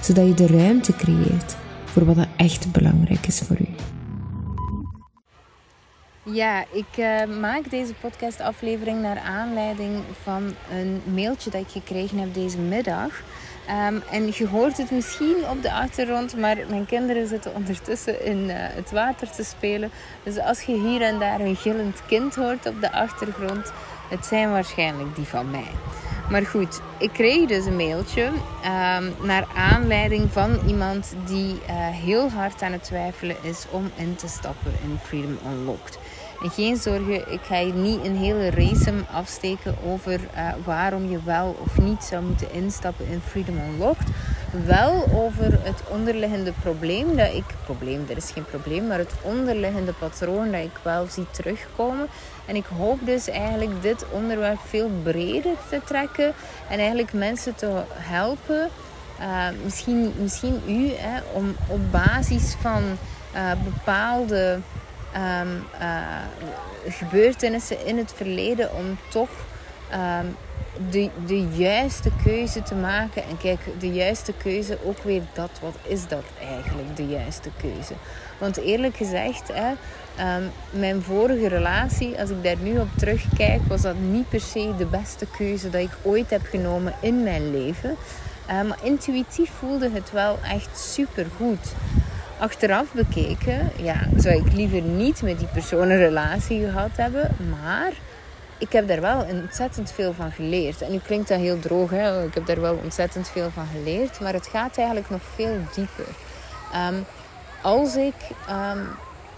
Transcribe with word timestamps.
zodat 0.00 0.26
je 0.26 0.34
de 0.34 0.46
ruimte 0.46 0.96
creëert 0.96 1.56
voor 1.84 2.04
wat 2.04 2.16
er 2.16 2.28
echt 2.36 2.72
belangrijk 2.72 3.26
is 3.26 3.40
voor 3.40 3.56
u. 3.60 3.68
Ja, 6.22 6.64
ik 6.72 6.96
uh, 6.96 7.38
maak 7.40 7.70
deze 7.70 7.94
podcastaflevering 7.94 9.02
naar 9.02 9.18
aanleiding 9.18 10.02
van 10.22 10.54
een 10.70 11.02
mailtje 11.14 11.50
dat 11.50 11.60
ik 11.60 11.68
gekregen 11.68 12.18
heb 12.18 12.34
deze 12.34 12.58
middag. 12.58 13.22
Um, 13.88 14.02
en 14.10 14.26
je 14.32 14.46
hoort 14.46 14.76
het 14.76 14.90
misschien 14.90 15.36
op 15.50 15.62
de 15.62 15.72
achtergrond, 15.72 16.36
maar 16.36 16.56
mijn 16.68 16.86
kinderen 16.86 17.26
zitten 17.26 17.54
ondertussen 17.54 18.24
in 18.24 18.38
uh, 18.38 18.54
het 18.56 18.90
water 18.90 19.30
te 19.30 19.44
spelen. 19.44 19.90
Dus 20.22 20.38
als 20.38 20.62
je 20.62 20.80
hier 20.80 21.02
en 21.02 21.18
daar 21.18 21.40
een 21.40 21.56
gillend 21.56 22.02
kind 22.06 22.34
hoort 22.34 22.66
op 22.66 22.80
de 22.80 22.92
achtergrond, 22.92 23.72
het 24.10 24.26
zijn 24.26 24.50
waarschijnlijk 24.50 25.16
die 25.16 25.24
van 25.24 25.50
mij. 25.50 25.70
Maar 26.30 26.46
goed, 26.46 26.80
ik 26.98 27.12
kreeg 27.12 27.48
dus 27.48 27.64
een 27.64 27.76
mailtje 27.76 28.22
um, 28.24 29.26
naar 29.26 29.46
aanleiding 29.54 30.32
van 30.32 30.58
iemand 30.66 31.14
die 31.26 31.52
uh, 31.52 31.58
heel 31.88 32.30
hard 32.30 32.62
aan 32.62 32.72
het 32.72 32.84
twijfelen 32.84 33.36
is 33.42 33.66
om 33.70 33.90
in 33.96 34.14
te 34.16 34.28
stappen 34.28 34.72
in 34.82 34.98
Freedom 35.02 35.38
Unlocked. 35.52 35.98
En 36.42 36.50
geen 36.50 36.76
zorgen, 36.76 37.32
ik 37.32 37.40
ga 37.42 37.56
je 37.56 37.72
niet 37.72 38.04
een 38.04 38.16
hele 38.16 38.50
race 38.50 38.92
afsteken 39.12 39.76
over 39.86 40.20
uh, 40.20 40.48
waarom 40.64 41.10
je 41.10 41.18
wel 41.24 41.56
of 41.64 41.78
niet 41.78 42.04
zou 42.04 42.22
moeten 42.24 42.52
instappen 42.52 43.06
in 43.08 43.20
Freedom 43.20 43.58
Unlocked. 43.58 44.06
Wel 44.66 45.08
over 45.14 45.58
het 45.62 45.82
onderliggende 45.88 46.52
probleem 46.62 47.16
dat 47.16 47.34
ik, 47.34 47.44
probleem, 47.64 48.06
er 48.08 48.16
is 48.16 48.30
geen 48.30 48.44
probleem, 48.44 48.86
maar 48.86 48.98
het 48.98 49.14
onderliggende 49.22 49.92
patroon 49.92 50.50
dat 50.50 50.60
ik 50.60 50.78
wel 50.82 51.06
zie 51.06 51.26
terugkomen. 51.30 52.06
En 52.46 52.56
ik 52.56 52.66
hoop 52.76 52.98
dus 53.04 53.28
eigenlijk 53.28 53.82
dit 53.82 54.04
onderwerp 54.10 54.58
veel 54.66 54.90
breder 55.02 55.54
te 55.70 55.80
trekken 55.84 56.32
en 56.68 56.78
eigenlijk 56.78 57.12
mensen 57.12 57.54
te 57.54 57.82
helpen. 57.92 58.68
Uh, 59.20 59.46
misschien, 59.64 60.12
misschien 60.18 60.62
u, 60.66 60.90
hè, 60.96 61.20
om 61.32 61.56
op 61.66 61.90
basis 61.90 62.54
van 62.60 62.82
uh, 63.34 63.52
bepaalde 63.64 64.58
um, 65.16 65.64
uh, 65.80 66.06
gebeurtenissen 66.88 67.86
in 67.86 67.98
het 67.98 68.12
verleden 68.16 68.74
om 68.74 68.98
toch 69.10 69.30
um, 69.92 70.36
de, 70.90 71.10
de 71.26 71.46
juiste 71.48 72.10
keuze 72.24 72.62
te 72.62 72.74
maken. 72.74 73.22
En 73.22 73.36
kijk, 73.36 73.60
de 73.78 73.92
juiste 73.92 74.32
keuze, 74.32 74.78
ook 74.84 75.02
weer 75.02 75.22
dat, 75.32 75.50
wat 75.60 75.74
is 75.82 76.08
dat 76.08 76.24
eigenlijk, 76.40 76.96
de 76.96 77.06
juiste 77.06 77.50
keuze? 77.60 77.94
Want 78.38 78.56
eerlijk 78.56 78.96
gezegd, 78.96 79.50
hè, 79.52 79.70
um, 80.36 80.50
mijn 80.70 81.02
vorige 81.02 81.48
relatie, 81.48 82.20
als 82.20 82.30
ik 82.30 82.44
daar 82.44 82.56
nu 82.62 82.78
op 82.78 82.88
terugkijk, 82.96 83.60
was 83.68 83.82
dat 83.82 83.96
niet 83.98 84.28
per 84.28 84.40
se 84.40 84.72
de 84.78 84.86
beste 84.86 85.26
keuze 85.36 85.70
dat 85.70 85.80
ik 85.80 85.96
ooit 86.02 86.30
heb 86.30 86.46
genomen 86.46 86.94
in 87.00 87.22
mijn 87.22 87.50
leven. 87.50 87.96
Uh, 88.50 88.62
maar 88.62 88.78
intuïtief 88.82 89.50
voelde 89.58 89.90
het 89.90 90.10
wel 90.10 90.38
echt 90.42 90.78
super 90.78 91.26
goed 91.36 91.72
achteraf 92.38 92.92
bekeken, 92.92 93.72
ja, 93.76 93.96
zou 94.16 94.36
ik 94.36 94.52
liever 94.52 94.80
niet 94.80 95.22
met 95.22 95.38
die 95.38 95.48
persoon 95.48 95.90
een 95.90 95.98
relatie 95.98 96.64
gehad 96.64 96.90
hebben. 96.96 97.36
Maar 97.50 97.92
ik 98.58 98.72
heb 98.72 98.88
daar 98.88 99.00
wel 99.00 99.26
ontzettend 99.30 99.92
veel 99.92 100.12
van 100.12 100.30
geleerd. 100.30 100.82
En 100.82 100.90
nu 100.90 100.98
klinkt 100.98 101.28
dat 101.28 101.38
heel 101.38 101.58
droog, 101.58 101.90
hè? 101.90 102.24
ik 102.24 102.34
heb 102.34 102.46
daar 102.46 102.60
wel 102.60 102.78
ontzettend 102.82 103.28
veel 103.28 103.50
van 103.50 103.66
geleerd. 103.72 104.20
Maar 104.20 104.32
het 104.32 104.46
gaat 104.46 104.78
eigenlijk 104.78 105.10
nog 105.10 105.20
veel 105.34 105.56
dieper. 105.74 106.06
Ehm, 106.72 106.94
als 107.62 107.96
ik 107.96 108.14
ehm, 108.48 108.84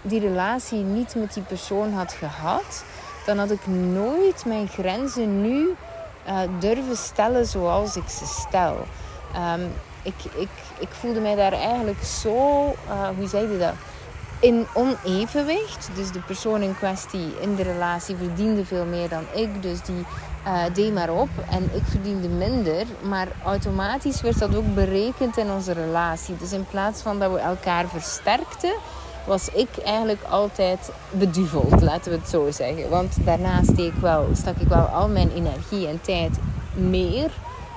die 0.01 0.19
relatie 0.19 0.79
niet 0.79 1.15
met 1.15 1.33
die 1.33 1.43
persoon 1.43 1.93
had 1.93 2.13
gehad, 2.13 2.83
dan 3.25 3.37
had 3.37 3.51
ik 3.51 3.67
nooit 3.67 4.45
mijn 4.45 4.67
grenzen 4.67 5.41
nu 5.41 5.75
uh, 6.27 6.39
durven 6.59 6.97
stellen 6.97 7.45
zoals 7.45 7.95
ik 7.95 8.09
ze 8.09 8.25
stel. 8.25 8.85
Um, 9.35 9.71
ik, 10.03 10.13
ik, 10.37 10.49
ik 10.81 10.89
voelde 10.91 11.19
mij 11.19 11.35
daar 11.35 11.53
eigenlijk 11.53 12.03
zo, 12.03 12.65
uh, 12.87 13.07
hoe 13.17 13.27
zei 13.27 13.57
dat? 13.57 13.73
In 14.39 14.65
onevenwicht. 14.73 15.89
Dus 15.95 16.11
de 16.11 16.19
persoon 16.19 16.61
in 16.61 16.75
kwestie 16.75 17.33
in 17.39 17.55
de 17.55 17.63
relatie 17.63 18.15
verdiende 18.15 18.65
veel 18.65 18.85
meer 18.85 19.09
dan 19.09 19.23
ik. 19.33 19.61
Dus 19.61 19.81
die 19.81 20.05
uh, 20.47 20.63
deed 20.73 20.93
maar 20.93 21.09
op. 21.09 21.29
En 21.49 21.63
ik 21.73 21.83
verdiende 21.83 22.27
minder. 22.27 22.85
Maar 23.01 23.27
automatisch 23.45 24.21
werd 24.21 24.39
dat 24.39 24.55
ook 24.55 24.73
berekend 24.73 25.37
in 25.37 25.51
onze 25.51 25.71
relatie. 25.71 26.37
Dus 26.37 26.51
in 26.51 26.65
plaats 26.69 27.01
van 27.01 27.19
dat 27.19 27.31
we 27.31 27.39
elkaar 27.39 27.87
versterkten, 27.87 28.73
was 29.25 29.49
ik 29.53 29.69
eigenlijk 29.83 30.23
altijd 30.29 30.91
beduveld, 31.09 31.81
laten 31.81 32.11
we 32.11 32.17
het 32.17 32.29
zo 32.29 32.51
zeggen. 32.51 32.89
Want 32.89 33.15
daarna 33.25 33.61
wel, 34.01 34.27
stak 34.33 34.55
ik 34.55 34.67
wel 34.67 34.85
al 34.85 35.07
mijn 35.07 35.31
energie 35.31 35.87
en 35.87 36.01
tijd 36.01 36.37
meer 36.73 37.31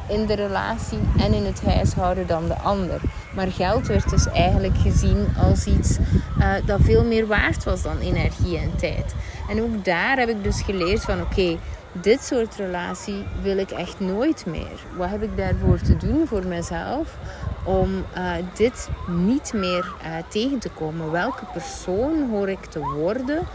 in 0.08 0.26
de 0.26 0.34
relatie 0.34 0.98
en 1.18 1.32
in 1.32 1.44
het 1.44 1.62
huishouden 1.64 2.26
dan 2.26 2.48
de 2.48 2.58
ander. 2.58 3.00
Maar 3.34 3.46
geld 3.46 3.86
werd 3.86 4.10
dus 4.10 4.26
eigenlijk 4.26 4.76
gezien 4.76 5.26
als 5.38 5.66
iets 5.66 5.98
uh, 6.38 6.52
dat 6.66 6.80
veel 6.82 7.04
meer 7.04 7.26
waard 7.26 7.64
was 7.64 7.82
dan 7.82 7.98
energie 7.98 8.58
en 8.58 8.76
tijd. 8.76 9.14
En 9.48 9.62
ook 9.62 9.84
daar 9.84 10.18
heb 10.18 10.28
ik 10.28 10.42
dus 10.42 10.62
geleerd 10.62 11.02
van 11.02 11.20
oké, 11.20 11.58
dit 11.92 12.24
soort 12.24 12.54
relatie 12.56 13.24
wil 13.42 13.58
ik 13.58 13.70
echt 13.70 14.00
nooit 14.00 14.46
meer. 14.46 14.84
Wat 14.96 15.10
heb 15.10 15.22
ik 15.22 15.36
daarvoor 15.36 15.78
te 15.78 15.96
doen 15.96 16.26
voor 16.26 16.46
mezelf 16.46 17.16
om 17.64 18.04
uh, 18.16 18.32
dit 18.54 18.88
niet 19.06 19.52
meer 19.52 19.92
uh, 20.02 20.16
tegen 20.28 20.58
te 20.58 20.70
komen? 20.70 21.10
Welke 21.10 21.44
persoon 21.52 22.30
hoor 22.30 22.48
ik 22.48 22.64
te 22.64 22.78
worden 22.78 23.46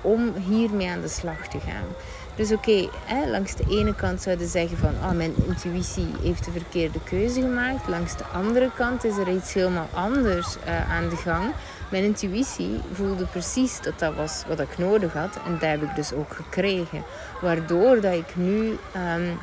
om 0.00 0.32
hiermee 0.48 0.90
aan 0.90 1.00
de 1.00 1.08
slag 1.08 1.48
te 1.48 1.58
gaan? 1.58 1.86
Dus 2.36 2.52
oké, 2.52 2.88
langs 3.26 3.54
de 3.54 3.64
ene 3.68 3.94
kant 3.94 4.22
zouden 4.22 4.48
zeggen 4.48 4.78
van 4.78 4.94
oh, 5.02 5.10
mijn 5.10 5.34
intuïtie 5.46 6.08
heeft 6.22 6.44
de 6.44 6.50
verkeerde 6.50 6.98
keuze 7.04 7.40
gemaakt. 7.40 7.88
Langs 7.88 8.16
de 8.16 8.24
andere 8.24 8.70
kant 8.76 9.04
is 9.04 9.16
er 9.16 9.28
iets 9.28 9.52
helemaal 9.52 9.88
anders 9.94 10.56
uh, 10.56 10.92
aan 10.92 11.08
de 11.08 11.16
gang. 11.16 11.52
Mijn 11.90 12.04
intuïtie 12.04 12.80
voelde 12.92 13.26
precies 13.26 13.80
dat 13.80 13.98
dat 13.98 14.14
was 14.14 14.44
wat 14.48 14.60
ik 14.60 14.78
nodig 14.78 15.12
had. 15.12 15.38
En 15.46 15.52
dat 15.52 15.68
heb 15.68 15.82
ik 15.82 15.94
dus 15.94 16.12
ook 16.12 16.32
gekregen. 16.32 17.02
Waardoor 17.40 18.00
dat 18.00 18.14
ik 18.14 18.36
nu... 18.36 18.78
Um, 19.16 19.38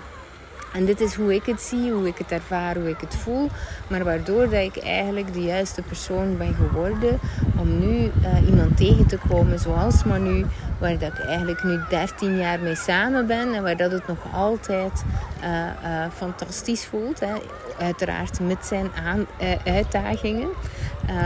en 0.73 0.85
dit 0.85 1.01
is 1.01 1.13
hoe 1.13 1.33
ik 1.33 1.45
het 1.45 1.61
zie, 1.61 1.91
hoe 1.91 2.07
ik 2.07 2.17
het 2.17 2.31
ervaar, 2.31 2.75
hoe 2.75 2.89
ik 2.89 2.99
het 2.99 3.15
voel. 3.15 3.49
Maar 3.87 4.03
waardoor 4.03 4.49
dat 4.49 4.59
ik 4.59 4.77
eigenlijk 4.77 5.33
de 5.33 5.41
juiste 5.41 5.81
persoon 5.81 6.37
ben 6.37 6.53
geworden 6.53 7.19
om 7.57 7.79
nu 7.79 7.95
uh, 7.95 8.47
iemand 8.47 8.77
tegen 8.77 9.07
te 9.07 9.17
komen 9.29 9.59
zoals 9.59 10.03
Manu. 10.03 10.45
Waar 10.77 10.97
dat 10.97 11.11
ik 11.11 11.25
eigenlijk 11.25 11.63
nu 11.63 11.79
13 11.89 12.37
jaar 12.37 12.59
mee 12.59 12.75
samen 12.75 13.27
ben. 13.27 13.53
En 13.53 13.63
waar 13.63 13.77
dat 13.77 13.91
het 13.91 14.07
nog 14.07 14.17
altijd 14.33 15.03
uh, 15.43 15.49
uh, 15.49 16.05
fantastisch 16.13 16.85
voelt. 16.85 17.19
Hè. 17.19 17.33
Uiteraard 17.79 18.39
met 18.39 18.65
zijn 18.65 18.89
aan, 19.05 19.25
uitdagingen. 19.65 20.49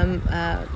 Um, 0.03 0.21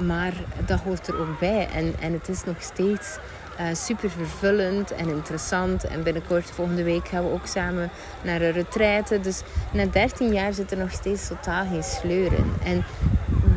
maar 0.06 0.34
dat 0.66 0.80
hoort 0.80 1.08
er 1.08 1.20
ook 1.20 1.40
bij. 1.40 1.68
En, 1.74 1.94
en 2.00 2.14
het 2.14 2.30
is 2.30 2.44
nog 2.44 2.56
steeds 2.60 3.18
uh, 3.62 3.76
super 3.76 4.10
vervullend 4.10 4.92
en 4.92 5.10
interessant. 5.10 5.84
En 5.84 6.04
binnenkort, 6.04 6.52
volgende 6.52 6.84
week, 6.84 7.08
gaan 7.08 7.24
we 7.24 7.32
ook 7.32 7.46
samen 7.46 7.90
naar 8.22 8.42
een 8.42 8.52
retraite. 8.52 9.20
Dus 9.20 9.42
na 9.72 9.86
13 9.86 10.34
jaar 10.34 10.54
zit 10.54 10.72
er 10.72 10.78
nog 10.78 10.92
steeds 10.92 11.28
totaal 11.28 11.66
geen 11.66 11.84
sleur 11.84 12.34
in. 12.34 12.54
En 12.64 12.84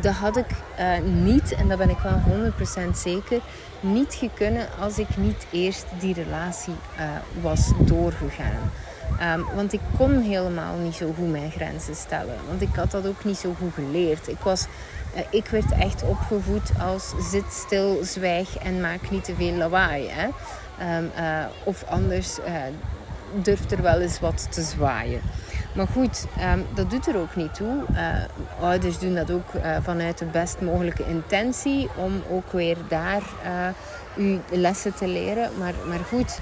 dat 0.01 0.13
had 0.13 0.37
ik 0.37 0.49
uh, 0.79 0.97
niet, 1.23 1.55
en 1.55 1.67
dat 1.67 1.77
ben 1.77 1.89
ik 1.89 1.97
wel 1.97 2.21
100% 2.89 2.89
zeker, 2.95 3.39
niet 3.79 4.13
gekunnen 4.13 4.67
als 4.79 4.99
ik 4.99 5.17
niet 5.17 5.47
eerst 5.51 5.85
die 5.99 6.13
relatie 6.13 6.75
uh, 6.99 7.03
was 7.41 7.71
doorgegaan. 7.79 8.71
Um, 9.21 9.45
want 9.55 9.73
ik 9.73 9.79
kon 9.97 10.21
helemaal 10.21 10.75
niet 10.75 10.95
zo 10.95 11.13
goed 11.17 11.31
mijn 11.31 11.51
grenzen 11.51 11.95
stellen. 11.95 12.35
Want 12.47 12.61
ik 12.61 12.75
had 12.75 12.91
dat 12.91 13.07
ook 13.07 13.23
niet 13.23 13.37
zo 13.37 13.55
goed 13.59 13.73
geleerd. 13.73 14.27
Ik 14.27 14.39
was 14.39 14.65
ik 15.29 15.47
werd 15.47 15.71
echt 15.71 16.03
opgevoed 16.03 16.71
als 16.81 17.13
zit 17.31 17.51
stil, 17.51 17.99
zwijg 18.03 18.57
en 18.57 18.81
maak 18.81 19.09
niet 19.09 19.23
te 19.23 19.35
veel 19.35 19.53
lawaai. 19.53 20.09
Hè? 20.09 20.27
Um, 20.97 21.11
uh, 21.19 21.45
of 21.63 21.83
anders 21.83 22.39
uh, 22.39 22.45
durft 23.33 23.71
er 23.71 23.81
wel 23.81 24.01
eens 24.01 24.19
wat 24.19 24.47
te 24.51 24.61
zwaaien. 24.61 25.21
Maar 25.73 25.87
goed, 25.87 26.25
um, 26.53 26.65
dat 26.73 26.89
doet 26.89 27.07
er 27.07 27.17
ook 27.17 27.35
niet 27.35 27.53
toe. 27.53 27.83
ouders 28.61 28.99
doen 28.99 29.15
dat 29.15 29.31
ook 29.31 29.49
vanuit 29.81 30.17
de 30.17 30.25
best 30.25 30.61
mogelijke 30.61 31.05
intentie 31.07 31.89
om 31.95 32.23
ook 32.29 32.51
weer 32.51 32.77
daar 32.87 33.21
uw 34.15 34.39
lessen 34.51 34.93
te 34.93 35.07
leren. 35.07 35.49
Maar, 35.57 35.73
maar 35.87 35.99
goed, 35.99 36.39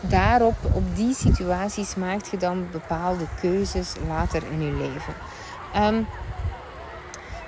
daarop, 0.00 0.56
op 0.72 0.96
die 0.96 1.14
situaties 1.14 1.94
maakt 1.94 2.28
je 2.30 2.36
dan 2.36 2.66
bepaalde 2.72 3.24
keuzes 3.40 3.92
later 4.08 4.42
in 4.52 4.60
je 4.62 4.72
leven. 4.72 5.14
Um, 5.76 6.06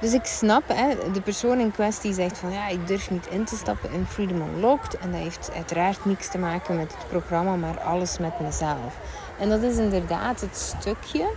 Dus 0.01 0.13
ik 0.13 0.25
snap, 0.25 0.63
hè, 0.67 1.13
de 1.13 1.21
persoon 1.21 1.59
in 1.59 1.71
kwestie 1.71 2.13
zegt 2.13 2.39
van 2.39 2.53
ja, 2.53 2.69
ik 2.69 2.87
durf 2.87 3.11
niet 3.11 3.27
in 3.27 3.45
te 3.45 3.57
stappen 3.57 3.93
in 3.93 4.07
Freedom 4.07 4.41
Unlocked. 4.41 4.99
En 4.99 5.11
dat 5.11 5.21
heeft 5.21 5.51
uiteraard 5.55 6.05
niks 6.05 6.29
te 6.29 6.39
maken 6.39 6.77
met 6.77 6.95
het 6.97 7.09
programma, 7.09 7.57
maar 7.57 7.81
alles 7.81 8.19
met 8.19 8.41
mezelf. 8.41 8.97
En 9.39 9.49
dat 9.49 9.63
is 9.63 9.77
inderdaad 9.77 10.41
het 10.41 10.57
stukje 10.57 11.31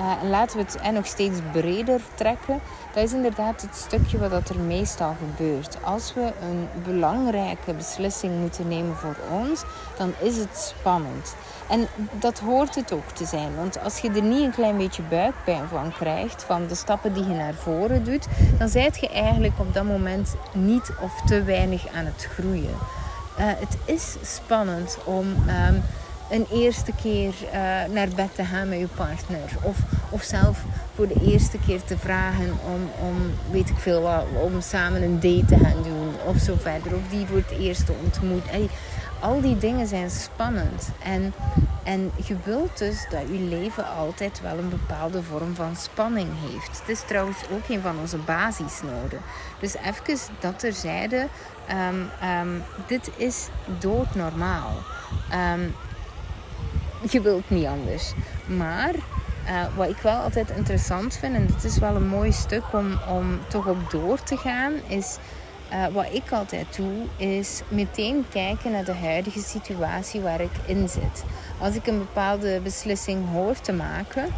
uh, 0.00 0.22
en 0.22 0.30
laten 0.30 0.56
we 0.56 0.62
het 0.62 0.76
en 0.76 0.94
nog 0.94 1.06
steeds 1.06 1.38
breder 1.52 2.00
trekken. 2.14 2.60
Dat 2.94 3.04
is 3.04 3.12
inderdaad 3.12 3.62
het 3.62 3.76
stukje 3.76 4.28
wat 4.28 4.48
er 4.48 4.58
meestal 4.58 5.16
gebeurt. 5.18 5.76
Als 5.82 6.14
we 6.14 6.32
een 6.42 6.68
belangrijke 6.84 7.74
beslissing 7.74 8.40
moeten 8.40 8.68
nemen 8.68 8.96
voor 8.96 9.16
ons, 9.30 9.62
dan 9.98 10.12
is 10.20 10.36
het 10.36 10.74
spannend. 10.78 11.34
En 11.68 11.86
dat 12.12 12.38
hoort 12.38 12.74
het 12.74 12.92
ook 12.92 13.10
te 13.12 13.26
zijn. 13.26 13.56
Want 13.56 13.82
als 13.82 13.98
je 13.98 14.10
er 14.10 14.22
niet 14.22 14.44
een 14.44 14.50
klein 14.50 14.76
beetje 14.76 15.02
buikpijn 15.02 15.68
van 15.68 15.92
krijgt, 15.92 16.42
van 16.42 16.66
de 16.66 16.74
stappen 16.74 17.12
die 17.12 17.26
je 17.26 17.34
naar 17.34 17.54
voren 17.54 18.04
doet, 18.04 18.26
dan 18.58 18.68
zijt 18.68 19.00
je 19.00 19.08
eigenlijk 19.08 19.58
op 19.58 19.74
dat 19.74 19.84
moment 19.84 20.34
niet 20.52 20.92
of 21.00 21.22
te 21.26 21.42
weinig 21.42 21.88
aan 21.88 22.04
het 22.04 22.28
groeien. 22.30 22.76
Uh, 23.38 23.46
het 23.46 23.76
is 23.84 24.16
spannend 24.22 24.98
om 25.04 25.26
um, 25.26 25.82
een 26.30 26.46
eerste 26.52 26.92
keer 27.02 27.34
uh, 27.44 27.52
naar 27.92 28.08
bed 28.16 28.34
te 28.34 28.44
gaan 28.44 28.68
met 28.68 28.78
je 28.78 28.86
partner. 28.86 29.48
Of, 29.62 29.76
of 30.10 30.22
zelf 30.22 30.64
voor 30.94 31.08
de 31.08 31.20
eerste 31.24 31.58
keer 31.58 31.82
te 31.82 31.98
vragen 31.98 32.50
om, 32.64 33.06
om, 33.08 33.16
weet 33.50 33.68
ik 33.68 33.78
veel 33.78 34.02
wat, 34.02 34.24
om 34.42 34.60
samen 34.60 35.02
een 35.02 35.20
date 35.20 35.44
te 35.44 35.56
gaan 35.64 35.82
doen. 35.82 36.14
Of 36.26 36.38
zo 36.38 36.56
verder. 36.60 36.94
Of 36.94 37.08
die 37.10 37.26
voor 37.26 37.36
het 37.36 37.58
eerst 37.58 37.86
te 37.86 37.92
ontmoeten. 38.04 38.68
al 39.20 39.40
die 39.40 39.58
dingen 39.58 39.86
zijn 39.86 40.10
spannend. 40.10 40.90
En, 41.02 41.34
en 41.84 42.10
je 42.26 42.36
wilt 42.44 42.78
dus 42.78 43.06
dat 43.10 43.22
je 43.32 43.38
leven 43.38 43.88
altijd 43.88 44.40
wel 44.40 44.58
een 44.58 44.68
bepaalde 44.68 45.22
vorm 45.22 45.54
van 45.54 45.76
spanning 45.76 46.28
heeft. 46.50 46.78
Het 46.78 46.88
is 46.88 47.00
trouwens 47.06 47.38
ook 47.52 47.68
een 47.68 47.80
van 47.80 47.98
onze 47.98 48.18
basisnoden. 48.18 49.20
Dus 49.60 49.74
even 49.74 50.18
dat 50.40 50.58
terzijde. 50.58 51.26
Um, 51.90 52.10
um, 52.28 52.62
dit 52.86 53.10
is 53.16 53.48
doodnormaal. 53.78 54.72
Um, 55.54 55.74
je 57.10 57.20
wilt 57.20 57.50
niet 57.50 57.66
anders. 57.66 58.12
Maar 58.46 58.94
uh, 58.94 59.76
wat 59.76 59.88
ik 59.88 59.96
wel 59.96 60.16
altijd 60.16 60.50
interessant 60.50 61.16
vind, 61.16 61.34
en 61.34 61.46
het 61.46 61.64
is 61.64 61.78
wel 61.78 61.96
een 61.96 62.08
mooi 62.08 62.32
stuk 62.32 62.62
om, 62.72 62.98
om 63.08 63.40
toch 63.48 63.66
op 63.66 63.90
door 63.90 64.22
te 64.22 64.36
gaan, 64.36 64.72
is 64.86 65.18
uh, 65.72 65.86
wat 65.86 66.06
ik 66.12 66.32
altijd 66.32 66.76
doe, 66.76 66.92
is 67.16 67.62
meteen 67.68 68.24
kijken 68.30 68.70
naar 68.70 68.84
de 68.84 68.94
huidige 68.94 69.40
situatie 69.40 70.20
waar 70.20 70.40
ik 70.40 70.50
in 70.66 70.88
zit. 70.88 71.24
Als 71.58 71.74
ik 71.74 71.86
een 71.86 71.98
bepaalde 71.98 72.60
beslissing 72.62 73.30
hoor 73.32 73.60
te 73.60 73.72
maken, 73.72 74.28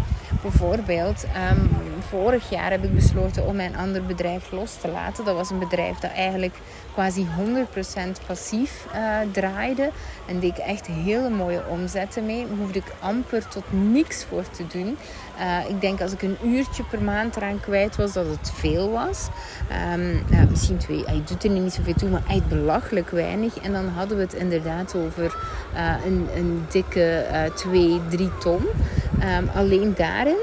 bijvoorbeeld, 0.43 1.25
um, 1.51 1.71
vorig 2.09 2.51
jaar 2.51 2.71
heb 2.71 2.85
ik 2.85 2.95
besloten 2.95 3.47
om 3.47 3.57
mijn 3.57 3.77
ander 3.77 4.05
bedrijf 4.05 4.51
los 4.51 4.75
te 4.75 4.89
laten. 4.89 5.25
Dat 5.25 5.35
was 5.35 5.51
een 5.51 5.59
bedrijf 5.59 5.99
dat 5.99 6.11
eigenlijk 6.11 6.55
quasi 6.95 7.27
100% 7.27 8.27
passief 8.27 8.87
uh, 8.95 9.17
draaide. 9.33 9.91
En 10.27 10.41
deed 10.41 10.59
ik 10.59 10.65
echt 10.65 10.87
hele 10.87 11.29
mooie 11.31 11.63
omzetten 11.69 12.27
mee. 12.27 12.47
Hoefde 12.59 12.79
ik 12.79 12.93
amper 13.01 13.49
tot 13.49 13.65
niks 13.71 14.25
voor 14.25 14.43
te 14.51 14.67
doen. 14.67 14.99
Uh, 15.41 15.69
ik 15.69 15.81
denk 15.81 16.01
als 16.01 16.13
ik 16.13 16.23
een 16.23 16.37
uurtje 16.45 16.83
per 16.85 17.03
maand 17.03 17.37
eraan 17.37 17.61
kwijt 17.61 17.97
was, 17.97 18.13
dat 18.13 18.27
het 18.27 18.53
veel 18.55 18.91
was. 18.91 19.29
Ja, 20.31 20.45
misschien 20.51 20.77
twee. 20.77 21.05
Hij 21.05 21.23
doet 21.27 21.45
er 21.45 21.51
niet 21.51 21.73
zoveel 21.73 21.95
toe, 21.95 22.09
maar 22.09 22.23
echt 22.29 22.49
belachelijk 22.49 23.11
weinig. 23.11 23.59
En 23.59 23.73
dan 23.73 23.89
hadden 23.89 24.17
we 24.17 24.23
het 24.23 24.35
inderdaad 24.35 24.95
over 24.95 25.37
een, 26.05 26.29
een 26.35 26.67
dikke 26.71 27.25
2, 27.55 28.01
3 28.11 28.31
ton. 28.39 28.67
Um, 29.39 29.49
alleen 29.55 29.95
daarin. 29.97 30.39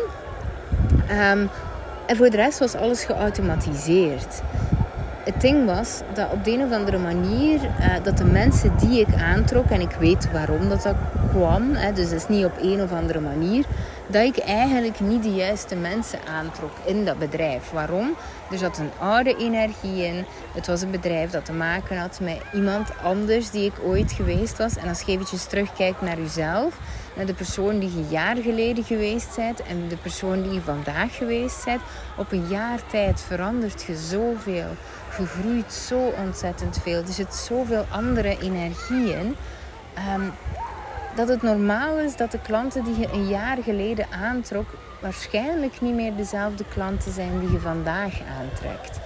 Um, 1.12 1.50
en 2.08 2.16
voor 2.16 2.30
de 2.30 2.38
rest 2.38 2.60
was 2.60 2.76
alles 2.76 3.04
geautomatiseerd 3.04 4.42
het 5.34 5.42
ding 5.42 5.66
was 5.66 6.02
dat 6.14 6.32
op 6.32 6.44
de 6.44 6.52
een 6.52 6.64
of 6.64 6.72
andere 6.72 6.98
manier 6.98 7.60
uh, 7.62 8.04
dat 8.04 8.18
de 8.18 8.24
mensen 8.24 8.78
die 8.78 9.00
ik 9.00 9.16
aantrok, 9.16 9.70
en 9.70 9.82
ik 9.82 9.92
weet 9.92 10.32
waarom 10.32 10.70
dat, 10.70 10.84
dat 10.84 10.96
kwam, 11.30 11.74
hè, 11.74 11.94
dus 11.94 12.10
het 12.10 12.22
is 12.22 12.28
niet 12.28 12.46
op 12.46 12.58
een 12.62 12.82
of 12.82 12.92
andere 12.92 13.20
manier, 13.20 13.66
dat 14.08 14.24
ik 14.24 14.38
eigenlijk 14.38 15.00
niet 15.00 15.24
de 15.24 15.34
juiste 15.34 15.76
mensen 15.76 16.20
aantrok 16.38 16.72
in 16.86 17.06
dat 17.06 17.20
bedrijf. 17.20 17.72
Waarom? 17.72 18.16
Er 18.52 18.58
zat 18.58 18.78
een 18.78 18.92
oude 19.00 19.36
energie 19.38 20.06
in. 20.06 20.26
Het 20.54 20.68
was 20.68 20.82
een 20.82 20.92
bedrijf 20.92 21.32
dat 21.32 21.46
te 21.46 21.54
maken 21.54 21.98
had 21.98 22.20
met 22.22 22.42
iemand 22.54 22.90
anders 23.04 23.52
die 23.52 23.66
ik 23.66 23.74
ooit 23.84 24.12
geweest 24.12 24.58
was. 24.58 24.78
En 24.78 24.88
als 24.88 25.02
je 25.02 25.12
eventjes 25.12 25.46
terugkijkt 25.46 26.02
naar 26.02 26.18
jezelf, 26.18 26.80
naar 27.20 27.28
de 27.28 27.34
persoon 27.34 27.80
die 27.80 27.96
je 27.96 28.08
jaar 28.10 28.38
geleden 28.38 28.84
geweest 28.84 29.36
bent 29.36 29.64
en 29.64 29.88
de 29.88 29.98
persoon 29.98 30.42
die 30.42 30.54
je 30.54 30.62
vandaag 30.62 31.16
geweest 31.16 31.66
bent, 31.66 31.82
op 32.18 32.32
een 32.32 32.48
jaar 32.48 32.80
tijd 32.88 33.22
verandert 33.22 33.84
je 33.84 33.96
zoveel. 33.96 34.68
Je 35.18 35.26
groeit 35.26 35.74
zo 35.74 36.14
ontzettend 36.26 36.80
veel. 36.84 37.02
Er 37.02 37.14
zit 37.14 37.36
zoveel 37.36 37.86
andere 37.90 38.38
energie 38.42 39.14
in. 39.14 39.36
Um, 40.16 40.32
dat 41.16 41.28
het 41.28 41.42
normaal 41.42 41.98
is 41.98 42.16
dat 42.16 42.32
de 42.32 42.40
klanten 42.42 42.84
die 42.84 43.00
je 43.00 43.10
een 43.12 43.28
jaar 43.28 43.58
geleden 43.64 44.06
aantrok, 44.12 44.68
waarschijnlijk 45.02 45.82
niet 45.82 45.96
meer 45.96 46.16
dezelfde 46.16 46.64
klanten 46.74 47.12
zijn 47.12 47.40
die 47.40 47.52
je 47.52 47.60
vandaag 47.60 48.14
aantrekt. 48.40 49.00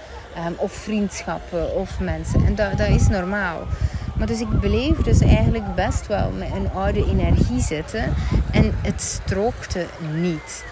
Um, 0.47 0.55
of 0.57 0.71
vriendschappen 0.71 1.75
of 1.75 1.99
mensen. 1.99 2.45
En 2.45 2.55
dat, 2.55 2.77
dat 2.77 2.87
is 2.87 3.07
normaal. 3.07 3.67
Maar 4.13 4.27
dus 4.27 4.39
ik 4.39 4.59
beleef 4.59 4.97
dus 4.97 5.19
eigenlijk 5.19 5.75
best 5.75 6.07
wel 6.07 6.31
met 6.31 6.51
een 6.51 6.69
oude 6.73 7.05
energie 7.05 7.61
zitten. 7.61 8.13
En 8.51 8.75
het 8.81 9.01
strookte 9.01 9.85
niet. 10.13 10.65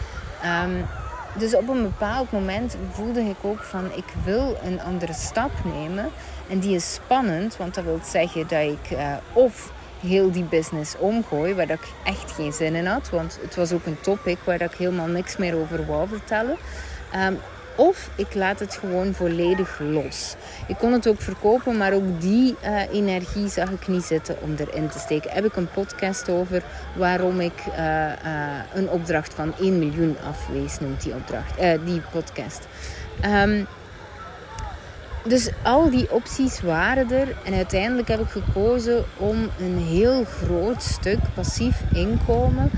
Um, 0.66 0.86
dus 1.38 1.56
op 1.56 1.70
een 1.70 1.82
bepaald 1.82 2.32
moment 2.32 2.78
voelde 2.92 3.22
ik 3.22 3.36
ook 3.42 3.64
van 3.64 3.86
ik 3.96 4.14
wil 4.24 4.58
een 4.64 4.82
andere 4.82 5.14
stap 5.14 5.52
nemen. 5.64 6.10
En 6.50 6.60
die 6.60 6.76
is 6.76 6.94
spannend, 6.94 7.58
want 7.58 7.76
dat 7.76 7.84
wil 7.84 8.00
zeggen 8.04 8.48
dat 8.48 8.62
ik 8.62 8.92
uh, 8.92 9.14
of 9.34 9.72
heel 10.00 10.32
die 10.32 10.44
business 10.44 10.98
omgooi, 10.98 11.54
waar 11.54 11.70
ik 11.70 11.88
echt 12.04 12.32
geen 12.32 12.54
zin 12.54 12.76
in 12.76 12.86
had. 12.86 13.10
Want 13.10 13.40
het 13.42 13.56
was 13.56 13.72
ook 13.72 13.86
een 13.86 14.02
topic 14.02 14.38
waar 14.44 14.62
ik 14.62 14.72
helemaal 14.72 15.08
niks 15.08 15.38
meer 15.38 15.56
over 15.56 15.86
wou 15.86 16.08
vertellen. 16.08 16.58
Um, 17.16 17.40
of 17.76 18.10
ik 18.16 18.34
laat 18.34 18.60
het 18.60 18.76
gewoon 18.76 19.14
volledig 19.14 19.80
los. 19.80 20.36
Ik 20.68 20.78
kon 20.78 20.94
het 20.94 21.08
ook 21.08 21.22
verkopen, 21.22 21.78
maar 21.78 21.94
ook 21.94 22.22
die 22.22 22.56
uh, 22.64 22.94
energie 22.94 23.48
zag 23.48 23.70
ik 23.70 23.88
niet 23.88 24.04
zitten 24.04 24.38
om 24.42 24.56
erin 24.58 24.90
te 24.90 25.00
steken. 25.00 25.32
Heb 25.32 25.46
ik 25.46 25.56
een 25.56 25.72
podcast 25.72 26.30
over 26.30 26.64
waarom 26.96 27.40
ik 27.40 27.66
uh, 27.68 27.76
uh, 27.76 28.14
een 28.74 28.90
opdracht 28.90 29.34
van 29.34 29.54
1 29.60 29.80
miljoen 29.80 30.18
afwees, 30.30 30.80
noemt 30.80 31.04
die, 31.04 31.14
opdracht, 31.14 31.58
die 31.86 32.02
podcast. 32.12 32.68
Um, 33.26 33.68
dus 35.24 35.50
al 35.64 35.90
die 35.90 36.12
opties 36.12 36.62
waren 36.62 37.12
er. 37.12 37.28
En 37.46 37.54
uiteindelijk 37.54 38.08
heb 38.08 38.20
ik 38.20 38.30
gekozen 38.30 39.04
om 39.18 39.50
een 39.60 39.78
heel 39.78 40.24
groot 40.24 40.84
stuk 40.84 41.20
passief 41.34 41.82
inkomen 41.94 42.72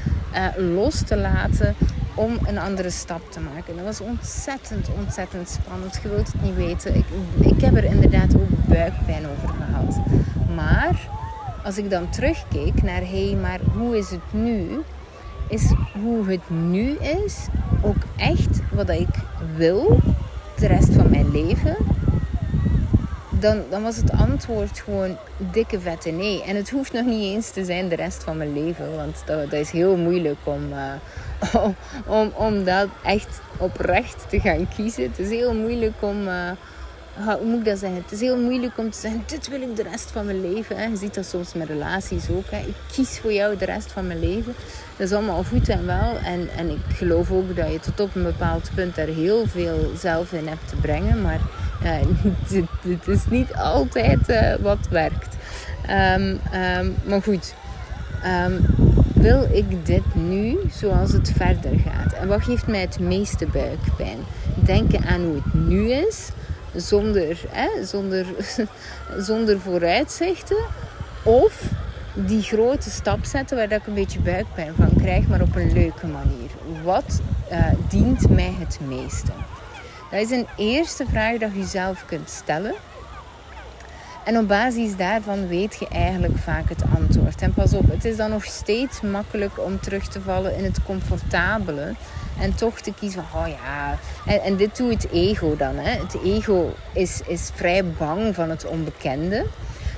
los 0.57 1.03
te 1.03 1.17
laten 1.17 1.75
om 2.15 2.37
een 2.45 2.57
andere 2.57 2.89
stap 2.89 3.31
te 3.31 3.39
maken. 3.39 3.75
Dat 3.75 3.85
was 3.85 4.01
ontzettend, 4.01 4.89
ontzettend 4.97 5.49
spannend. 5.49 5.99
Je 6.03 6.09
wilt 6.09 6.31
het 6.31 6.41
niet 6.41 6.55
weten. 6.55 6.95
Ik, 6.95 7.05
ik 7.39 7.61
heb 7.61 7.75
er 7.75 7.83
inderdaad 7.83 8.35
ook 8.35 8.67
buikpijn 8.67 9.27
over 9.27 9.49
gehad. 9.49 9.99
Maar 10.55 11.09
als 11.63 11.77
ik 11.77 11.89
dan 11.89 12.09
terugkeek 12.09 12.83
naar 12.83 13.01
hé, 13.01 13.27
hey, 13.27 13.35
maar 13.35 13.59
hoe 13.77 13.97
is 13.97 14.09
het 14.09 14.33
nu? 14.33 14.81
Is 15.49 15.73
hoe 16.01 16.25
het 16.27 16.49
nu 16.49 16.89
is 16.97 17.47
ook 17.81 18.03
echt 18.17 18.61
wat 18.71 18.89
ik 18.89 19.15
wil 19.55 19.99
de 20.57 20.67
rest 20.67 20.93
van 20.93 21.09
mijn 21.09 21.31
leven? 21.31 21.75
Dan, 23.43 23.63
dan 23.69 23.83
was 23.83 23.95
het 23.95 24.11
antwoord 24.11 24.79
gewoon 24.79 25.17
dikke 25.37 25.79
vette 25.79 26.09
nee. 26.09 26.43
En 26.43 26.55
het 26.55 26.69
hoeft 26.69 26.93
nog 26.93 27.05
niet 27.05 27.33
eens 27.33 27.49
te 27.49 27.65
zijn 27.65 27.89
de 27.89 27.95
rest 27.95 28.23
van 28.23 28.37
mijn 28.37 28.53
leven. 28.53 28.95
Want 28.95 29.23
dat, 29.25 29.41
dat 29.49 29.59
is 29.59 29.71
heel 29.71 29.97
moeilijk 29.97 30.39
om, 30.43 30.73
uh, 30.73 31.65
om, 32.05 32.31
om 32.35 32.63
dat 32.63 32.87
echt 33.03 33.41
oprecht 33.57 34.25
te 34.29 34.39
gaan 34.39 34.67
kiezen. 34.75 35.03
Het 35.03 35.19
is 35.19 35.29
heel 35.29 35.53
moeilijk 35.53 35.93
om... 35.99 36.27
Uh, 36.27 36.51
hoe 37.15 37.45
moet 37.45 37.59
ik 37.59 37.65
dat 37.65 37.77
zeggen? 37.77 38.01
Het 38.01 38.11
is 38.11 38.19
heel 38.19 38.37
moeilijk 38.37 38.77
om 38.77 38.89
te 38.91 38.99
zeggen, 38.99 39.23
dit 39.25 39.47
wil 39.47 39.61
ik 39.61 39.75
de 39.75 39.83
rest 39.83 40.11
van 40.11 40.25
mijn 40.25 40.53
leven. 40.53 40.77
Hè. 40.77 40.85
Je 40.85 40.97
ziet 40.97 41.13
dat 41.13 41.25
soms 41.25 41.53
met 41.53 41.67
relaties 41.67 42.29
ook. 42.29 42.49
Hè. 42.49 42.57
Ik 42.57 42.75
kies 42.91 43.19
voor 43.19 43.33
jou 43.33 43.57
de 43.57 43.65
rest 43.65 43.91
van 43.91 44.07
mijn 44.07 44.19
leven. 44.19 44.53
Dat 44.97 45.07
is 45.07 45.13
allemaal 45.13 45.43
goed 45.43 45.69
en 45.69 45.85
wel. 45.85 46.17
En, 46.25 46.49
en 46.57 46.69
ik 46.69 46.95
geloof 46.95 47.31
ook 47.31 47.55
dat 47.55 47.71
je 47.71 47.79
tot 47.79 47.99
op 47.99 48.15
een 48.15 48.23
bepaald 48.23 48.69
punt 48.75 48.95
daar 48.95 49.07
heel 49.07 49.47
veel 49.47 49.91
zelf 49.97 50.31
in 50.31 50.47
hebt 50.47 50.67
te 50.69 50.75
brengen. 50.75 51.21
Maar 51.21 51.39
het 51.83 53.07
is 53.15 53.25
niet 53.29 53.53
altijd 53.53 54.29
uh, 54.29 54.55
wat 54.61 54.87
werkt. 54.89 55.35
Um, 55.89 56.39
um, 56.79 56.95
maar 57.05 57.21
goed, 57.21 57.53
um, 58.45 58.65
wil 59.13 59.47
ik 59.51 59.85
dit 59.85 60.15
nu 60.15 60.57
zoals 60.71 61.11
het 61.11 61.31
verder 61.35 61.79
gaat? 61.79 62.13
En 62.13 62.27
wat 62.27 62.43
geeft 62.43 62.67
mij 62.67 62.81
het 62.81 62.99
meeste 62.99 63.45
buikpijn? 63.45 64.17
Denken 64.55 65.05
aan 65.05 65.21
hoe 65.21 65.35
het 65.35 65.53
nu 65.53 65.91
is, 65.91 66.29
zonder, 66.75 67.37
zonder, 67.83 68.25
zonder 69.27 69.59
vooruitzichten. 69.59 70.65
Of 71.23 71.61
die 72.13 72.41
grote 72.41 72.89
stap 72.89 73.25
zetten 73.25 73.57
waar 73.57 73.71
ik 73.71 73.87
een 73.87 73.93
beetje 73.93 74.19
buikpijn 74.19 74.73
van 74.75 74.93
krijg, 74.97 75.27
maar 75.27 75.41
op 75.41 75.55
een 75.55 75.73
leuke 75.73 76.07
manier. 76.07 76.49
Wat 76.83 77.21
uh, 77.51 77.65
dient 77.89 78.29
mij 78.29 78.53
het 78.59 78.79
meeste? 78.87 79.31
Dat 80.13 80.21
is 80.21 80.31
een 80.31 80.47
eerste 80.57 81.05
vraag 81.09 81.37
dat 81.37 81.49
je 81.53 81.65
zelf 81.65 82.05
kunt 82.05 82.29
stellen. 82.29 82.73
En 84.25 84.37
op 84.37 84.47
basis 84.47 84.95
daarvan 84.95 85.47
weet 85.47 85.75
je 85.79 85.87
eigenlijk 85.87 86.37
vaak 86.37 86.69
het 86.69 86.83
antwoord. 86.97 87.41
En 87.41 87.53
pas 87.53 87.73
op, 87.73 87.89
het 87.89 88.05
is 88.05 88.17
dan 88.17 88.29
nog 88.29 88.45
steeds 88.45 89.01
makkelijk 89.01 89.59
om 89.59 89.79
terug 89.79 90.07
te 90.07 90.21
vallen 90.21 90.57
in 90.57 90.63
het 90.63 90.83
comfortabele. 90.83 91.93
En 92.39 92.55
toch 92.55 92.79
te 92.79 92.93
kiezen 92.93 93.23
van, 93.29 93.41
oh 93.41 93.47
ja. 93.47 93.97
En, 94.25 94.41
en 94.41 94.55
dit 94.55 94.77
doet 94.77 95.03
het 95.03 95.11
ego 95.11 95.55
dan. 95.55 95.75
Hè. 95.75 95.89
Het 95.89 96.17
ego 96.23 96.73
is, 96.91 97.21
is 97.27 97.49
vrij 97.53 97.85
bang 97.85 98.35
van 98.35 98.49
het 98.49 98.65
onbekende. 98.65 99.45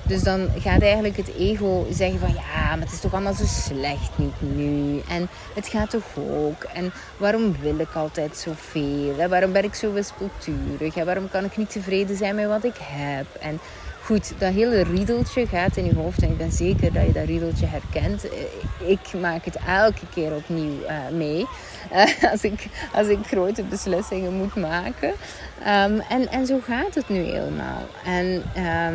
Dus 0.07 0.23
dan 0.23 0.49
gaat 0.59 0.81
eigenlijk 0.81 1.17
het 1.17 1.31
ego 1.37 1.87
zeggen 1.91 2.19
van 2.19 2.33
ja, 2.33 2.69
maar 2.69 2.79
het 2.79 2.91
is 2.91 2.99
toch 2.99 3.13
allemaal 3.13 3.33
zo 3.33 3.45
slecht 3.45 4.17
niet 4.17 4.41
nu. 4.41 5.01
En 5.09 5.27
het 5.55 5.67
gaat 5.67 5.89
toch 5.89 6.17
ook. 6.17 6.63
En 6.63 6.93
waarom 7.17 7.55
wil 7.61 7.79
ik 7.79 7.93
altijd 7.93 8.37
zoveel? 8.37 9.19
En 9.19 9.29
waarom 9.29 9.51
ben 9.51 9.63
ik 9.63 9.73
zo 9.73 9.93
wispelturig? 9.93 10.95
En 10.95 11.05
waarom 11.05 11.29
kan 11.29 11.45
ik 11.45 11.57
niet 11.57 11.71
tevreden 11.71 12.17
zijn 12.17 12.35
met 12.35 12.47
wat 12.47 12.63
ik 12.63 12.77
heb? 12.79 13.25
En 13.39 13.59
goed, 14.03 14.33
dat 14.37 14.53
hele 14.53 14.83
riedeltje 14.83 15.47
gaat 15.47 15.77
in 15.77 15.85
je 15.85 15.95
hoofd. 15.95 16.21
En 16.21 16.29
ik 16.29 16.37
ben 16.37 16.51
zeker 16.51 16.93
dat 16.93 17.05
je 17.05 17.11
dat 17.11 17.25
riedeltje 17.25 17.65
herkent. 17.65 18.29
Eh, 18.29 18.89
ik 18.89 19.13
maak 19.21 19.45
het 19.45 19.57
elke 19.67 20.05
keer 20.13 20.35
opnieuw 20.35 20.81
uh, 20.81 21.17
mee. 21.17 21.45
Uh, 21.93 22.23
als, 22.31 22.43
ik, 22.43 22.67
als 22.93 23.07
ik 23.07 23.19
grote 23.25 23.63
beslissingen 23.63 24.33
moet 24.33 24.55
maken. 24.55 25.09
Um, 25.09 25.99
en, 26.09 26.31
en 26.31 26.45
zo 26.45 26.59
gaat 26.63 26.95
het 26.95 27.09
nu 27.09 27.19
helemaal. 27.19 27.81
En 28.05 28.43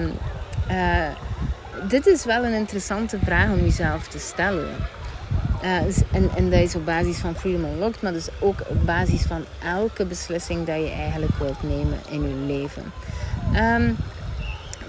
um, 0.01 0.13
uh, 0.71 1.07
dit 1.89 2.07
is 2.07 2.25
wel 2.25 2.45
een 2.45 2.53
interessante 2.55 3.19
vraag 3.25 3.51
om 3.51 3.61
jezelf 3.61 4.09
te 4.09 4.19
stellen. 4.19 4.69
Uh, 5.65 5.77
en, 6.13 6.31
en 6.37 6.51
dat 6.51 6.61
is 6.61 6.75
op 6.75 6.85
basis 6.85 7.17
van 7.17 7.37
Freedom 7.37 7.65
Unlocked, 7.65 8.03
maar 8.03 8.13
dus 8.13 8.29
ook 8.39 8.61
op 8.67 8.87
basis 8.87 9.23
van 9.23 9.45
elke 9.65 10.05
beslissing 10.05 10.67
dat 10.67 10.77
je 10.77 10.91
eigenlijk 10.91 11.37
wilt 11.39 11.63
nemen 11.63 11.99
in 12.09 12.23
je 12.23 12.35
leven. 12.47 12.83
Um, 13.55 13.97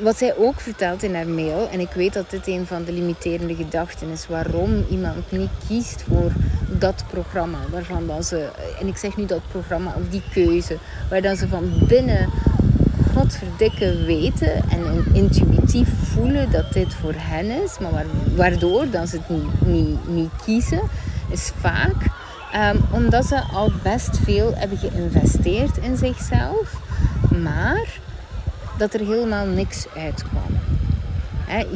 wat 0.02 0.18
zij 0.18 0.36
ook 0.38 0.60
vertelt 0.60 1.04
in 1.04 1.16
haar 1.16 1.28
mail, 1.28 1.70
en 1.70 1.80
ik 1.80 1.92
weet 1.92 2.14
dat 2.14 2.30
dit 2.30 2.48
een 2.48 2.66
van 2.66 2.84
de 2.84 2.92
limiterende 2.92 3.56
gedachten 3.56 4.10
is, 4.10 4.28
waarom 4.28 4.86
iemand 4.90 5.32
niet 5.32 5.50
kiest 5.68 6.04
voor 6.08 6.32
dat 6.68 7.04
programma, 7.10 7.58
waarvan 7.70 8.08
dan 8.08 8.24
ze, 8.24 8.50
en 8.80 8.88
ik 8.88 8.98
zeg 8.98 9.18
nu 9.18 9.26
dat 9.26 9.42
programma 9.52 9.94
of 9.96 10.10
die 10.10 10.24
keuze, 10.34 10.78
waar 11.10 11.22
dan 11.22 11.36
ze 11.36 11.48
van 11.48 11.72
binnen 11.88 12.30
godverdikke 13.16 14.04
weten 14.06 14.70
en 14.70 15.06
intuïtief 15.14 15.90
voelen 16.14 16.52
dat 16.52 16.74
dit 16.74 16.94
voor 16.94 17.14
hen 17.18 17.64
is, 17.64 17.80
maar 17.80 18.06
waardoor 18.36 18.90
dan 18.90 19.08
ze 19.08 19.18
het 19.18 19.30
niet, 19.30 19.66
niet, 19.66 20.08
niet 20.08 20.30
kiezen, 20.46 20.82
is 21.30 21.52
vaak 21.60 21.96
um, 22.56 22.82
omdat 22.92 23.26
ze 23.26 23.42
al 23.54 23.72
best 23.84 24.20
veel 24.24 24.54
hebben 24.56 24.78
geïnvesteerd 24.78 25.78
in 25.78 25.98
zichzelf, 25.98 26.82
maar 27.42 28.00
dat 28.78 28.94
er 28.94 29.00
helemaal 29.00 29.46
niks 29.46 29.86
uitkwam. 29.98 30.60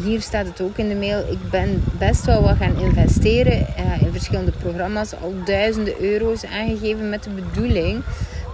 hier 0.03 0.21
staat 0.21 0.45
het 0.45 0.61
ook 0.61 0.77
in 0.77 0.89
de 0.89 0.95
mail. 0.95 1.19
Ik 1.31 1.49
ben 1.49 1.83
best 1.97 2.25
wel 2.25 2.41
wat 2.41 2.57
gaan 2.57 2.79
investeren 2.79 3.67
uh, 3.79 4.01
in 4.01 4.11
verschillende 4.11 4.51
programma's. 4.51 5.13
Al 5.21 5.33
duizenden 5.45 6.01
euro's 6.01 6.45
aangegeven 6.45 7.09
met 7.09 7.23
de 7.23 7.29
bedoeling 7.29 8.03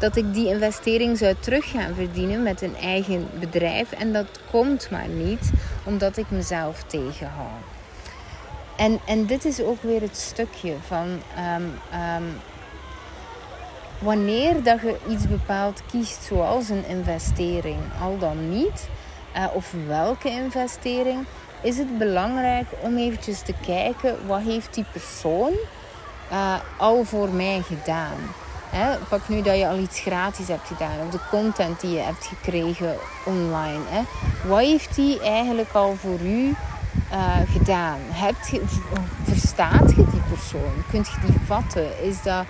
dat 0.02 0.16
ik 0.16 0.34
die 0.34 0.48
investering 0.48 1.18
zou 1.18 1.36
terug 1.40 1.70
gaan 1.70 1.96
verdienen 1.96 2.44
met 2.44 2.62
een 2.62 2.76
eigen 2.76 3.28
bedrijf. 3.40 3.92
En 3.92 4.14
dat 4.14 4.40
komt 4.52 4.90
maar 4.90 5.08
niet, 5.08 5.52
omdat 5.84 6.18
ik 6.18 6.26
mezelf 6.30 6.84
tegenhoud. 6.84 7.64
En, 8.78 9.00
en 9.06 9.26
dit 9.26 9.46
is 9.46 9.62
ook 9.62 9.82
weer 9.82 10.02
het 10.02 10.18
stukje 10.18 10.76
van 10.88 11.08
um, 11.56 11.74
um, 12.18 12.40
wanneer 14.00 14.64
dat 14.64 14.82
je 14.82 14.98
iets 15.10 15.28
bepaald 15.28 15.82
kiest, 15.92 16.24
zoals 16.24 16.70
een 16.70 16.88
investering, 16.88 17.80
al 18.02 18.18
dan 18.18 18.50
niet, 18.50 18.90
uh, 19.36 19.46
of 19.54 19.74
welke 19.88 20.30
investering, 20.30 21.26
is 21.62 21.78
het 21.78 21.98
belangrijk 21.98 22.68
om 22.80 22.98
eventjes 22.98 23.42
te 23.42 23.54
kijken 23.66 24.28
wat 24.28 24.42
heeft 24.42 24.74
die 24.74 24.86
persoon 24.92 25.54
uh, 26.32 26.60
al 26.78 27.04
voor 27.04 27.30
mij 27.30 27.62
gedaan. 27.62 28.18
Pak 29.10 29.28
nu 29.28 29.42
dat 29.42 29.58
je 29.58 29.68
al 29.68 29.78
iets 29.78 30.00
gratis 30.00 30.48
hebt 30.48 30.68
gedaan 30.68 31.06
of 31.06 31.12
de 31.12 31.20
content 31.30 31.82
die 31.82 31.92
je 31.92 32.00
hebt 32.00 32.26
gekregen 32.26 32.96
online. 33.26 33.82
Hè. 33.90 34.02
Wat 34.50 34.60
heeft 34.60 34.96
die 34.96 35.20
eigenlijk 35.20 35.72
al 35.72 35.96
voor 35.96 36.20
u 36.20 36.56
uh, 37.12 37.36
gedaan? 37.52 38.00
Hebt 38.10 38.52
verstaat 39.24 39.90
je 39.90 39.96
die 40.12 40.22
persoon? 40.30 40.84
Kunt 40.92 41.08
je 41.08 41.28
die 41.28 41.40
vatten? 41.46 42.04
Is 42.04 42.22
dat, 42.24 42.46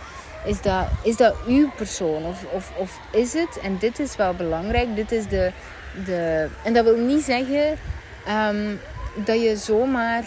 is 0.45 0.61
dat, 0.61 0.85
is 1.03 1.17
dat 1.17 1.35
uw 1.47 1.69
persoon? 1.75 2.25
Of, 2.25 2.45
of, 2.51 2.71
of 2.77 2.99
is 3.11 3.33
het, 3.33 3.59
en 3.63 3.77
dit 3.77 3.99
is 3.99 4.15
wel 4.15 4.33
belangrijk, 4.33 4.95
dit 4.95 5.11
is 5.11 5.27
de. 5.27 5.51
de 6.05 6.49
en 6.63 6.73
dat 6.73 6.83
wil 6.83 6.97
niet 6.97 7.23
zeggen 7.23 7.77
um, 8.49 8.79
dat 9.25 9.41
je 9.41 9.55
zomaar. 9.57 10.23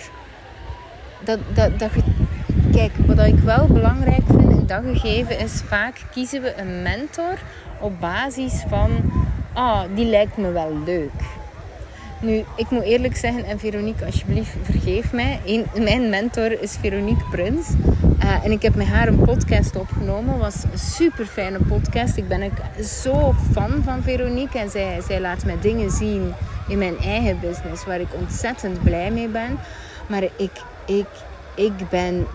Dat, 1.21 1.39
dat, 1.55 1.79
dat 1.79 1.91
je, 1.95 2.03
kijk, 2.73 2.93
wat 3.07 3.27
ik 3.27 3.39
wel 3.39 3.67
belangrijk 3.67 4.23
vind 4.27 4.54
gegeven 4.69 5.39
is 5.39 5.63
vaak 5.67 6.01
kiezen 6.13 6.43
we 6.43 6.55
een 6.57 6.83
mentor 6.83 7.39
op 7.81 8.01
basis 8.01 8.65
van, 8.69 9.13
ah, 9.53 9.83
die 9.95 10.07
lijkt 10.07 10.37
me 10.37 10.53
wel 10.53 10.79
leuk. 10.85 11.43
Nu, 12.21 12.45
ik 12.57 12.71
moet 12.71 12.83
eerlijk 12.83 13.17
zeggen, 13.17 13.45
en 13.45 13.59
Veronique, 13.59 14.05
alsjeblieft, 14.05 14.57
vergeef 14.63 15.13
mij. 15.13 15.41
Een, 15.45 15.67
mijn 15.83 16.09
mentor 16.09 16.63
is 16.63 16.77
Veronique 16.81 17.25
Prins. 17.31 17.69
Uh, 18.23 18.45
en 18.45 18.51
ik 18.51 18.63
heb 18.63 18.75
met 18.75 18.87
haar 18.87 19.09
een 19.09 19.25
podcast 19.25 19.77
opgenomen. 19.77 20.39
was 20.39 20.65
een 20.73 20.79
super 20.79 21.27
fijne 21.27 21.59
podcast. 21.59 22.17
Ik 22.17 22.29
ben 22.29 22.43
ook 22.43 22.85
zo 22.85 23.35
fan 23.53 23.83
van 23.85 24.03
Veronique. 24.03 24.59
En 24.59 24.71
zij, 24.71 25.01
zij 25.07 25.21
laat 25.21 25.45
mij 25.45 25.57
dingen 25.61 25.91
zien 25.91 26.33
in 26.69 26.79
mijn 26.79 26.99
eigen 26.99 27.41
business 27.41 27.85
waar 27.85 28.01
ik 28.01 28.15
ontzettend 28.21 28.83
blij 28.83 29.11
mee 29.11 29.29
ben. 29.29 29.59
Maar 30.07 30.23
ik, 30.23 30.53
ik, 30.87 31.07
ik 31.55 31.89
ben 31.91 32.27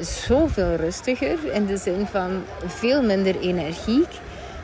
zoveel 0.00 0.74
rustiger. 0.74 1.52
In 1.52 1.66
de 1.66 1.76
zin 1.76 2.06
van 2.06 2.42
veel 2.66 3.02
minder 3.02 3.40
energiek. 3.40 4.08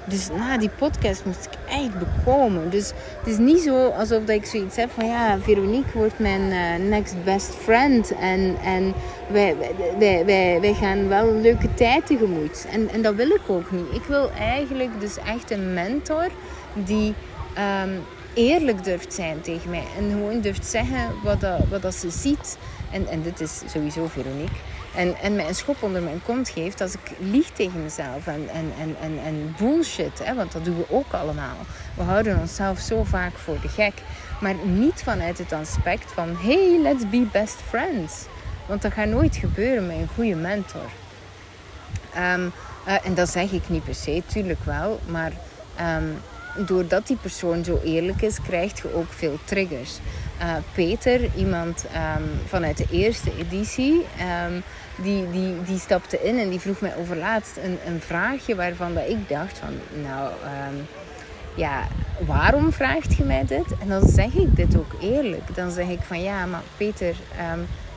Dus 0.07 0.29
na 0.29 0.59
die 0.59 0.71
podcast 0.79 1.25
moest 1.25 1.45
ik 1.45 1.59
echt 1.69 1.99
bekomen. 1.99 2.71
Dus 2.71 2.93
het 3.19 3.26
is 3.26 3.38
niet 3.38 3.61
zo 3.61 3.88
alsof 3.88 4.25
dat 4.25 4.37
ik 4.37 4.45
zoiets 4.45 4.76
heb 4.76 4.91
van 4.91 5.07
ja, 5.07 5.38
Veronique 5.38 5.99
wordt 5.99 6.19
mijn 6.19 6.41
uh, 6.41 6.88
next 6.88 7.14
best 7.25 7.55
friend. 7.55 8.14
En, 8.14 8.57
en 8.64 8.95
wij, 9.26 9.57
wij, 9.99 10.25
wij, 10.25 10.61
wij 10.61 10.75
gaan 10.75 11.09
wel 11.09 11.33
leuke 11.33 11.75
tijd 11.75 12.07
tegemoet. 12.07 12.67
En, 12.71 12.88
en 12.88 13.03
dat 13.03 13.14
wil 13.14 13.31
ik 13.31 13.43
ook 13.47 13.71
niet. 13.71 13.87
Ik 13.93 14.05
wil 14.09 14.31
eigenlijk 14.31 15.00
dus 15.00 15.19
echt 15.19 15.50
een 15.50 15.75
mentor 15.75 16.29
die 16.75 17.14
um, 17.85 18.03
eerlijk 18.35 18.85
durft 18.85 19.14
zijn 19.14 19.41
tegen 19.41 19.71
mij. 19.71 19.85
En 19.99 20.11
gewoon 20.11 20.41
durft 20.41 20.67
zeggen 20.67 21.11
wat, 21.23 21.41
dat, 21.41 21.61
wat 21.71 21.83
dat 21.83 21.95
ze 21.95 22.11
ziet. 22.11 22.59
En, 22.93 23.09
en 23.09 23.23
dit 23.23 23.41
is 23.41 23.62
sowieso 23.67 24.07
Veronique. 24.07 24.57
En, 24.96 25.16
en 25.16 25.34
mij 25.36 25.48
een 25.48 25.54
schop 25.54 25.82
onder 25.82 26.02
mijn 26.02 26.22
kont 26.22 26.48
geeft 26.48 26.80
als 26.80 26.94
ik 26.94 27.10
lieg 27.18 27.50
tegen 27.50 27.82
mezelf. 27.82 28.26
En, 28.26 28.48
en, 28.52 28.96
en, 29.00 29.18
en, 29.24 29.54
bullshit, 29.58 30.24
hè, 30.24 30.34
want 30.34 30.52
dat 30.52 30.64
doen 30.64 30.76
we 30.76 30.84
ook 30.88 31.12
allemaal. 31.12 31.56
We 31.94 32.02
houden 32.02 32.38
onszelf 32.38 32.78
zo 32.78 33.04
vaak 33.04 33.32
voor 33.34 33.60
de 33.60 33.68
gek. 33.68 33.94
Maar 34.40 34.54
niet 34.64 35.02
vanuit 35.02 35.38
het 35.38 35.52
aspect 35.52 36.12
van... 36.12 36.36
Hey, 36.36 36.78
let's 36.82 37.08
be 37.10 37.26
best 37.32 37.56
friends. 37.68 38.24
Want 38.66 38.82
dat 38.82 38.92
gaat 38.92 39.08
nooit 39.08 39.36
gebeuren 39.36 39.86
met 39.86 39.96
een 39.96 40.08
goede 40.14 40.34
mentor. 40.34 40.90
Um, 42.16 42.52
uh, 42.88 43.06
en 43.06 43.14
dat 43.14 43.28
zeg 43.28 43.50
ik 43.50 43.68
niet 43.68 43.84
per 43.84 43.94
se, 43.94 44.22
tuurlijk 44.26 44.64
wel. 44.64 45.00
Maar 45.06 45.32
um, 45.98 46.16
doordat 46.66 47.06
die 47.06 47.16
persoon 47.16 47.64
zo 47.64 47.80
eerlijk 47.84 48.22
is, 48.22 48.40
krijg 48.40 48.82
je 48.82 48.94
ook 48.94 49.12
veel 49.12 49.38
triggers. 49.44 49.98
Uh, 50.40 50.54
Peter, 50.74 51.20
iemand 51.36 51.84
um, 51.84 52.30
vanuit 52.46 52.76
de 52.76 52.86
eerste 52.90 53.32
editie, 53.38 54.06
die, 54.96 55.30
die, 55.30 55.62
die 55.62 55.78
stapte 55.78 56.22
in 56.22 56.38
en 56.38 56.48
die 56.48 56.60
vroeg 56.60 56.80
mij 56.80 56.96
over 56.96 57.16
laatst 57.16 57.56
een, 57.56 57.78
een 57.86 58.00
vraagje 58.00 58.54
waarvan 58.54 58.94
dat 58.94 59.08
ik 59.08 59.28
dacht 59.28 59.58
van, 59.58 60.02
nou, 60.02 60.30
um, 60.30 60.86
ja, 61.54 61.86
waarom 62.26 62.72
vraagt 62.72 63.14
je 63.16 63.24
mij 63.24 63.44
dit? 63.44 63.66
En 63.80 63.88
dan 63.88 64.08
zeg 64.08 64.34
ik 64.34 64.56
dit 64.56 64.76
ook 64.78 64.92
eerlijk. 65.00 65.54
Dan 65.54 65.70
zeg 65.70 65.88
ik 65.88 66.00
van, 66.00 66.22
ja, 66.22 66.46
maar 66.46 66.62
Peter, 66.76 67.14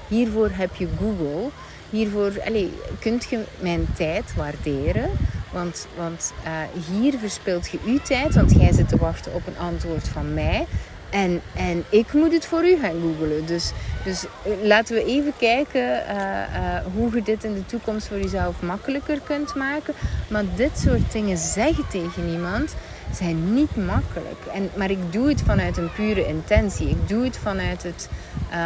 hiervoor 0.08 0.50
heb 0.52 0.76
je 0.76 0.88
Google. 1.00 1.50
Hiervoor 1.90 2.32
allez, 2.46 2.70
kunt 3.00 3.26
je 3.30 3.44
mijn 3.60 3.88
tijd 3.96 4.36
waarderen. 4.36 5.10
Want, 5.52 5.88
want 5.98 6.34
uh, 6.44 6.52
hier 6.92 7.14
verspilt 7.20 7.70
je 7.70 7.80
uw 7.86 8.00
tijd, 8.00 8.36
want 8.36 8.52
jij 8.52 8.74
zit 8.74 8.90
te 8.90 8.98
wachten 8.98 9.34
op 9.34 9.48
een 9.48 9.58
antwoord 9.58 10.08
van 10.08 10.34
mij. 10.34 10.66
En, 11.10 11.42
en 11.56 11.84
ik 11.90 12.14
moet 12.14 12.32
het 12.32 12.46
voor 12.46 12.66
u 12.66 12.78
gaan 12.82 13.02
googelen. 13.02 13.46
Dus, 13.46 13.72
dus 14.04 14.26
eh, 14.26 14.52
laten 14.64 14.96
we 14.96 15.04
even 15.04 15.34
kijken 15.38 15.82
uh, 15.82 16.16
uh, 16.16 16.80
hoe 16.96 17.16
je 17.16 17.22
dit 17.24 17.44
in 17.44 17.54
de 17.54 17.66
toekomst 17.66 18.08
voor 18.08 18.20
jezelf 18.20 18.62
makkelijker 18.62 19.20
kunt 19.24 19.56
maken. 19.56 19.94
Maar 20.28 20.44
dit 20.56 20.80
soort 20.80 21.12
dingen 21.12 21.38
zeggen 21.38 21.88
tegen 21.88 22.30
iemand 22.30 22.76
zijn 23.14 23.54
niet 23.54 23.76
makkelijk. 23.76 24.46
En, 24.54 24.70
maar 24.76 24.92
ik 24.92 25.12
doe 25.12 25.28
het 25.28 25.42
vanuit 25.42 25.78
een 25.78 25.92
pure 25.92 26.28
intentie. 26.28 26.90
Ik 26.90 27.08
doe 27.08 27.24
het 27.24 27.38
vanuit 27.38 27.84
het... 27.84 28.10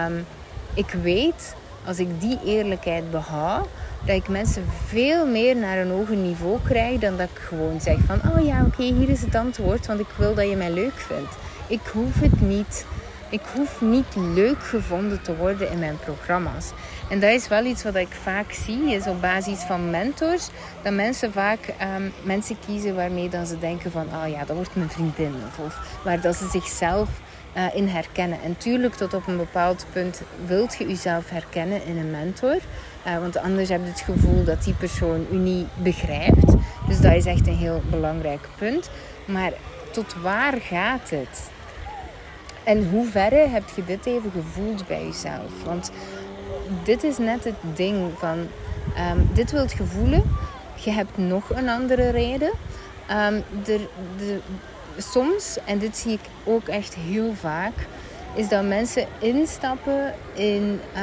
Um, 0.07 0.25
ik 0.73 0.95
weet, 1.03 1.55
als 1.85 1.99
ik 1.99 2.21
die 2.21 2.39
eerlijkheid 2.45 3.11
behoud 3.11 3.67
dat 4.05 4.15
ik 4.15 4.27
mensen 4.27 4.65
veel 4.85 5.27
meer 5.27 5.55
naar 5.55 5.77
een 5.77 5.91
hoger 5.91 6.15
niveau 6.15 6.59
krijg 6.63 6.99
dan 6.99 7.17
dat 7.17 7.29
ik 7.33 7.41
gewoon 7.41 7.81
zeg 7.81 7.97
van, 8.05 8.19
oh 8.31 8.45
ja, 8.45 8.63
oké, 8.65 8.83
hier 8.83 9.09
is 9.09 9.21
het 9.21 9.35
antwoord, 9.35 9.87
want 9.87 9.99
ik 9.99 10.09
wil 10.17 10.33
dat 10.33 10.49
je 10.49 10.55
mij 10.55 10.71
leuk 10.71 10.93
vindt. 10.95 11.35
Ik 11.71 11.87
hoef 11.93 12.19
het 12.19 12.41
niet. 12.41 12.85
Ik 13.29 13.41
hoef 13.55 13.81
niet 13.81 14.15
leuk 14.15 14.63
gevonden 14.63 15.21
te 15.21 15.35
worden 15.35 15.71
in 15.71 15.79
mijn 15.79 15.97
programma's. 16.03 16.71
En 17.09 17.19
dat 17.19 17.29
is 17.29 17.47
wel 17.47 17.65
iets 17.65 17.83
wat 17.83 17.95
ik 17.95 18.07
vaak 18.23 18.51
zie, 18.51 18.93
is 18.93 19.07
op 19.07 19.21
basis 19.21 19.59
van 19.59 19.89
mentors, 19.89 20.49
dat 20.81 20.93
mensen 20.93 21.31
vaak 21.31 21.73
um, 21.97 22.13
mensen 22.23 22.57
kiezen 22.65 22.95
waarmee 22.95 23.29
dan 23.29 23.45
ze 23.45 23.59
denken 23.59 23.91
van, 23.91 24.05
oh 24.05 24.29
ja, 24.29 24.45
dat 24.45 24.55
wordt 24.55 24.75
mijn 24.75 24.89
vriendin. 24.89 25.33
Of, 25.65 25.99
waar 26.03 26.21
dat 26.21 26.35
ze 26.35 26.47
zichzelf 26.47 27.09
uh, 27.57 27.75
in 27.75 27.87
herkennen. 27.87 28.41
En 28.43 28.57
tuurlijk, 28.57 28.93
tot 28.93 29.13
op 29.13 29.27
een 29.27 29.37
bepaald 29.37 29.85
punt 29.93 30.21
wilt 30.45 30.75
je 30.77 30.87
jezelf 30.87 31.29
herkennen 31.29 31.85
in 31.85 31.97
een 31.97 32.11
mentor. 32.11 32.57
Uh, 33.07 33.19
want 33.19 33.37
anders 33.37 33.69
heb 33.69 33.81
je 33.83 33.89
het 33.89 34.01
gevoel 34.01 34.43
dat 34.43 34.63
die 34.63 34.73
persoon 34.73 35.25
u 35.31 35.35
niet 35.35 35.67
begrijpt. 35.75 36.53
Dus 36.87 36.99
dat 36.99 37.13
is 37.13 37.25
echt 37.25 37.47
een 37.47 37.57
heel 37.57 37.81
belangrijk 37.89 38.47
punt. 38.57 38.89
Maar 39.25 39.51
tot 39.91 40.15
waar 40.21 40.53
gaat 40.61 41.09
het? 41.09 41.49
En 42.63 42.89
hoe 42.89 43.05
verre 43.05 43.47
heb 43.47 43.63
je 43.75 43.85
dit 43.85 44.05
even 44.05 44.31
gevoeld 44.31 44.87
bij 44.87 45.03
jezelf? 45.03 45.63
Want 45.65 45.91
dit 46.83 47.03
is 47.03 47.17
net 47.17 47.43
het 47.43 47.55
ding 47.75 48.11
van... 48.17 48.37
Um, 49.11 49.29
dit 49.33 49.51
wilt 49.51 49.71
je 49.71 49.83
voelen. 49.83 50.23
Je 50.75 50.91
hebt 50.91 51.17
nog 51.17 51.49
een 51.49 51.69
andere 51.69 52.09
reden. 52.09 52.51
De, 53.63 53.87
de, 54.17 54.39
soms, 54.97 55.57
en 55.65 55.77
dit 55.77 55.97
zie 55.97 56.11
ik 56.11 56.19
ook 56.43 56.67
echt 56.67 56.95
heel 56.95 57.33
vaak, 57.33 57.73
is 58.35 58.47
dat 58.47 58.63
mensen 58.63 59.07
instappen 59.19 60.13
in 60.33 60.79
uh, 60.93 60.99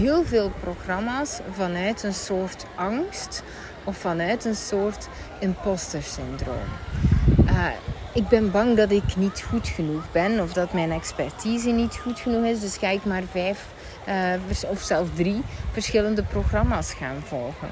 heel 0.00 0.24
veel 0.24 0.52
programma's 0.60 1.40
vanuit 1.50 2.02
een 2.02 2.14
soort 2.14 2.66
angst 2.74 3.42
of 3.84 3.96
vanuit 3.96 4.44
een 4.44 4.56
soort 4.56 5.08
imposter 5.38 6.02
syndroom. 6.02 6.68
Uh, 7.46 7.66
ik 8.12 8.28
ben 8.28 8.50
bang 8.50 8.76
dat 8.76 8.90
ik 8.90 9.16
niet 9.16 9.44
goed 9.48 9.68
genoeg 9.68 10.12
ben 10.12 10.40
of 10.40 10.52
dat 10.52 10.72
mijn 10.72 10.92
expertise 10.92 11.70
niet 11.70 11.96
goed 11.96 12.20
genoeg 12.20 12.44
is, 12.44 12.60
dus 12.60 12.76
ga 12.76 12.88
ik 12.88 13.04
maar 13.04 13.22
vijf 13.30 13.66
uh, 14.08 14.68
of 14.68 14.80
zelfs 14.80 15.10
drie 15.14 15.42
verschillende 15.72 16.22
programma's 16.22 16.92
gaan 16.92 17.22
volgen. 17.26 17.68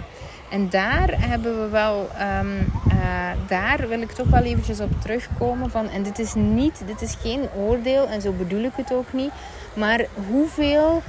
En 0.51 0.69
daar 0.69 1.09
hebben 1.29 1.63
we 1.63 1.69
wel, 1.69 2.11
um, 2.41 2.73
uh, 2.89 3.31
daar 3.47 3.89
wil 3.89 4.01
ik 4.01 4.13
toch 4.13 4.27
wel 4.27 4.43
eventjes 4.43 4.81
op 4.81 5.01
terugkomen 5.01 5.71
van, 5.71 5.89
en 5.89 6.03
dit 6.03 6.19
is 6.19 6.35
niet, 6.35 6.83
dit 6.87 7.03
is 7.03 7.17
geen 7.23 7.49
oordeel 7.57 8.07
en 8.07 8.21
zo 8.21 8.33
bedoel 8.33 8.63
ik 8.63 8.73
het 8.77 8.93
ook 8.93 9.13
niet, 9.13 9.31
maar 9.75 10.07
hoeveel 10.29 11.03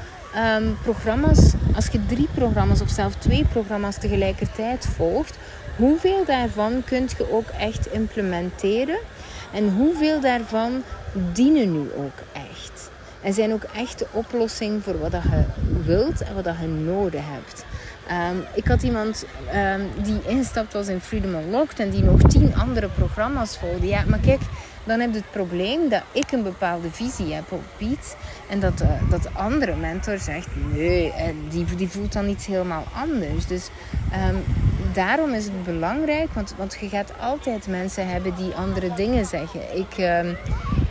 um, 0.55 0.77
programma's, 0.83 1.53
als 1.75 1.87
je 1.87 2.05
drie 2.05 2.27
programma's 2.33 2.81
of 2.81 2.89
zelfs 2.89 3.15
twee 3.19 3.45
programma's 3.45 3.97
tegelijkertijd 3.97 4.87
volgt, 4.95 5.37
hoeveel 5.75 6.25
daarvan 6.25 6.83
kun 6.85 7.09
je 7.17 7.31
ook 7.31 7.47
echt 7.59 7.91
implementeren 7.91 8.97
en 9.53 9.73
hoeveel 9.73 10.19
daarvan 10.19 10.83
dienen 11.33 11.71
nu 11.71 11.89
ook 11.97 12.19
echt. 12.33 12.89
En 13.21 13.33
zijn 13.33 13.53
ook 13.53 13.63
echt 13.63 13.99
de 13.99 14.07
oplossing 14.11 14.83
voor 14.83 14.99
wat 14.99 15.11
je 15.11 15.43
wilt 15.85 16.21
en 16.21 16.35
wat 16.35 16.55
je 16.61 16.67
nodig 16.67 17.21
hebt. 17.23 17.65
Um, 18.31 18.43
ik 18.53 18.67
had 18.67 18.83
iemand 18.83 19.25
um, 19.53 20.03
die 20.03 20.19
ingestapt 20.27 20.73
was 20.73 20.87
in 20.87 21.01
Freedom 21.01 21.35
Unlocked 21.35 21.79
en 21.79 21.89
die 21.89 22.03
nog 22.03 22.21
tien 22.21 22.55
andere 22.55 22.87
programma's 22.87 23.57
volgde. 23.57 23.87
Ja, 23.87 24.03
maar 24.07 24.19
kijk, 24.19 24.41
dan 24.83 24.99
heb 24.99 25.11
je 25.11 25.17
het 25.17 25.31
probleem 25.31 25.89
dat 25.89 26.03
ik 26.11 26.31
een 26.31 26.43
bepaalde 26.43 26.91
visie 26.91 27.33
heb 27.33 27.51
op 27.51 27.63
iets 27.77 28.15
en 28.49 28.59
dat, 28.59 28.81
uh, 28.81 29.09
dat 29.09 29.23
de 29.23 29.29
andere 29.33 29.75
mentor 29.75 30.17
zegt, 30.17 30.47
nee, 30.73 31.05
uh, 31.07 31.13
die, 31.49 31.75
die 31.75 31.89
voelt 31.89 32.13
dan 32.13 32.29
iets 32.29 32.45
helemaal 32.45 32.83
anders. 32.95 33.47
Dus 33.47 33.69
um, 34.29 34.43
daarom 34.93 35.33
is 35.33 35.43
het 35.43 35.63
belangrijk, 35.63 36.33
want, 36.33 36.53
want 36.57 36.77
je 36.79 36.89
gaat 36.89 37.13
altijd 37.19 37.67
mensen 37.67 38.07
hebben 38.07 38.35
die 38.35 38.53
andere 38.53 38.93
dingen 38.93 39.25
zeggen. 39.25 39.77
Ik, 39.77 39.97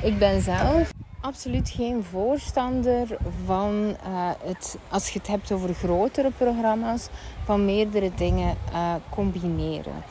ik 0.02 0.18
ben 0.18 0.40
zelf 0.40 0.90
absoluut 1.20 1.68
geen 1.68 2.04
voorstander 2.10 3.06
van 3.44 3.96
uh, 4.06 4.30
het, 4.44 4.76
als 4.88 5.10
je 5.10 5.18
het 5.18 5.28
hebt 5.28 5.52
over 5.52 5.74
grotere 5.74 6.30
programma's, 6.36 7.08
van 7.44 7.64
meerdere 7.64 8.10
dingen 8.16 8.56
combineren. 9.08 10.02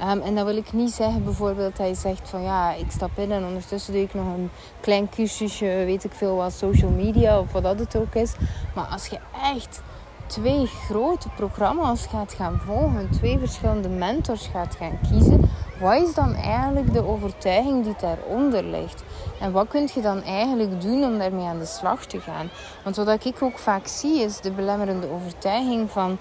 Um, 0.00 0.20
en 0.20 0.34
dan 0.34 0.44
wil 0.44 0.56
ik 0.56 0.72
niet 0.72 0.92
zeggen 0.92 1.24
bijvoorbeeld 1.24 1.76
dat 1.76 1.88
je 1.88 1.94
zegt 1.94 2.28
van 2.28 2.42
ja, 2.42 2.72
ik 2.72 2.90
stap 2.90 3.10
in 3.14 3.32
en 3.32 3.44
ondertussen 3.44 3.92
doe 3.92 4.02
ik 4.02 4.14
nog 4.14 4.26
een 4.26 4.50
klein 4.80 5.08
cursusje, 5.08 5.64
weet 5.64 6.04
ik 6.04 6.12
veel 6.12 6.36
wat, 6.36 6.52
social 6.52 6.90
media 6.90 7.38
of 7.38 7.52
wat 7.52 7.62
dat 7.62 7.78
het 7.78 7.96
ook 7.96 8.14
is. 8.14 8.32
Maar 8.74 8.84
als 8.84 9.06
je 9.06 9.18
echt 9.42 9.82
twee 10.26 10.66
grote 10.66 11.28
programma's 11.28 12.06
gaat 12.06 12.32
gaan 12.32 12.60
volgen, 12.64 13.10
twee 13.10 13.38
verschillende 13.38 13.88
mentors 13.88 14.46
gaat 14.46 14.76
gaan 14.76 14.98
kiezen, 15.10 15.50
wat 15.80 16.02
is 16.02 16.14
dan 16.14 16.34
eigenlijk 16.34 16.92
de 16.92 17.06
overtuiging 17.06 17.84
die 17.84 17.94
daaronder 18.00 18.64
ligt? 18.64 19.02
En 19.40 19.52
wat 19.52 19.68
kun 19.68 19.88
je 19.94 20.00
dan 20.00 20.22
eigenlijk 20.22 20.80
doen 20.80 21.04
om 21.04 21.18
daarmee 21.18 21.46
aan 21.46 21.58
de 21.58 21.66
slag 21.66 22.06
te 22.06 22.20
gaan? 22.20 22.50
Want 22.84 22.96
wat 22.96 23.24
ik 23.24 23.42
ook 23.42 23.58
vaak 23.58 23.86
zie 23.86 24.20
is 24.20 24.40
de 24.40 24.50
belemmerende 24.50 25.10
overtuiging 25.10 25.90
van: 25.90 26.18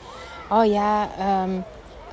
oh 0.49 0.65
ja, 0.65 1.07
um, 1.43 1.63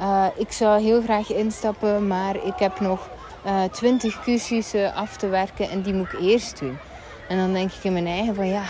uh, 0.01 0.27
ik 0.37 0.53
zou 0.53 0.83
heel 0.83 1.03
graag 1.03 1.33
instappen, 1.33 2.07
maar 2.07 2.37
ik 2.37 2.59
heb 2.59 2.81
nog 2.81 3.09
uh, 3.47 3.63
twintig 3.65 4.23
cursussen 4.23 4.95
af 4.95 5.17
te 5.17 5.29
werken 5.29 5.71
en 5.71 5.83
die 5.83 5.95
moet 5.95 6.13
ik 6.13 6.21
eerst 6.21 6.59
doen. 6.59 6.79
En 7.29 7.39
dan 7.39 7.53
denk 7.53 7.73
ik 7.73 7.85
in 7.85 7.93
mijn 7.93 8.07
eigen 8.07 8.35
van 8.35 8.49
ja, 8.49 8.63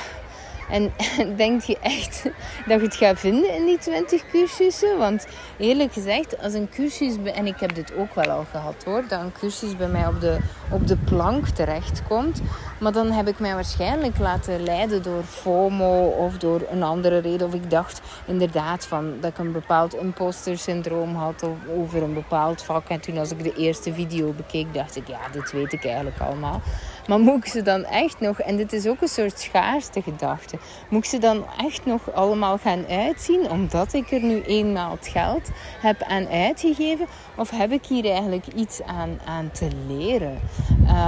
en, 0.70 0.92
denk 1.36 1.62
je 1.62 1.78
echt 1.80 2.22
dat 2.66 2.80
je 2.80 2.86
het 2.86 2.94
gaat 2.94 3.18
vinden 3.18 3.54
in 3.54 3.64
die 3.64 3.78
20 3.78 4.30
cursussen? 4.30 4.98
Want 4.98 5.26
eerlijk 5.58 5.92
gezegd, 5.92 6.42
als 6.42 6.54
een 6.54 6.68
cursus, 6.68 7.14
en 7.34 7.46
ik 7.46 7.60
heb 7.60 7.74
dit 7.74 7.94
ook 7.96 8.14
wel 8.14 8.30
al 8.30 8.44
gehad 8.50 8.84
hoor, 8.84 9.04
dat 9.08 9.20
een 9.20 9.32
cursus 9.32 9.76
bij 9.76 9.88
mij 9.88 10.06
op 10.06 10.20
de, 10.20 10.38
op 10.70 10.86
de 10.86 10.96
plank 10.96 11.48
terechtkomt. 11.48 12.42
Maar 12.80 12.92
dan 12.92 13.10
heb 13.10 13.28
ik 13.28 13.38
mij 13.38 13.54
waarschijnlijk 13.54 14.18
laten 14.18 14.62
leiden 14.62 15.02
door 15.02 15.22
FOMO 15.22 16.06
of 16.06 16.38
door 16.38 16.60
een 16.70 16.82
andere 16.82 17.18
reden. 17.18 17.46
Of 17.46 17.54
ik 17.54 17.70
dacht 17.70 18.00
inderdaad 18.26 18.86
van 18.86 19.14
dat 19.20 19.30
ik 19.30 19.38
een 19.38 19.52
bepaald 19.52 19.94
imposter 19.94 20.58
syndroom 20.58 21.14
had 21.14 21.44
over 21.76 22.02
een 22.02 22.14
bepaald 22.14 22.62
vak. 22.62 22.88
En 22.88 23.00
toen 23.00 23.18
als 23.18 23.30
ik 23.30 23.42
de 23.42 23.54
eerste 23.54 23.92
video 23.92 24.32
bekeek, 24.32 24.74
dacht 24.74 24.96
ik, 24.96 25.08
ja, 25.08 25.18
dit 25.32 25.52
weet 25.52 25.72
ik 25.72 25.84
eigenlijk 25.84 26.20
allemaal. 26.20 26.60
Maar 27.08 27.18
moet 27.18 27.36
ik 27.36 27.46
ze 27.46 27.62
dan 27.62 27.84
echt 27.84 28.20
nog, 28.20 28.40
en 28.40 28.56
dit 28.56 28.72
is 28.72 28.86
ook 28.86 29.00
een 29.00 29.08
soort 29.08 29.40
schaarste 29.40 30.02
gedachte, 30.02 30.58
moet 30.88 31.04
ik 31.04 31.10
ze 31.10 31.18
dan 31.18 31.44
echt 31.58 31.86
nog 31.86 32.12
allemaal 32.12 32.58
gaan 32.58 32.86
uitzien 32.86 33.50
omdat 33.50 33.92
ik 33.92 34.10
er 34.10 34.22
nu 34.22 34.42
eenmaal 34.42 34.90
het 34.90 35.08
geld 35.08 35.50
heb 35.80 36.02
aan 36.02 36.28
uitgegeven? 36.28 37.06
Of 37.36 37.50
heb 37.50 37.72
ik 37.72 37.86
hier 37.86 38.10
eigenlijk 38.10 38.46
iets 38.46 38.82
aan, 38.82 39.18
aan 39.24 39.50
te 39.50 39.68
leren? 39.86 40.40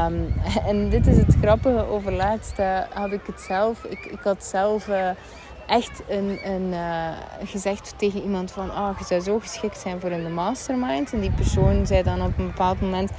Um, 0.06 0.34
en 0.66 0.88
dit 0.88 1.06
is 1.06 1.16
het 1.16 1.36
grappige, 1.40 1.86
over 1.88 2.12
laatst 2.12 2.58
uh, 2.58 2.78
had 2.94 3.12
ik 3.12 3.26
het 3.26 3.40
zelf, 3.40 3.84
ik, 3.84 4.04
ik 4.04 4.20
had 4.22 4.44
zelf... 4.44 4.88
Uh, 4.88 5.10
echt 5.72 6.02
een, 6.08 6.38
een, 6.44 6.72
uh, 6.72 7.08
gezegd 7.44 7.94
tegen 7.96 8.22
iemand 8.22 8.50
van... 8.50 8.70
Oh, 8.70 8.90
je 8.98 9.04
zou 9.04 9.20
zo 9.20 9.38
geschikt 9.38 9.78
zijn 9.78 10.00
voor 10.00 10.10
de 10.10 10.28
mastermind. 10.28 11.12
En 11.12 11.20
die 11.20 11.30
persoon 11.30 11.86
zei 11.86 12.02
dan 12.02 12.22
op 12.22 12.38
een 12.38 12.46
bepaald 12.46 12.80
moment... 12.80 13.10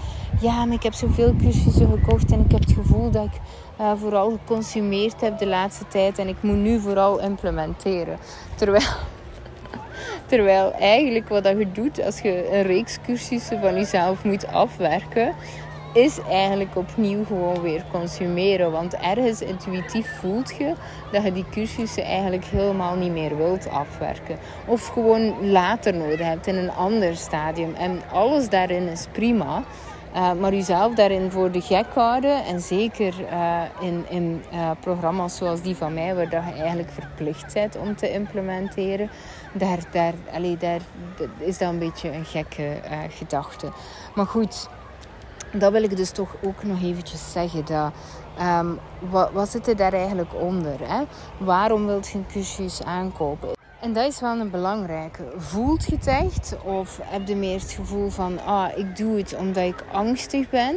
Ja, 0.41 0.65
maar 0.65 0.75
ik 0.75 0.83
heb 0.83 0.93
zoveel 0.93 1.35
cursussen 1.35 1.89
gekocht 1.89 2.31
en 2.31 2.39
ik 2.39 2.51
heb 2.51 2.59
het 2.59 2.71
gevoel 2.71 3.11
dat 3.11 3.25
ik 3.25 3.39
uh, 3.79 3.91
vooral 3.95 4.29
geconsumeerd 4.29 5.21
heb 5.21 5.37
de 5.37 5.47
laatste 5.47 5.87
tijd. 5.87 6.17
En 6.17 6.27
ik 6.27 6.35
moet 6.41 6.55
nu 6.55 6.79
vooral 6.79 7.19
implementeren. 7.19 8.17
Terwijl... 8.55 8.85
Terwijl 10.25 10.73
eigenlijk 10.73 11.29
wat 11.29 11.43
dat 11.43 11.57
je 11.57 11.71
doet 11.71 12.03
als 12.05 12.19
je 12.19 12.53
een 12.53 12.63
reeks 12.63 12.97
cursussen 13.05 13.59
van 13.59 13.73
jezelf 13.73 14.23
moet 14.23 14.47
afwerken, 14.47 15.35
is 15.93 16.19
eigenlijk 16.29 16.75
opnieuw 16.75 17.25
gewoon 17.25 17.61
weer 17.61 17.83
consumeren. 17.91 18.71
Want 18.71 18.95
ergens 18.95 19.41
intuïtief 19.41 20.19
voelt 20.19 20.55
je 20.57 20.73
dat 21.11 21.23
je 21.23 21.31
die 21.31 21.45
cursussen 21.51 22.03
eigenlijk 22.03 22.45
helemaal 22.45 22.95
niet 22.95 23.11
meer 23.11 23.37
wilt 23.37 23.69
afwerken. 23.69 24.37
Of 24.65 24.87
gewoon 24.87 25.51
later 25.51 25.93
nodig 25.93 26.27
hebt 26.27 26.47
in 26.47 26.55
een 26.55 26.71
ander 26.71 27.15
stadium. 27.15 27.73
En 27.73 28.01
alles 28.11 28.49
daarin 28.49 28.87
is 28.87 29.07
prima. 29.11 29.63
Uh, 30.15 30.33
maar 30.33 30.53
jezelf 30.53 30.93
daarin 30.93 31.31
voor 31.31 31.51
de 31.51 31.61
gek 31.61 31.85
houden. 31.93 32.45
En 32.45 32.59
zeker 32.59 33.13
uh, 33.31 33.61
in, 33.79 34.05
in 34.09 34.43
uh, 34.53 34.71
programma's 34.79 35.37
zoals 35.37 35.61
die 35.61 35.75
van 35.75 35.93
mij, 35.93 36.15
waar 36.15 36.29
dat 36.29 36.43
je 36.55 36.61
eigenlijk 36.61 36.91
verplicht 36.91 37.53
bent 37.53 37.77
om 37.77 37.95
te 37.95 38.11
implementeren. 38.11 39.09
Daar, 39.53 39.79
daar, 39.91 40.13
daar 40.59 40.81
is 41.37 41.57
dat 41.57 41.69
een 41.69 41.79
beetje 41.79 42.11
een 42.11 42.25
gekke 42.25 42.77
gedachte. 43.09 43.71
Maar 44.15 44.25
goed, 44.25 44.69
dat 45.53 45.71
wil 45.71 45.83
ik 45.83 45.97
dus 45.97 46.11
toch 46.11 46.35
ook 46.43 46.63
nog 46.63 46.81
eventjes 46.81 47.31
zeggen. 47.31 47.65
Dat, 47.65 47.91
um, 48.41 48.79
wat, 49.09 49.31
wat 49.31 49.49
zit 49.49 49.67
er 49.67 49.75
daar 49.75 49.93
eigenlijk 49.93 50.33
onder? 50.39 50.75
Hè? 50.83 51.03
Waarom 51.37 51.85
wilt 51.85 52.07
je 52.07 52.19
cursus 52.31 52.83
aankopen? 52.83 53.49
En 53.81 53.93
dat 53.93 54.07
is 54.07 54.19
wel 54.19 54.39
een 54.39 54.49
belangrijke. 54.49 55.23
Voelt 55.37 55.85
je 55.85 55.95
het 55.95 56.07
echt? 56.07 56.55
Of 56.63 56.99
heb 57.03 57.27
je 57.27 57.35
meer 57.35 57.59
het 57.59 57.71
gevoel 57.71 58.09
van... 58.09 58.39
Ah, 58.45 58.77
ik 58.77 58.97
doe 58.97 59.17
het 59.17 59.35
omdat 59.35 59.63
ik 59.63 59.83
angstig 59.91 60.49
ben. 60.49 60.75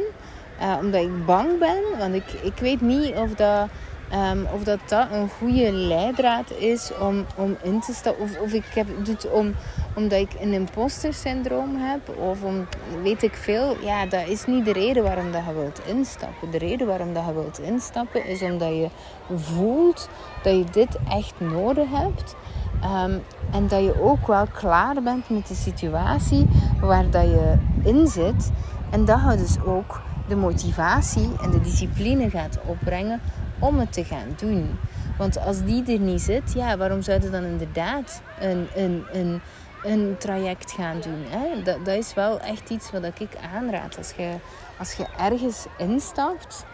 Uh, 0.61 0.77
omdat 0.81 1.01
ik 1.01 1.25
bang 1.25 1.59
ben. 1.59 1.83
Want 1.97 2.13
ik, 2.13 2.31
ik 2.31 2.57
weet 2.59 2.81
niet 2.81 3.15
of 3.15 3.33
dat 3.33 3.67
Ehm, 4.09 4.45
of 4.53 4.63
dat 4.63 4.79
dat 4.85 5.07
een 5.11 5.29
goede 5.29 5.71
leidraad 5.71 6.51
is 6.51 6.91
om, 6.99 7.25
om 7.35 7.57
in 7.63 7.79
te 7.79 7.93
stappen. 7.93 8.23
Of, 8.23 8.39
of 8.39 8.53
ik 8.53 8.65
heb 8.65 8.87
het 9.07 9.31
om, 9.31 9.53
omdat 9.95 10.19
ik 10.19 10.31
een 10.39 10.53
imposter 10.53 11.13
syndroom 11.13 11.75
heb. 11.75 12.17
Of 12.17 12.43
om, 12.43 12.67
weet 13.03 13.23
ik 13.23 13.33
veel. 13.33 13.75
Ja, 13.81 14.05
dat 14.05 14.27
is 14.27 14.45
niet 14.45 14.65
de 14.65 14.73
reden 14.73 15.03
waarom 15.03 15.31
dat 15.31 15.41
je 15.47 15.53
wilt 15.53 15.81
instappen. 15.85 16.51
De 16.51 16.57
reden 16.57 16.87
waarom 16.87 17.13
dat 17.13 17.25
je 17.25 17.33
wilt 17.33 17.59
instappen 17.59 18.25
is 18.25 18.41
omdat 18.41 18.69
je 18.69 18.89
voelt 19.35 20.09
dat 20.43 20.53
je 20.53 20.65
dit 20.71 20.97
echt 21.09 21.33
nodig 21.37 21.87
hebt. 21.91 22.35
Ehm, 22.81 23.17
en 23.51 23.67
dat 23.67 23.83
je 23.83 24.01
ook 24.01 24.27
wel 24.27 24.45
klaar 24.53 25.01
bent 25.03 25.29
met 25.29 25.47
de 25.47 25.55
situatie 25.55 26.47
waar 26.81 27.09
dat 27.09 27.23
je 27.23 27.57
in 27.83 28.07
zit. 28.07 28.51
En 28.89 29.05
dat 29.05 29.19
je 29.29 29.37
dus 29.37 29.57
ook 29.65 30.01
de 30.27 30.35
motivatie 30.35 31.29
en 31.41 31.51
de 31.51 31.61
discipline 31.61 32.29
gaat 32.29 32.59
opbrengen 32.65 33.21
om 33.59 33.79
het 33.79 33.93
te 33.93 34.03
gaan 34.03 34.33
doen. 34.37 34.79
Want 35.17 35.39
als 35.39 35.63
die 35.63 35.93
er 35.93 35.99
niet 35.99 36.21
zit, 36.21 36.53
ja, 36.53 36.77
waarom 36.77 37.01
zou 37.01 37.21
je 37.21 37.29
dan 37.29 37.43
inderdaad 37.43 38.21
een, 38.39 38.67
een, 38.75 39.05
een, 39.11 39.41
een 39.83 40.15
traject 40.17 40.71
gaan 40.71 41.01
doen? 41.01 41.23
Hè? 41.27 41.63
Dat, 41.63 41.85
dat 41.85 41.95
is 41.97 42.13
wel 42.13 42.39
echt 42.39 42.69
iets 42.69 42.91
wat 42.91 43.03
ik 43.03 43.29
aanraad. 43.53 43.97
Als 43.97 44.11
je, 44.11 44.33
als 44.79 44.93
je 44.93 45.05
ergens 45.17 45.65
instapt, 45.77 46.65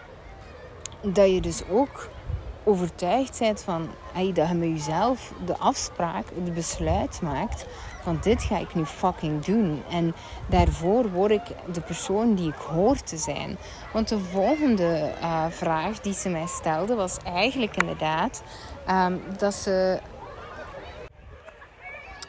dat 1.02 1.32
je 1.32 1.42
dus 1.42 1.62
ook 1.70 2.10
overtuigd 2.64 3.40
bent 3.40 3.62
van 3.62 3.90
dat 4.34 4.48
je 4.48 4.54
met 4.54 4.70
jezelf 4.70 5.34
de 5.46 5.58
afspraak, 5.58 6.26
het 6.44 6.54
besluit 6.54 7.22
maakt 7.22 7.66
van 8.04 8.18
dit 8.22 8.44
ga 8.44 8.58
ik 8.58 8.76
nu 8.76 8.86
fucking 8.86 9.46
doen. 9.46 9.84
En 9.90 10.16
daarvoor 10.48 11.12
word 11.12 11.32
ik 11.32 11.42
de 11.72 11.82
persoon 11.82 12.36
die 12.36 12.48
ik 12.48 12.60
hoor 12.60 12.96
te 12.96 13.18
zijn. 13.18 13.58
Want 13.94 14.08
de 14.08 14.20
volgende 14.20 15.12
uh, 15.22 15.46
vraag 15.50 16.00
die 16.00 16.14
ze 16.14 16.30
mij 16.30 16.48
stelde 16.48 16.96
was 16.96 17.18
eigenlijk 17.24 17.76
inderdaad 17.78 18.44
um, 18.90 19.22
dat 19.38 19.54
ze 19.54 20.00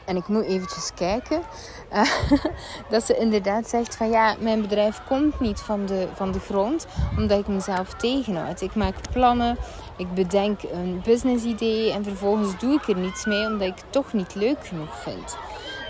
en 0.05 0.15
ik 0.15 0.27
moet 0.27 0.45
eventjes 0.45 0.91
kijken. 0.95 1.41
Dat 2.89 3.03
ze 3.03 3.17
inderdaad 3.17 3.69
zegt 3.69 3.95
van 3.95 4.09
ja, 4.09 4.35
mijn 4.39 4.61
bedrijf 4.61 5.01
komt 5.07 5.39
niet 5.39 5.59
van 5.59 5.85
de, 5.85 6.07
van 6.13 6.31
de 6.31 6.39
grond. 6.39 6.87
Omdat 7.17 7.39
ik 7.39 7.47
mezelf 7.47 7.93
tegenhoud. 7.93 8.61
Ik 8.61 8.75
maak 8.75 8.95
plannen. 9.11 9.57
Ik 9.97 10.13
bedenk 10.13 10.63
een 10.63 11.01
business 11.03 11.43
idee. 11.43 11.91
En 11.91 12.03
vervolgens 12.03 12.59
doe 12.59 12.73
ik 12.73 12.87
er 12.87 12.97
niets 12.97 13.25
mee. 13.25 13.45
Omdat 13.45 13.67
ik 13.67 13.75
het 13.75 13.91
toch 13.91 14.13
niet 14.13 14.35
leuk 14.35 14.67
genoeg 14.67 15.01
vind. 15.01 15.37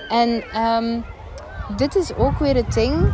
En 0.09 0.43
um, 0.61 1.03
dit 1.75 1.95
is 1.95 2.15
ook 2.15 2.39
weer 2.39 2.55
het 2.55 2.73
ding. 2.73 3.13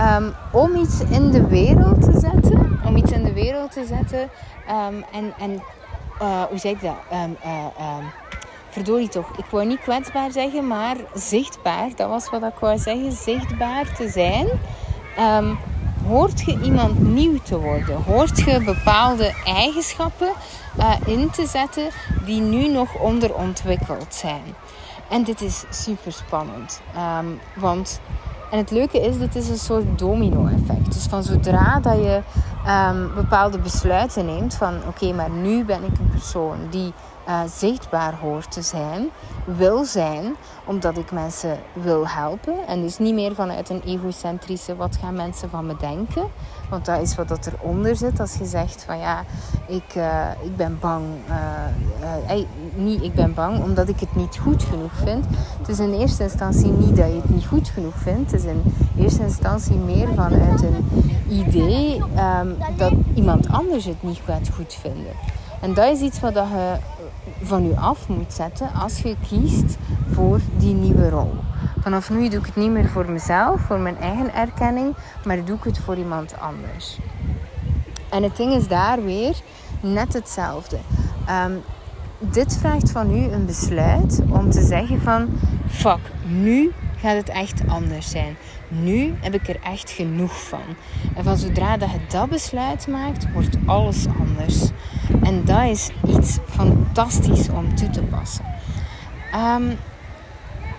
Um, 0.00 0.34
om 0.52 0.76
iets 0.76 1.00
in 1.00 1.30
de 1.30 1.46
wereld 1.46 2.02
te 2.02 2.18
zetten. 2.20 2.80
Om 2.84 2.96
iets 2.96 3.12
in 3.12 3.24
de 3.24 3.32
wereld 3.32 3.72
te 3.72 3.84
zetten. 3.84 4.20
Um, 4.20 5.04
en 5.12 5.32
en 5.38 5.62
uh, 6.22 6.42
hoe 6.42 6.58
zeg 6.58 6.72
ik 6.72 6.80
dat? 6.80 6.96
Uh, 7.44 7.96
verdorie 8.68 9.08
toch, 9.08 9.30
ik 9.36 9.44
wou 9.50 9.66
niet 9.66 9.80
kwetsbaar 9.80 10.30
zeggen, 10.30 10.66
maar 10.66 10.96
zichtbaar, 11.14 11.88
dat 11.96 12.08
was 12.08 12.30
wat 12.30 12.42
ik 12.42 12.58
wou 12.60 12.78
zeggen, 12.78 13.12
zichtbaar 13.12 13.92
te 13.94 14.08
zijn. 14.08 14.48
Hoort 16.06 16.40
je 16.40 16.60
iemand 16.62 16.98
nieuw 16.98 17.38
te 17.42 17.58
worden? 17.60 18.02
Hoort 18.02 18.38
je 18.38 18.64
bepaalde 18.64 19.34
eigenschappen 19.44 20.32
uh, 20.78 20.94
in 21.06 21.30
te 21.30 21.46
zetten 21.46 21.88
die 22.24 22.40
nu 22.40 22.68
nog 22.68 22.94
onderontwikkeld 22.98 24.14
zijn? 24.14 24.54
En 25.12 25.22
dit 25.24 25.40
is 25.40 25.64
super 25.70 26.12
spannend, 26.12 26.80
um, 26.96 27.40
want 27.56 28.00
en 28.50 28.58
het 28.58 28.70
leuke 28.70 29.00
is, 29.00 29.18
dit 29.18 29.34
is 29.34 29.48
een 29.48 29.58
soort 29.58 29.98
domino-effect. 29.98 30.92
Dus 30.92 31.06
van 31.06 31.22
zodra 31.22 31.80
dat 31.80 31.94
je 31.94 32.20
um, 32.66 33.14
bepaalde 33.14 33.58
besluiten 33.58 34.26
neemt 34.26 34.54
van 34.54 34.74
oké, 34.88 35.12
maar 35.12 35.30
nu 35.30 35.64
ben 35.64 35.84
ik 35.84 35.98
een 35.98 36.10
persoon 36.10 36.56
die 36.70 36.92
uh, 37.28 37.40
zichtbaar 37.46 38.14
hoort 38.14 38.52
te 38.52 38.62
zijn, 38.62 39.08
wil 39.44 39.84
zijn, 39.84 40.34
omdat 40.64 40.98
ik 40.98 41.12
mensen 41.12 41.58
wil 41.72 42.08
helpen. 42.08 42.66
En 42.66 42.82
dus 42.82 42.98
niet 42.98 43.14
meer 43.14 43.34
vanuit 43.34 43.70
een 43.70 43.82
egocentrische 43.82 44.76
wat 44.76 44.98
gaan 45.00 45.14
mensen 45.14 45.50
van 45.50 45.66
me 45.66 45.76
denken. 45.76 46.30
Want 46.72 46.84
dat 46.84 47.00
is 47.00 47.14
wat 47.14 47.28
dat 47.28 47.46
eronder 47.46 47.96
zit. 47.96 48.20
Als 48.20 48.34
je 48.34 48.44
zegt 48.44 48.84
van 48.84 48.98
ja, 48.98 49.24
ik, 49.66 49.94
uh, 49.96 50.30
ik 50.42 50.56
ben 50.56 50.78
bang. 50.80 51.04
Uh, 51.28 52.44
niet 52.74 53.02
ik 53.02 53.14
ben 53.14 53.34
bang 53.34 53.62
omdat 53.62 53.88
ik 53.88 54.00
het 54.00 54.16
niet 54.16 54.38
goed 54.38 54.62
genoeg 54.62 54.92
vind. 54.92 55.24
Het 55.58 55.68
is 55.68 55.78
in 55.78 55.92
eerste 55.92 56.22
instantie 56.22 56.70
niet 56.70 56.96
dat 56.96 57.06
je 57.06 57.14
het 57.14 57.30
niet 57.30 57.46
goed 57.46 57.68
genoeg 57.68 57.94
vindt. 57.94 58.30
Het 58.30 58.40
is 58.40 58.46
in 58.46 58.62
eerste 58.98 59.22
instantie 59.22 59.76
meer 59.76 60.08
vanuit 60.14 60.62
een 60.62 60.88
idee 61.28 62.02
um, 62.40 62.56
dat 62.76 62.92
iemand 63.14 63.48
anders 63.48 63.84
het 63.84 64.02
niet 64.02 64.20
gaat 64.24 64.48
goed 64.54 64.74
vinden. 64.80 65.12
En 65.60 65.74
dat 65.74 65.92
is 65.92 66.00
iets 66.00 66.20
wat 66.20 66.34
je 66.34 66.76
van 67.42 67.68
je 67.68 67.76
af 67.76 68.08
moet 68.08 68.32
zetten 68.32 68.72
als 68.72 68.98
je 68.98 69.16
kiest 69.28 69.76
voor 70.12 70.40
die 70.56 70.74
nieuwe 70.74 71.10
rol. 71.10 71.34
Vanaf 71.80 72.10
nu 72.10 72.28
doe 72.28 72.40
ik 72.40 72.46
het 72.46 72.56
niet 72.56 72.70
meer 72.70 72.88
voor 72.88 73.10
mezelf, 73.10 73.60
voor 73.60 73.78
mijn 73.78 73.96
eigen 73.96 74.34
erkenning, 74.34 74.94
maar 75.24 75.44
doe 75.44 75.56
ik 75.56 75.64
het 75.64 75.78
voor 75.78 75.96
iemand 75.96 76.34
anders. 76.40 76.98
En 78.10 78.22
het 78.22 78.36
ding 78.36 78.52
is 78.52 78.68
daar 78.68 79.04
weer 79.04 79.36
net 79.80 80.12
hetzelfde. 80.12 80.78
Um, 81.46 81.62
dit 82.18 82.56
vraagt 82.56 82.90
van 82.90 83.16
u 83.16 83.32
een 83.32 83.46
besluit 83.46 84.22
om 84.28 84.50
te 84.50 84.62
zeggen 84.62 85.00
van 85.00 85.28
fuck, 85.68 86.00
nu 86.26 86.72
gaat 86.96 87.16
het 87.16 87.28
echt 87.28 87.62
anders 87.68 88.10
zijn. 88.10 88.36
Nu 88.68 89.14
heb 89.20 89.34
ik 89.34 89.48
er 89.48 89.60
echt 89.62 89.90
genoeg 89.90 90.42
van. 90.42 90.76
En 91.14 91.24
van 91.24 91.36
zodra 91.36 91.76
dat 91.76 91.90
je 91.90 91.98
dat 92.08 92.28
besluit 92.28 92.86
maakt, 92.86 93.32
wordt 93.32 93.56
alles 93.66 94.06
anders. 94.18 94.70
En 95.22 95.44
dat 95.44 95.62
is 95.62 95.90
iets 96.06 96.38
fantastisch 96.48 97.48
om 97.48 97.74
toe 97.74 97.90
te 97.90 98.02
passen. 98.02 98.44
Um, 99.34 99.78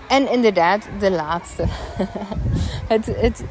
en 0.08 0.32
inderdaad, 0.32 0.88
de 0.98 1.10
laatste. 1.10 1.64
het, 2.94 3.06
het, 3.06 3.44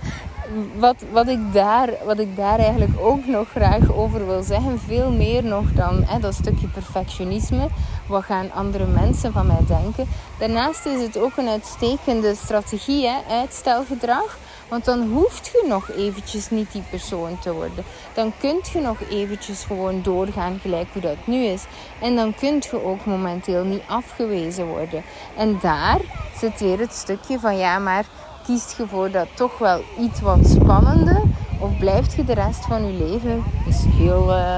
wat, 0.76 1.04
wat, 1.12 1.28
ik 1.28 1.54
daar, 1.54 1.90
wat 2.06 2.20
ik 2.20 2.36
daar 2.36 2.60
eigenlijk 2.60 3.00
ook 3.00 3.26
nog 3.26 3.50
graag 3.50 3.94
over 3.94 4.26
wil 4.26 4.44
zeggen, 4.44 4.80
veel 4.80 5.12
meer 5.12 5.44
nog 5.44 5.72
dan 5.74 6.04
hè, 6.06 6.20
dat 6.20 6.34
stukje 6.34 6.68
perfectionisme. 6.68 7.68
Wat 8.08 8.24
gaan 8.24 8.52
andere 8.52 8.86
mensen 8.86 9.32
van 9.32 9.48
mij 9.48 9.64
denken? 9.68 10.08
Daarnaast 10.40 10.86
is 10.86 11.02
het 11.02 11.18
ook 11.18 11.38
een 11.38 11.48
uitstekende 11.48 12.36
strategie, 12.36 13.08
hè, 13.08 13.18
uitstelgedrag. 13.30 14.38
Want 14.74 14.86
dan 14.86 15.12
hoeft 15.12 15.46
je 15.48 15.66
nog 15.68 15.92
eventjes 15.92 16.50
niet 16.50 16.72
die 16.72 16.84
persoon 16.90 17.40
te 17.40 17.54
worden. 17.54 17.84
Dan 18.14 18.34
kunt 18.40 18.70
je 18.70 18.80
nog 18.80 18.98
eventjes 19.10 19.64
gewoon 19.64 20.02
doorgaan 20.02 20.60
gelijk 20.62 20.88
hoe 20.94 21.02
dat 21.02 21.28
nu 21.28 21.44
is. 21.44 21.64
En 22.02 22.16
dan 22.16 22.36
kunt 22.36 22.66
je 22.66 22.84
ook 22.84 23.06
momenteel 23.06 23.64
niet 23.64 23.82
afgewezen 23.88 24.66
worden. 24.68 25.04
En 25.38 25.58
daar 25.62 26.00
zit 26.38 26.60
weer 26.60 26.80
het 26.80 26.94
stukje 26.94 27.40
van 27.40 27.58
ja, 27.58 27.80
maar 27.80 28.06
kiest 28.46 28.78
je 28.78 28.88
voor 28.88 29.12
dat 29.12 29.28
toch 29.34 29.58
wel 29.58 29.82
iets 30.00 30.22
wat 30.22 30.48
spannende? 30.48 31.22
Of 31.60 31.78
blijft 31.78 32.14
je 32.14 32.24
de 32.24 32.34
rest 32.34 32.66
van 32.66 32.86
je 32.86 33.04
leven? 33.04 33.44
is 33.68 33.84
heel... 33.98 34.30
Uh, 34.30 34.58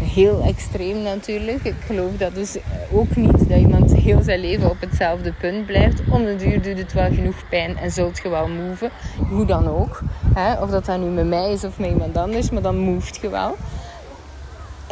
heel 0.00 0.42
extreem 0.42 1.02
natuurlijk. 1.02 1.64
Ik 1.64 1.74
geloof 1.86 2.12
dat 2.16 2.34
dus 2.34 2.56
ook 2.92 3.16
niet 3.16 3.48
dat 3.48 3.58
iemand 3.58 3.94
heel 3.94 4.22
zijn 4.22 4.40
leven 4.40 4.70
op 4.70 4.80
hetzelfde 4.80 5.32
punt 5.32 5.66
blijft. 5.66 6.00
Om 6.10 6.24
de 6.24 6.36
duur 6.36 6.62
doet 6.62 6.78
het 6.78 6.92
wel 6.92 7.14
genoeg 7.14 7.48
pijn 7.48 7.76
en 7.76 7.90
zult 7.90 8.20
je 8.22 8.28
wel 8.28 8.48
move. 8.48 8.90
Hoe 9.28 9.46
dan 9.46 9.68
ook. 9.68 10.00
Hè? 10.34 10.52
Of 10.62 10.70
dat 10.70 10.84
dat 10.84 11.00
nu 11.00 11.06
met 11.06 11.26
mij 11.26 11.52
is 11.52 11.64
of 11.64 11.78
met 11.78 11.90
iemand 11.90 12.16
anders, 12.16 12.50
maar 12.50 12.62
dan 12.62 12.78
moeft 12.78 13.18
je 13.20 13.28
wel. 13.28 13.56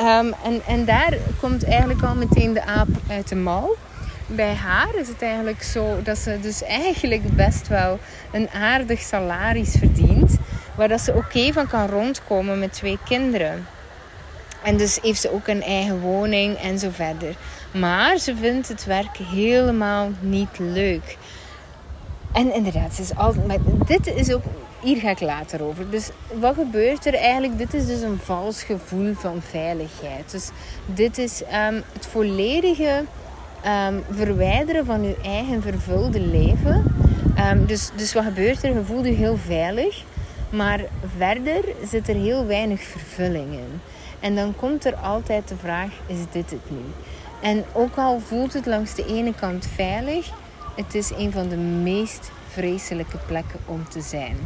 Um, 0.01 0.35
en, 0.45 0.61
en 0.67 0.85
daar 0.85 1.17
komt 1.41 1.65
eigenlijk 1.65 2.03
al 2.03 2.15
meteen 2.15 2.53
de 2.53 2.65
aap 2.65 2.89
uit 3.09 3.29
de 3.29 3.35
mouw. 3.37 3.77
Bij 4.27 4.55
haar 4.55 4.95
is 4.95 5.09
het 5.09 5.23
eigenlijk 5.23 5.63
zo 5.63 6.03
dat 6.03 6.19
ze 6.19 6.39
dus 6.41 6.63
eigenlijk 6.63 7.37
best 7.37 7.69
wel 7.69 7.99
een 8.33 8.49
aardig 8.51 9.01
salaris 9.01 9.77
verdient. 9.79 10.37
Waar 10.75 10.99
ze 10.99 11.15
oké 11.15 11.53
van 11.53 11.67
kan 11.67 11.87
rondkomen 11.87 12.59
met 12.59 12.73
twee 12.73 12.99
kinderen. 13.05 13.67
En 14.67 14.77
dus 14.77 14.99
heeft 15.03 15.21
ze 15.21 15.33
ook 15.33 15.47
een 15.47 15.63
eigen 15.63 16.01
woning 16.01 16.57
en 16.57 16.79
zo 16.79 16.89
verder. 16.93 17.37
Maar 17.73 18.19
ze 18.19 18.37
vindt 18.37 18.69
het 18.69 18.85
werk 18.85 19.17
helemaal 19.17 20.11
niet 20.21 20.59
leuk. 20.59 21.17
En 22.33 22.55
inderdaad, 22.55 23.13
altijd. 23.17 23.61
Dit 23.87 24.07
is 24.07 24.33
ook. 24.33 24.43
Hier 24.81 24.97
ga 24.97 25.11
ik 25.11 25.21
later 25.21 25.63
over. 25.63 25.91
Dus 25.91 26.11
wat 26.41 26.55
gebeurt 26.55 27.07
er 27.07 27.15
eigenlijk? 27.15 27.59
Dit 27.59 27.75
is 27.75 27.87
dus 27.87 28.01
een 28.01 28.19
vals 28.23 28.63
gevoel 28.63 29.15
van 29.15 29.43
veiligheid. 29.43 30.31
Dus 30.31 30.51
dit 30.87 31.19
is 31.19 31.43
um, 31.43 31.83
het 31.93 32.07
volledige 32.07 33.05
um, 33.67 34.05
verwijderen 34.11 34.87
van 34.87 35.03
je 35.03 35.17
eigen 35.23 35.63
vervulde 35.63 36.21
leven. 36.21 36.85
Um, 37.53 37.67
dus, 37.67 37.91
dus 37.97 38.13
wat 38.13 38.25
gebeurt 38.25 38.63
er? 38.63 38.73
Je 38.73 38.85
voelt 38.85 39.05
je 39.05 39.13
heel 39.13 39.37
veilig. 39.37 40.05
Maar 40.51 40.81
verder 41.17 41.65
zit 41.89 42.09
er 42.09 42.15
heel 42.15 42.47
weinig 42.47 42.83
vervulling 42.83 43.53
in. 43.53 43.81
En 44.21 44.35
dan 44.35 44.55
komt 44.57 44.85
er 44.85 44.95
altijd 44.95 45.49
de 45.49 45.57
vraag: 45.57 45.91
is 46.07 46.19
dit 46.31 46.51
het 46.51 46.71
nu? 46.71 46.81
En 47.43 47.65
ook 47.73 47.97
al 47.97 48.21
voelt 48.21 48.53
het 48.53 48.67
langs 48.67 48.95
de 48.95 49.07
ene 49.07 49.35
kant 49.35 49.67
veilig, 49.75 50.31
het 50.77 50.95
is 50.95 51.11
een 51.11 51.33
van 51.33 51.49
de 51.49 51.57
meest 51.57 52.31
vreselijke 52.49 53.17
plekken 53.27 53.61
om 53.67 53.89
te 53.89 54.01
zijn. 54.01 54.37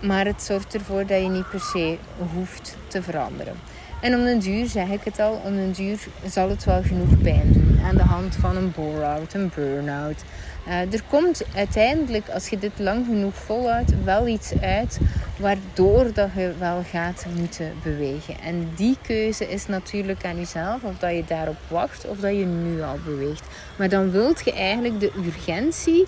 Maar 0.00 0.26
het 0.26 0.42
zorgt 0.42 0.74
ervoor 0.74 1.06
dat 1.06 1.22
je 1.22 1.28
niet 1.28 1.50
per 1.50 1.60
se 1.60 1.98
hoeft 2.34 2.76
te 2.86 3.02
veranderen. 3.02 3.54
En 4.00 4.14
om 4.14 4.26
een 4.26 4.38
duur, 4.38 4.66
zeg 4.66 4.88
ik 4.88 5.04
het 5.04 5.18
al, 5.18 5.40
om 5.44 5.56
een 5.56 5.72
duur 5.72 5.98
zal 6.26 6.48
het 6.48 6.64
wel 6.64 6.82
genoeg 6.82 7.22
pijn 7.22 7.52
doen. 7.52 7.80
Aan 7.84 7.96
de 7.96 8.02
hand 8.02 8.36
van 8.36 8.56
een 8.56 8.72
bore-out, 8.72 9.34
een 9.34 9.50
burn-out. 9.54 10.24
Uh, 10.68 10.92
er 10.92 11.02
komt 11.08 11.42
uiteindelijk, 11.54 12.28
als 12.28 12.48
je 12.48 12.58
dit 12.58 12.72
lang 12.76 13.06
genoeg 13.06 13.34
volhoudt, 13.34 14.04
wel 14.04 14.26
iets 14.26 14.52
uit 14.60 14.98
waardoor 15.36 16.12
dat 16.12 16.28
je 16.36 16.52
wel 16.58 16.82
gaat 16.90 17.24
moeten 17.36 17.72
bewegen. 17.82 18.40
En 18.40 18.70
die 18.74 18.96
keuze 19.02 19.48
is 19.48 19.66
natuurlijk 19.66 20.24
aan 20.24 20.36
jezelf, 20.36 20.82
of 20.82 20.98
dat 20.98 21.10
je 21.10 21.24
daarop 21.26 21.56
wacht 21.68 22.06
of 22.06 22.18
dat 22.18 22.30
je 22.30 22.44
nu 22.44 22.82
al 22.82 22.98
beweegt. 23.04 23.46
Maar 23.76 23.88
dan 23.88 24.10
wilt 24.10 24.44
je 24.44 24.52
eigenlijk 24.52 25.00
de 25.00 25.12
urgentie 25.26 26.06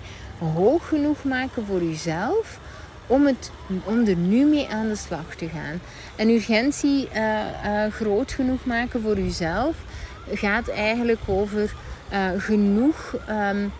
hoog 0.53 0.87
genoeg 0.87 1.23
maken 1.23 1.65
voor 1.65 1.83
jezelf 1.83 2.59
om, 3.07 3.25
het, 3.25 3.51
om 3.83 4.07
er 4.07 4.15
nu 4.15 4.45
mee 4.45 4.67
aan 4.69 4.87
de 4.87 4.95
slag 4.95 5.35
te 5.35 5.49
gaan. 5.49 5.81
En 6.15 6.29
urgentie 6.29 7.07
uh, 7.15 7.21
uh, 7.65 7.91
groot 7.91 8.31
genoeg 8.31 8.65
maken 8.65 9.01
voor 9.01 9.19
jezelf 9.19 9.75
gaat 10.31 10.67
eigenlijk 10.69 11.19
over 11.25 11.73
genoeg 12.37 13.15
um, 13.29 13.71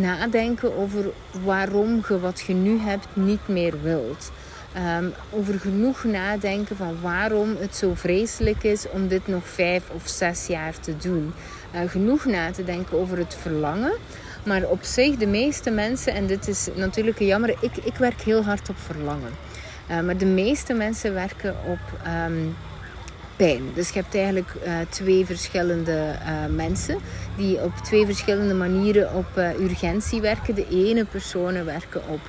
nadenken 0.00 0.76
over 0.76 1.04
waarom 1.44 2.04
je 2.08 2.20
wat 2.20 2.40
je 2.40 2.54
nu 2.54 2.78
hebt 2.78 3.06
niet 3.12 3.48
meer 3.48 3.82
wilt. 3.82 4.30
Um, 4.98 5.12
over 5.30 5.60
genoeg 5.60 6.04
nadenken 6.04 6.76
van 6.76 6.96
waarom 7.00 7.56
het 7.58 7.76
zo 7.76 7.94
vreselijk 7.94 8.62
is 8.62 8.90
om 8.90 9.08
dit 9.08 9.26
nog 9.26 9.48
vijf 9.48 9.82
of 9.90 10.08
zes 10.08 10.46
jaar 10.46 10.80
te 10.80 10.96
doen. 10.96 11.32
genoeg 11.86 12.24
na 12.24 12.50
te 12.50 12.64
denken 12.64 12.98
over 12.98 13.18
het 13.18 13.36
verlangen. 13.40 13.92
Maar 14.44 14.64
op 14.64 14.82
zich, 14.82 15.16
de 15.16 15.26
meeste 15.26 15.70
mensen, 15.70 16.14
en 16.14 16.26
dit 16.26 16.48
is 16.48 16.68
natuurlijk 16.74 17.20
een 17.20 17.26
jammer, 17.26 17.50
ik, 17.60 17.76
ik 17.76 17.94
werk 17.94 18.20
heel 18.20 18.44
hard 18.44 18.68
op 18.68 18.78
verlangen. 18.78 19.30
Uh, 19.90 20.00
maar 20.00 20.16
de 20.16 20.26
meeste 20.26 20.72
mensen 20.72 21.14
werken 21.14 21.56
op 21.66 21.78
um, 22.26 22.56
pijn. 23.36 23.62
Dus 23.74 23.88
je 23.88 24.00
hebt 24.00 24.14
eigenlijk 24.14 24.54
uh, 24.66 24.72
twee 24.88 25.26
verschillende 25.26 25.92
uh, 25.92 26.54
mensen 26.54 26.98
die 27.36 27.62
op 27.62 27.72
twee 27.82 28.06
verschillende 28.06 28.54
manieren 28.54 29.14
op 29.14 29.26
urgentie 29.60 30.20
werken. 30.20 30.54
De 30.54 30.66
ene 30.70 31.04
personen 31.04 31.64
werken 31.64 32.08
op 32.08 32.20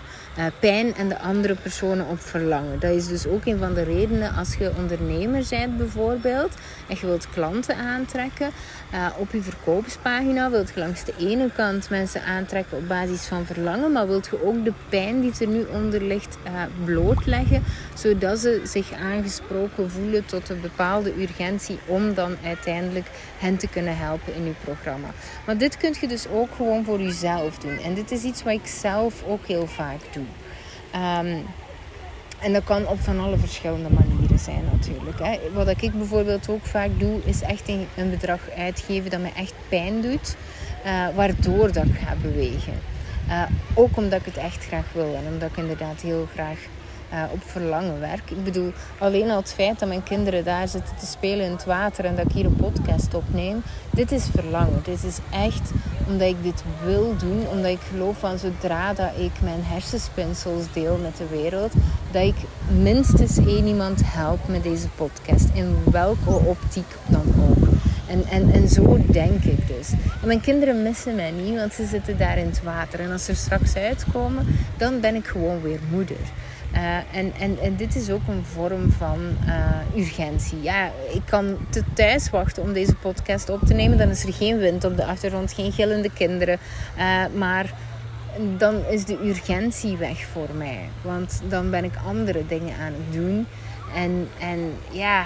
pijn 0.59 0.95
en 0.95 1.09
de 1.09 1.19
andere 1.19 1.55
personen 1.55 2.07
op 2.07 2.19
verlangen. 2.19 2.79
Dat 2.79 2.91
is 2.91 3.07
dus 3.07 3.27
ook 3.27 3.45
een 3.45 3.57
van 3.57 3.73
de 3.73 3.83
redenen 3.83 4.35
als 4.35 4.55
je 4.55 4.71
ondernemer 4.77 5.43
bent 5.49 5.77
bijvoorbeeld 5.77 6.53
en 6.87 6.97
je 6.99 7.05
wilt 7.05 7.29
klanten 7.29 7.75
aantrekken 7.75 8.51
uh, 8.93 9.07
op 9.17 9.31
je 9.31 9.41
verkoopspagina, 9.41 10.49
wilt 10.49 10.71
je 10.73 10.79
langs 10.79 11.03
de 11.03 11.13
ene 11.19 11.49
kant 11.55 11.89
mensen 11.89 12.23
aantrekken 12.23 12.77
op 12.77 12.87
basis 12.87 13.25
van 13.25 13.45
verlangen, 13.45 13.91
maar 13.91 14.07
wilt 14.07 14.25
je 14.25 14.45
ook 14.45 14.65
de 14.65 14.73
pijn 14.89 15.21
die 15.21 15.33
er 15.39 15.47
nu 15.47 15.65
onder 15.73 16.01
ligt 16.01 16.37
uh, 16.45 16.51
blootleggen, 16.85 17.63
zodat 17.93 18.39
ze 18.39 18.61
zich 18.63 18.91
aangesproken 18.91 19.91
voelen 19.91 20.25
tot 20.25 20.49
een 20.49 20.61
bepaalde 20.61 21.21
urgentie 21.21 21.79
om 21.85 22.13
dan 22.13 22.35
uiteindelijk 22.45 23.07
hen 23.37 23.57
te 23.57 23.67
kunnen 23.67 23.97
helpen 23.97 24.35
in 24.35 24.45
je 24.45 24.53
programma. 24.63 25.07
Maar 25.45 25.57
dit 25.57 25.77
kun 25.77 25.95
je 25.99 26.07
dus 26.07 26.27
ook 26.27 26.55
gewoon 26.55 26.85
voor 26.85 27.01
jezelf 27.01 27.57
doen. 27.57 27.77
En 27.77 27.93
dit 27.93 28.11
is 28.11 28.23
iets 28.23 28.43
wat 28.43 28.53
ik 28.53 28.67
zelf 28.67 29.23
ook 29.23 29.45
heel 29.45 29.67
vaak 29.67 29.99
doe. 30.11 30.25
Um, 30.95 31.45
en 32.45 32.53
dat 32.53 32.63
kan 32.63 32.87
op 32.87 32.99
van 32.99 33.19
alle 33.19 33.37
verschillende 33.37 33.89
manieren 33.89 34.39
zijn 34.39 34.63
natuurlijk. 34.71 35.19
Hè. 35.19 35.39
Wat 35.53 35.67
ik 35.67 35.93
bijvoorbeeld 35.93 36.49
ook 36.49 36.65
vaak 36.65 36.89
doe, 36.97 37.19
is 37.23 37.41
echt 37.41 37.67
een, 37.67 38.09
bedrag 38.09 38.39
uitgeven 38.57 39.09
dat 39.09 39.19
me 39.19 39.29
echt 39.35 39.53
pijn 39.69 40.01
doet. 40.01 40.35
Uh, 40.85 41.07
waardoor 41.15 41.71
dat 41.71 41.85
ik 41.85 41.95
ga 42.05 42.15
bewegen. 42.21 42.73
Uh, 43.27 43.41
ook 43.73 43.97
omdat 43.97 44.19
ik 44.19 44.25
het 44.25 44.37
echt 44.37 44.65
graag 44.65 44.85
wil 44.93 45.15
en 45.15 45.33
omdat 45.33 45.49
ik 45.49 45.57
inderdaad 45.57 46.01
heel 46.01 46.27
graag 46.33 46.59
uh, 47.13 47.23
op 47.31 47.43
verlangen 47.45 47.99
werk. 47.99 48.31
Ik 48.31 48.43
bedoel, 48.43 48.71
alleen 48.97 49.29
al 49.29 49.37
het 49.37 49.53
feit 49.53 49.79
dat 49.79 49.87
mijn 49.87 50.03
kinderen 50.03 50.43
daar 50.43 50.67
zitten 50.67 50.95
te 50.95 51.05
spelen 51.05 51.45
in 51.45 51.51
het 51.51 51.65
water 51.65 52.05
en 52.05 52.15
dat 52.15 52.25
ik 52.25 52.31
hier 52.31 52.45
een 52.45 52.55
podcast 52.55 53.13
opneem, 53.13 53.63
dit 53.91 54.11
is 54.11 54.25
verlangen. 54.35 54.81
Dit 54.83 55.03
is 55.03 55.17
echt 55.31 55.71
omdat 56.07 56.27
ik 56.27 56.43
dit 56.43 56.63
wil 56.83 57.15
doen, 57.17 57.47
omdat 57.51 57.71
ik 57.71 57.79
geloof 57.91 58.17
van 58.19 58.37
zodra 58.37 58.93
dat 58.93 59.11
ik 59.17 59.31
mijn 59.41 59.63
hersenspinsels 59.63 60.65
deel 60.73 60.97
met 61.01 61.17
de 61.17 61.27
wereld, 61.27 61.73
dat 62.11 62.23
ik 62.23 62.35
minstens 62.81 63.37
één 63.37 63.67
iemand 63.67 64.01
help 64.03 64.47
met 64.47 64.63
deze 64.63 64.87
podcast, 64.89 65.47
in 65.53 65.77
welke 65.91 66.29
optiek 66.29 66.87
dan 67.07 67.33
ook. 67.49 67.67
En, 68.07 68.23
en, 68.29 68.51
en 68.53 68.67
zo 68.67 68.97
denk 69.11 69.43
ik 69.43 69.67
dus. 69.67 69.89
En 70.21 70.27
mijn 70.27 70.41
kinderen 70.41 70.83
missen 70.83 71.15
mij 71.15 71.31
niet, 71.31 71.55
want 71.55 71.73
ze 71.73 71.85
zitten 71.85 72.17
daar 72.17 72.37
in 72.37 72.45
het 72.45 72.63
water. 72.63 72.99
En 72.99 73.11
als 73.11 73.25
ze 73.25 73.31
er 73.31 73.37
straks 73.37 73.75
uitkomen, 73.75 74.47
dan 74.77 74.99
ben 74.99 75.15
ik 75.15 75.27
gewoon 75.27 75.61
weer 75.61 75.79
moeder. 75.91 76.17
Uh, 76.75 76.97
en, 77.11 77.33
en, 77.39 77.57
en 77.61 77.75
dit 77.75 77.95
is 77.95 78.09
ook 78.09 78.27
een 78.27 78.43
vorm 78.53 78.91
van 78.91 79.19
uh, 79.45 80.01
urgentie. 80.01 80.61
Ja, 80.61 80.91
ik 81.13 81.21
kan 81.25 81.57
te 81.69 81.83
thuis 81.93 82.29
wachten 82.29 82.63
om 82.63 82.73
deze 82.73 82.95
podcast 82.95 83.49
op 83.49 83.61
te 83.65 83.73
nemen. 83.73 83.97
Dan 83.97 84.09
is 84.09 84.23
er 84.23 84.33
geen 84.33 84.57
wind 84.57 84.83
op 84.83 84.97
de 84.97 85.05
achtergrond, 85.05 85.53
geen 85.53 85.71
gillende 85.71 86.09
kinderen. 86.13 86.59
Uh, 86.97 87.25
maar 87.35 87.73
dan 88.57 88.85
is 88.89 89.05
de 89.05 89.19
urgentie 89.23 89.97
weg 89.97 90.25
voor 90.25 90.49
mij. 90.57 90.89
Want 91.01 91.41
dan 91.47 91.69
ben 91.69 91.83
ik 91.83 91.93
andere 92.07 92.47
dingen 92.47 92.75
aan 92.77 92.93
het 92.93 93.13
doen. 93.13 93.47
En, 93.95 94.27
en 94.39 94.73
ja, 94.91 95.25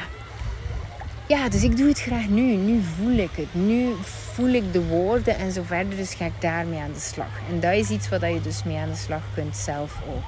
ja, 1.27 1.49
dus 1.49 1.63
ik 1.63 1.77
doe 1.77 1.87
het 1.87 1.99
graag 1.99 2.27
nu. 2.27 2.55
Nu 2.55 2.81
voel 2.81 3.17
ik 3.17 3.31
het. 3.35 3.53
Nu 3.53 3.93
voel 4.03 4.49
ik 4.49 4.73
de 4.73 4.85
woorden 4.85 5.37
en 5.37 5.51
zo 5.51 5.61
verder. 5.65 5.95
Dus 5.95 6.13
ga 6.13 6.25
ik 6.25 6.41
daarmee 6.41 6.79
aan 6.79 6.93
de 6.93 6.99
slag. 6.99 7.39
En 7.49 7.59
dat 7.59 7.73
is 7.73 7.89
iets 7.89 8.09
wat 8.09 8.21
je 8.21 8.41
dus 8.43 8.63
mee 8.63 8.77
aan 8.77 8.89
de 8.89 8.95
slag 8.95 9.21
kunt 9.33 9.55
zelf 9.55 10.01
ook. 10.09 10.23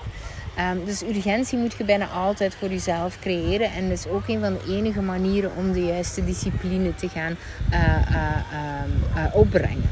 Um, 0.70 0.86
dus 0.86 1.02
urgentie 1.02 1.58
moet 1.58 1.74
je 1.78 1.84
bijna 1.84 2.08
altijd 2.08 2.56
voor 2.56 2.70
jezelf 2.70 3.20
creëren. 3.20 3.72
En 3.72 3.90
dat 3.90 3.98
is 3.98 4.08
ook 4.08 4.28
een 4.28 4.40
van 4.40 4.54
de 4.54 4.74
enige 4.74 5.02
manieren 5.02 5.52
om 5.56 5.74
de 5.74 5.86
juiste 5.86 6.26
discipline 6.26 6.96
te 6.96 7.10
gaan 7.10 7.36
uh, 7.72 7.80
uh, 8.12 8.36
uh, 9.16 9.36
opbrengen. 9.36 9.90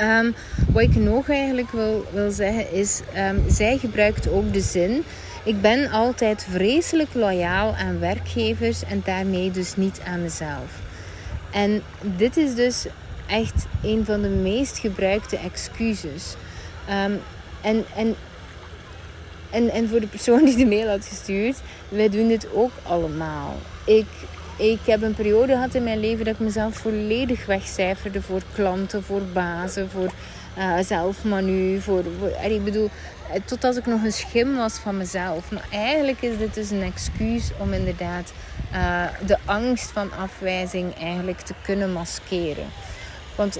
Um, 0.00 0.34
wat 0.72 0.82
ik 0.82 0.94
nog 0.94 1.28
eigenlijk 1.28 1.70
wil, 1.70 2.04
wil 2.12 2.30
zeggen 2.30 2.72
is, 2.72 3.00
zij 3.48 3.78
gebruikt 3.78 4.28
ook 4.28 4.52
de 4.52 4.60
zin. 4.60 5.04
Ik 5.44 5.60
ben 5.60 5.90
altijd 5.90 6.46
vreselijk 6.50 7.14
loyaal 7.14 7.74
aan 7.74 7.98
werkgevers 7.98 8.84
en 8.84 9.02
daarmee 9.04 9.50
dus 9.50 9.76
niet 9.76 10.00
aan 10.06 10.22
mezelf. 10.22 10.80
En 11.50 11.82
dit 12.00 12.36
is 12.36 12.54
dus 12.54 12.86
echt 13.26 13.66
een 13.82 14.04
van 14.04 14.22
de 14.22 14.28
meest 14.28 14.78
gebruikte 14.78 15.36
excuses. 15.36 16.34
En, 17.60 17.84
en 17.94 18.14
en, 19.50 19.70
en 19.70 19.88
voor 19.88 20.00
de 20.00 20.06
persoon 20.06 20.44
die 20.44 20.56
de 20.56 20.66
mail 20.66 20.88
had 20.88 21.06
gestuurd, 21.06 21.56
wij 21.88 22.08
doen 22.08 22.28
dit 22.28 22.46
ook 22.54 22.72
allemaal. 22.82 23.56
Ik, 23.84 24.06
ik 24.56 24.80
heb 24.84 25.02
een 25.02 25.14
periode 25.14 25.52
gehad 25.52 25.74
in 25.74 25.84
mijn 25.84 26.00
leven 26.00 26.24
dat 26.24 26.34
ik 26.34 26.40
mezelf 26.40 26.76
volledig 26.76 27.46
wegcijferde 27.46 28.22
voor 28.22 28.42
klanten, 28.54 29.02
voor 29.02 29.22
bazen, 29.32 29.90
voor 29.90 30.12
uh, 30.58 30.78
zelfmanu. 30.80 31.80
Voor, 31.80 32.04
voor, 32.18 32.50
ik 32.50 32.64
bedoel, 32.64 32.90
eh, 33.32 33.40
totdat 33.44 33.76
ik 33.76 33.86
nog 33.86 34.02
een 34.02 34.12
schim 34.12 34.56
was 34.56 34.74
van 34.74 34.96
mezelf. 34.96 35.50
Maar 35.50 35.66
eigenlijk 35.70 36.22
is 36.22 36.38
dit 36.38 36.54
dus 36.54 36.70
een 36.70 36.82
excuus 36.82 37.50
om 37.58 37.72
inderdaad 37.72 38.32
uh, 38.72 39.04
de 39.26 39.36
angst 39.44 39.90
van 39.90 40.12
afwijzing 40.12 40.94
eigenlijk 41.00 41.40
te 41.40 41.54
kunnen 41.62 41.92
maskeren. 41.92 42.66
Want 43.34 43.58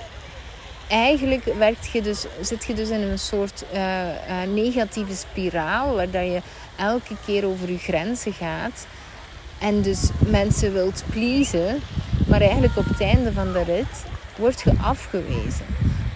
eigenlijk 0.88 1.44
werkt 1.58 1.90
je 1.92 2.02
dus, 2.02 2.26
zit 2.40 2.64
je 2.64 2.74
dus 2.74 2.88
in 2.88 3.00
een 3.00 3.18
soort 3.18 3.64
uh, 3.74 3.80
uh, 3.80 4.52
negatieve 4.54 5.14
spiraal 5.14 5.94
waar 5.94 6.10
dat 6.10 6.24
je 6.24 6.40
elke 6.76 7.14
keer 7.24 7.46
over 7.46 7.70
je 7.70 7.78
grenzen 7.78 8.32
gaat 8.32 8.86
en 9.58 9.82
dus 9.82 10.08
mensen 10.18 10.72
wilt 10.72 11.04
pleasen, 11.10 11.80
maar 12.26 12.40
eigenlijk 12.40 12.76
op 12.76 12.84
het 12.84 13.00
einde 13.00 13.32
van 13.32 13.52
de 13.52 13.62
rit 13.62 14.04
word 14.36 14.60
je 14.60 14.72
afgewezen. 14.82 15.66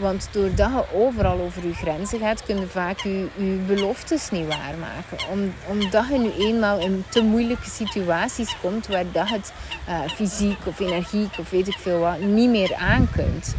Want 0.02 0.28
doordat 0.30 0.70
je 0.70 0.98
overal 0.98 1.40
over 1.40 1.66
je 1.66 1.74
grenzen 1.74 2.18
gaat, 2.18 2.42
kun 2.44 2.60
je 2.60 2.66
vaak 2.66 2.98
je, 2.98 3.26
beloftes 3.66 4.30
niet 4.30 4.46
waarmaken. 4.46 5.18
Om, 5.32 5.52
omdat 5.68 6.04
je 6.10 6.18
nu 6.18 6.30
eenmaal 6.46 6.80
in 6.80 7.04
te 7.08 7.22
moeilijke 7.22 7.70
situaties 7.70 8.56
komt 8.60 8.86
waar 8.86 9.04
dat 9.12 9.28
het 9.28 9.52
uh, 9.88 10.00
fysiek 10.14 10.56
of 10.64 10.80
energiek 10.80 11.38
of 11.38 11.50
weet 11.50 11.68
ik 11.68 11.76
veel 11.78 11.98
wat 11.98 12.20
niet 12.20 12.50
meer 12.50 12.74
aan 12.74 13.08
kunt. 13.16 13.54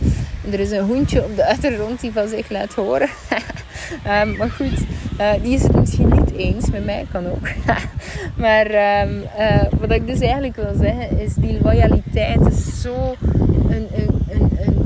er 0.51 0.59
is 0.59 0.71
een 0.71 0.85
hoentje 0.85 1.23
op 1.23 1.35
de 1.35 1.47
achtergrond 1.47 1.99
die 1.99 2.11
van 2.11 2.27
zich 2.27 2.49
laat 2.49 2.73
horen. 2.73 3.09
um, 4.07 4.35
maar 4.37 4.51
goed, 4.51 4.79
uh, 5.19 5.31
die 5.41 5.53
is 5.53 5.63
het 5.63 5.75
misschien 5.75 6.09
niet 6.09 6.31
eens 6.31 6.69
met 6.69 6.85
mij, 6.85 7.05
kan 7.11 7.25
ook. 7.25 7.47
maar 8.43 8.65
um, 9.05 9.23
uh, 9.39 9.63
wat 9.79 9.91
ik 9.91 10.07
dus 10.07 10.19
eigenlijk 10.19 10.55
wil 10.55 10.73
zeggen 10.79 11.19
is, 11.19 11.33
die 11.33 11.59
loyaliteit 11.61 12.47
is 12.47 12.81
zo 12.81 13.15
een, 13.69 13.87
een, 13.93 14.25
een, 14.29 14.57
een 14.59 14.82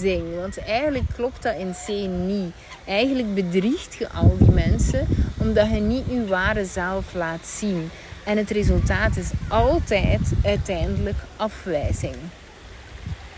ding. 0.00 0.36
Want 0.36 0.58
eigenlijk 0.58 1.04
klopt 1.14 1.42
dat 1.42 1.56
in 1.56 1.74
C 1.86 1.88
niet. 2.26 2.52
Eigenlijk 2.86 3.34
bedriegt 3.34 3.94
je 3.94 4.08
al 4.08 4.36
die 4.38 4.50
mensen 4.50 5.06
omdat 5.36 5.68
je 5.70 5.80
niet 5.80 6.04
je 6.08 6.26
ware 6.26 6.64
zelf 6.64 7.14
laat 7.14 7.46
zien. 7.46 7.90
En 8.24 8.36
het 8.36 8.50
resultaat 8.50 9.16
is 9.16 9.30
altijd 9.48 10.20
uiteindelijk 10.44 11.16
afwijzing. 11.36 12.14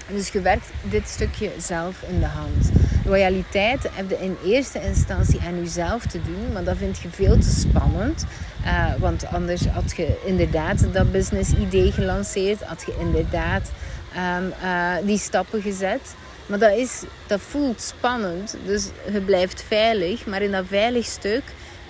Dus 0.08 0.28
je 0.28 0.40
werkt 0.40 0.70
dit 0.82 1.08
stukje 1.08 1.50
zelf 1.58 2.02
in 2.08 2.20
de 2.20 2.26
hand. 2.26 2.70
Loyaliteit 3.04 3.88
heb 3.92 4.10
je 4.10 4.18
in 4.18 4.36
eerste 4.44 4.82
instantie 4.82 5.40
aan 5.40 5.58
jezelf 5.58 6.06
te 6.06 6.22
doen, 6.22 6.52
maar 6.52 6.64
dat 6.64 6.76
vind 6.76 6.98
je 6.98 7.08
veel 7.10 7.38
te 7.38 7.50
spannend. 7.50 8.24
Uh, 8.64 8.94
want 8.98 9.26
anders 9.26 9.66
had 9.66 9.96
je 9.96 10.20
inderdaad 10.24 10.92
dat 10.92 11.12
business 11.12 11.52
idee 11.52 11.92
gelanceerd, 11.92 12.62
had 12.62 12.82
je 12.86 12.94
inderdaad 13.00 13.70
um, 14.16 14.52
uh, 14.62 14.94
die 15.04 15.18
stappen 15.18 15.62
gezet. 15.62 16.14
Maar 16.46 16.58
dat, 16.58 16.76
is, 16.76 17.02
dat 17.26 17.40
voelt 17.40 17.80
spannend, 17.80 18.56
dus 18.66 18.88
je 19.12 19.20
blijft 19.20 19.64
veilig. 19.66 20.26
Maar 20.26 20.42
in 20.42 20.50
dat 20.50 20.64
veilig 20.68 21.04
stuk 21.04 21.42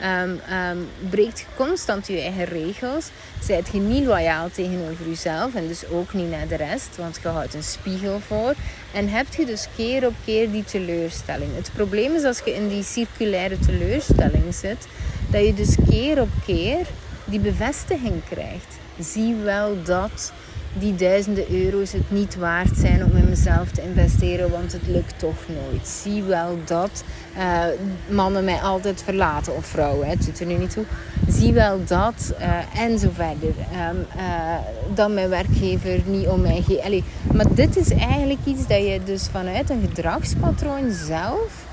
um, 0.02 0.40
um, 0.70 0.88
breekt 1.10 1.38
je 1.38 1.44
constant 1.56 2.06
je 2.06 2.20
eigen 2.20 2.44
regels. 2.44 3.08
Zijt 3.40 3.68
je 3.72 3.78
niet 3.78 4.06
loyaal 4.06 4.50
tegenover 4.50 5.08
jezelf 5.08 5.54
en 5.54 5.68
dus 5.68 5.86
ook 5.88 6.12
niet 6.12 6.30
naar 6.30 6.48
de 6.48 6.56
rest, 6.56 6.96
want 6.96 7.18
je 7.22 7.28
houdt 7.28 7.54
een 7.54 7.62
spiegel 7.62 8.20
voor. 8.20 8.54
En 8.92 9.08
heb 9.08 9.34
je 9.34 9.46
dus 9.46 9.68
keer 9.76 10.06
op 10.06 10.14
keer 10.24 10.50
die 10.50 10.64
teleurstelling. 10.64 11.56
Het 11.56 11.70
probleem 11.72 12.14
is 12.14 12.24
als 12.24 12.40
je 12.44 12.54
in 12.54 12.68
die 12.68 12.82
circulaire 12.82 13.58
teleurstelling 13.58 14.54
zit, 14.54 14.86
dat 15.30 15.46
je 15.46 15.54
dus 15.54 15.76
keer 15.88 16.20
op 16.20 16.30
keer 16.46 16.86
die 17.24 17.40
bevestiging 17.40 18.22
krijgt. 18.30 18.76
Zie 18.98 19.34
wel 19.34 19.82
dat 19.82 20.32
die 20.78 20.94
duizenden 20.94 21.64
euro's 21.64 21.92
het 21.92 22.10
niet 22.10 22.36
waard 22.36 22.76
zijn 22.76 23.04
om 23.04 23.16
in 23.16 23.28
mezelf 23.28 23.70
te 23.70 23.82
investeren, 23.82 24.50
want 24.50 24.72
het 24.72 24.86
lukt 24.86 25.18
toch 25.18 25.38
nooit. 25.48 25.88
Zie 25.88 26.22
wel 26.22 26.58
dat 26.64 27.04
uh, 27.36 27.64
mannen 28.08 28.44
mij 28.44 28.60
altijd 28.60 29.02
verlaten, 29.02 29.56
of 29.56 29.66
vrouwen, 29.66 30.08
het 30.08 30.24
doet 30.24 30.40
er 30.40 30.46
nu 30.46 30.54
niet 30.54 30.70
toe. 30.70 30.84
Zie 31.28 31.52
wel 31.52 31.84
dat, 31.84 32.34
uh, 32.40 32.80
en 32.82 32.98
zo 32.98 33.08
verder. 33.14 33.54
Um, 33.90 34.06
uh, 34.16 34.54
dat 34.94 35.10
mijn 35.10 35.28
werkgever 35.28 36.00
niet 36.06 36.26
om 36.26 36.40
mij 36.40 36.62
geeft. 36.66 37.04
Maar 37.32 37.54
dit 37.54 37.76
is 37.76 37.90
eigenlijk 37.90 38.40
iets 38.44 38.66
dat 38.66 38.78
je 38.78 39.00
dus 39.04 39.28
vanuit 39.28 39.70
een 39.70 39.80
gedragspatroon 39.80 40.90
zelf 40.90 41.64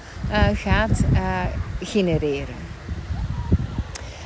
gaat 0.53 0.99
genereren. 1.79 2.58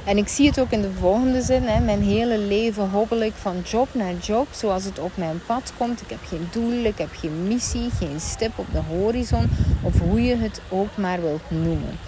En 0.06 0.18
ik 0.18 0.28
zie 0.28 0.48
het 0.48 0.60
ook 0.60 0.72
in 0.72 0.82
de 0.82 0.92
volgende 1.00 1.42
zin. 1.42 1.64
Hè. 1.64 1.80
Mijn 1.80 2.04
hele 2.04 2.38
leven 2.38 2.90
hobbel 2.90 3.22
ik 3.22 3.34
van 3.34 3.62
job 3.66 3.88
naar 3.92 4.14
job 4.14 4.48
zoals 4.52 4.84
het 4.84 5.00
op 5.00 5.12
mijn 5.16 5.42
pad 5.46 5.74
komt. 5.78 6.02
Ik 6.02 6.10
heb 6.10 6.20
geen 6.28 6.48
doel, 6.52 6.84
ik 6.84 6.98
heb 6.98 7.10
geen 7.12 7.48
missie, 7.48 7.90
geen 8.00 8.20
stip 8.20 8.52
op 8.56 8.68
de 8.72 8.82
horizon. 8.90 9.50
Of 9.82 10.00
hoe 10.00 10.24
je 10.24 10.36
het 10.36 10.62
ook 10.70 10.98
maar 10.98 11.22
wilt 11.22 11.52
noemen. 11.52 12.00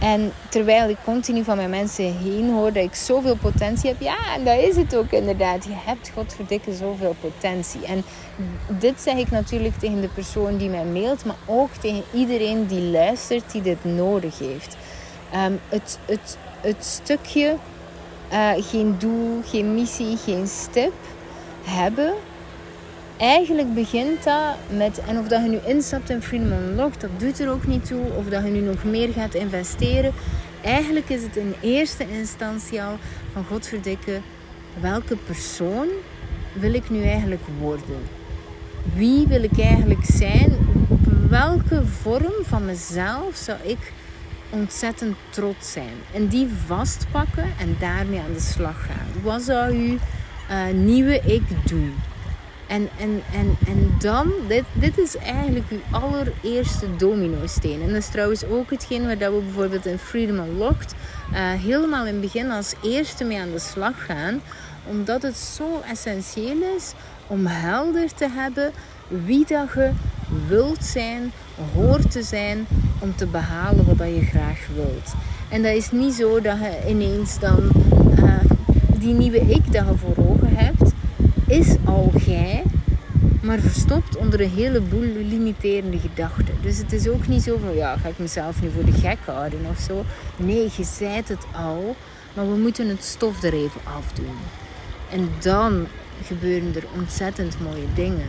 En 0.00 0.32
terwijl 0.48 0.88
ik 0.88 0.96
continu 1.04 1.44
van 1.44 1.56
mijn 1.56 1.70
mensen 1.70 2.16
heen 2.18 2.50
hoor 2.50 2.72
dat 2.72 2.84
ik 2.84 2.94
zoveel 2.94 3.36
potentie 3.36 3.90
heb. 3.90 4.00
Ja, 4.00 4.34
en 4.34 4.44
dat 4.44 4.58
is 4.58 4.76
het 4.76 4.96
ook 4.96 5.10
inderdaad. 5.10 5.64
Je 5.64 5.74
hebt 5.74 6.10
godverdikke 6.14 6.74
zoveel 6.74 7.14
potentie. 7.20 7.86
En 7.86 8.02
dit 8.68 9.00
zeg 9.00 9.16
ik 9.16 9.30
natuurlijk 9.30 9.78
tegen 9.78 10.00
de 10.00 10.08
persoon 10.08 10.56
die 10.56 10.68
mij 10.68 10.84
mailt. 10.84 11.24
Maar 11.24 11.36
ook 11.46 11.74
tegen 11.74 12.02
iedereen 12.12 12.66
die 12.66 12.82
luistert, 12.82 13.52
die 13.52 13.62
dit 13.62 13.84
nodig 13.84 14.38
heeft. 14.38 14.76
Um, 15.34 15.60
het, 15.68 15.98
het, 16.06 16.38
het 16.64 16.84
stukje 16.84 17.56
uh, 18.32 18.50
geen 18.56 18.94
doel, 18.98 19.40
geen 19.44 19.74
missie, 19.74 20.16
geen 20.16 20.46
stip 20.46 20.92
hebben. 21.62 22.14
Eigenlijk 23.16 23.74
begint 23.74 24.24
dat 24.24 24.56
met, 24.76 25.00
en 25.08 25.18
of 25.18 25.28
dat 25.28 25.42
je 25.42 25.48
nu 25.48 25.58
instapt 25.66 26.10
in 26.10 26.22
Freedom 26.22 26.52
Unlocked, 26.52 27.00
dat 27.00 27.10
doet 27.16 27.40
er 27.40 27.50
ook 27.50 27.66
niet 27.66 27.86
toe. 27.86 28.02
Of 28.16 28.28
dat 28.28 28.44
je 28.44 28.50
nu 28.50 28.60
nog 28.60 28.84
meer 28.84 29.12
gaat 29.12 29.34
investeren. 29.34 30.12
Eigenlijk 30.62 31.08
is 31.08 31.22
het 31.22 31.36
in 31.36 31.54
eerste 31.60 32.08
instantie 32.10 32.82
al 32.82 32.96
van 33.32 33.44
godverdikke, 33.44 34.20
welke 34.80 35.16
persoon 35.16 35.86
wil 36.52 36.74
ik 36.74 36.90
nu 36.90 37.02
eigenlijk 37.02 37.42
worden? 37.60 37.98
Wie 38.94 39.26
wil 39.26 39.42
ik 39.42 39.58
eigenlijk 39.58 40.04
zijn? 40.04 40.56
Op 40.88 40.98
welke 41.28 41.86
vorm 41.86 42.32
van 42.42 42.64
mezelf 42.64 43.36
zou 43.36 43.58
ik 43.62 43.92
ontzettend 44.50 45.16
trots 45.30 45.72
zijn. 45.72 45.94
En 46.12 46.26
die 46.26 46.48
vastpakken 46.66 47.52
en 47.58 47.76
daarmee 47.80 48.20
aan 48.20 48.32
de 48.32 48.40
slag 48.40 48.86
gaan. 48.86 49.22
Wat 49.22 49.42
zou 49.42 49.74
u 49.74 49.98
uh, 50.50 50.66
nieuwe 50.72 51.20
ik 51.20 51.42
doen? 51.68 51.94
En, 52.66 52.88
en, 52.98 53.22
en, 53.32 53.56
en 53.66 53.94
dan, 53.98 54.32
dit, 54.48 54.64
dit 54.72 54.98
is 54.98 55.16
eigenlijk 55.16 55.70
uw 55.70 55.80
allereerste 55.90 56.96
domino-steen. 56.96 57.82
En 57.82 57.88
dat 57.88 57.96
is 57.96 58.08
trouwens 58.08 58.44
ook 58.44 58.70
hetgeen 58.70 59.06
waar 59.06 59.16
we 59.16 59.40
bijvoorbeeld 59.44 59.86
in 59.86 59.98
Freedom 59.98 60.38
Unlocked 60.38 60.94
uh, 61.32 61.38
helemaal 61.52 62.06
in 62.06 62.12
het 62.12 62.20
begin 62.20 62.50
als 62.50 62.74
eerste 62.82 63.24
mee 63.24 63.40
aan 63.40 63.50
de 63.50 63.58
slag 63.58 64.04
gaan. 64.04 64.40
Omdat 64.88 65.22
het 65.22 65.36
zo 65.36 65.82
essentieel 65.88 66.76
is 66.76 66.92
om 67.26 67.46
helder 67.46 68.14
te 68.14 68.28
hebben 68.30 68.72
wie 69.08 69.46
dat 69.46 69.68
je 69.74 69.90
wilt 70.48 70.84
zijn, 70.84 71.32
hoort 71.74 72.10
te 72.10 72.22
zijn 72.22 72.66
om 72.98 73.16
te 73.16 73.26
behalen 73.26 73.96
wat 73.96 74.08
je 74.08 74.24
graag 74.24 74.66
wilt. 74.74 75.14
En 75.48 75.62
dat 75.62 75.72
is 75.72 75.90
niet 75.90 76.14
zo 76.14 76.40
dat 76.40 76.58
je 76.58 76.90
ineens 76.90 77.38
dan 77.38 77.70
uh, 78.18 78.34
die 78.98 79.14
nieuwe 79.14 79.40
ik 79.40 79.72
dat 79.72 79.86
je 79.86 79.94
voor 79.96 80.26
ogen 80.26 80.56
hebt, 80.56 80.92
is 81.46 81.76
al 81.84 82.12
jij, 82.26 82.62
maar 83.42 83.58
verstopt 83.58 84.16
onder 84.16 84.40
een 84.40 84.50
heleboel 84.50 85.08
limiterende 85.28 85.98
gedachten. 85.98 86.54
Dus 86.62 86.78
het 86.78 86.92
is 86.92 87.08
ook 87.08 87.26
niet 87.26 87.42
zo 87.42 87.58
van, 87.64 87.74
ja, 87.74 87.96
ga 87.96 88.08
ik 88.08 88.18
mezelf 88.18 88.62
nu 88.62 88.70
voor 88.70 88.84
de 88.84 88.92
gek 88.92 89.18
houden 89.24 89.60
of 89.70 89.78
zo. 89.78 90.04
Nee, 90.36 90.70
je 90.76 90.84
zijt 90.84 91.28
het 91.28 91.46
al, 91.52 91.96
maar 92.34 92.50
we 92.50 92.56
moeten 92.56 92.88
het 92.88 93.04
stof 93.04 93.42
er 93.42 93.52
even 93.52 93.80
afdoen. 93.96 94.36
En 95.10 95.28
dan 95.38 95.86
gebeuren 96.26 96.74
er 96.74 96.84
ontzettend 96.96 97.56
mooie 97.60 97.86
dingen. 97.94 98.28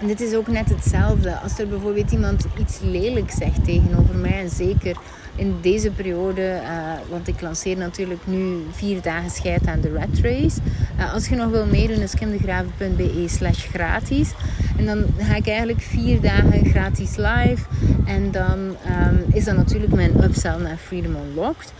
En 0.00 0.06
dit 0.06 0.20
is 0.20 0.34
ook 0.34 0.48
net 0.48 0.68
hetzelfde. 0.68 1.36
Als 1.36 1.58
er 1.58 1.68
bijvoorbeeld 1.68 2.10
iemand 2.10 2.44
iets 2.58 2.78
lelijks 2.82 3.36
zegt 3.36 3.64
tegenover 3.64 4.14
mij, 4.14 4.40
en 4.40 4.50
zeker 4.50 4.96
in 5.36 5.56
deze 5.60 5.90
periode, 5.90 6.60
uh, 6.62 6.92
want 7.10 7.28
ik 7.28 7.40
lanceer 7.40 7.76
natuurlijk 7.76 8.20
nu 8.26 8.62
vier 8.70 9.02
dagen 9.02 9.30
scheid 9.30 9.66
aan 9.66 9.80
de 9.80 9.90
Red 9.90 10.20
Race. 10.22 10.60
Uh, 10.98 11.14
als 11.14 11.28
je 11.28 11.36
nog 11.36 11.50
wil 11.50 11.66
meedoen, 11.66 12.00
is 12.00 12.14
kimdegraven.be 12.14 13.24
slash 13.28 13.66
gratis. 13.68 14.32
En 14.78 14.86
dan 14.86 15.04
ga 15.18 15.34
ik 15.34 15.48
eigenlijk 15.48 15.80
vier 15.80 16.20
dagen 16.20 16.64
gratis 16.64 17.16
live. 17.16 17.62
En 18.06 18.30
dan 18.30 18.58
um, 18.58 19.24
is 19.32 19.44
dat 19.44 19.56
natuurlijk 19.56 19.94
mijn 19.94 20.24
upsell 20.24 20.56
naar 20.56 20.76
Freedom 20.76 21.16
Unlocked. 21.16 21.72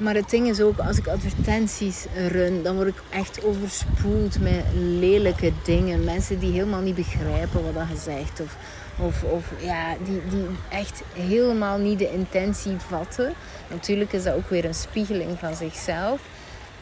Maar 0.00 0.14
het 0.14 0.30
ding 0.30 0.48
is 0.48 0.60
ook, 0.60 0.78
als 0.78 0.98
ik 0.98 1.06
advertenties 1.06 2.06
run, 2.28 2.62
dan 2.62 2.74
word 2.74 2.88
ik 2.88 3.02
echt 3.10 3.44
overspoeld 3.44 4.40
met 4.40 4.64
lelijke 4.74 5.52
dingen. 5.64 6.04
Mensen 6.04 6.38
die 6.38 6.52
helemaal 6.52 6.80
niet 6.80 6.94
begrijpen 6.94 7.74
wat 7.74 7.88
je 7.92 7.96
zegt. 7.96 8.40
Of, 8.40 8.56
of, 8.98 9.22
of 9.22 9.44
ja, 9.58 9.96
die, 10.04 10.22
die 10.28 10.46
echt 10.68 11.02
helemaal 11.12 11.78
niet 11.78 11.98
de 11.98 12.12
intentie 12.12 12.76
vatten. 12.78 13.34
Natuurlijk 13.70 14.12
is 14.12 14.22
dat 14.22 14.34
ook 14.34 14.48
weer 14.48 14.64
een 14.64 14.74
spiegeling 14.74 15.38
van 15.38 15.54
zichzelf. 15.54 16.20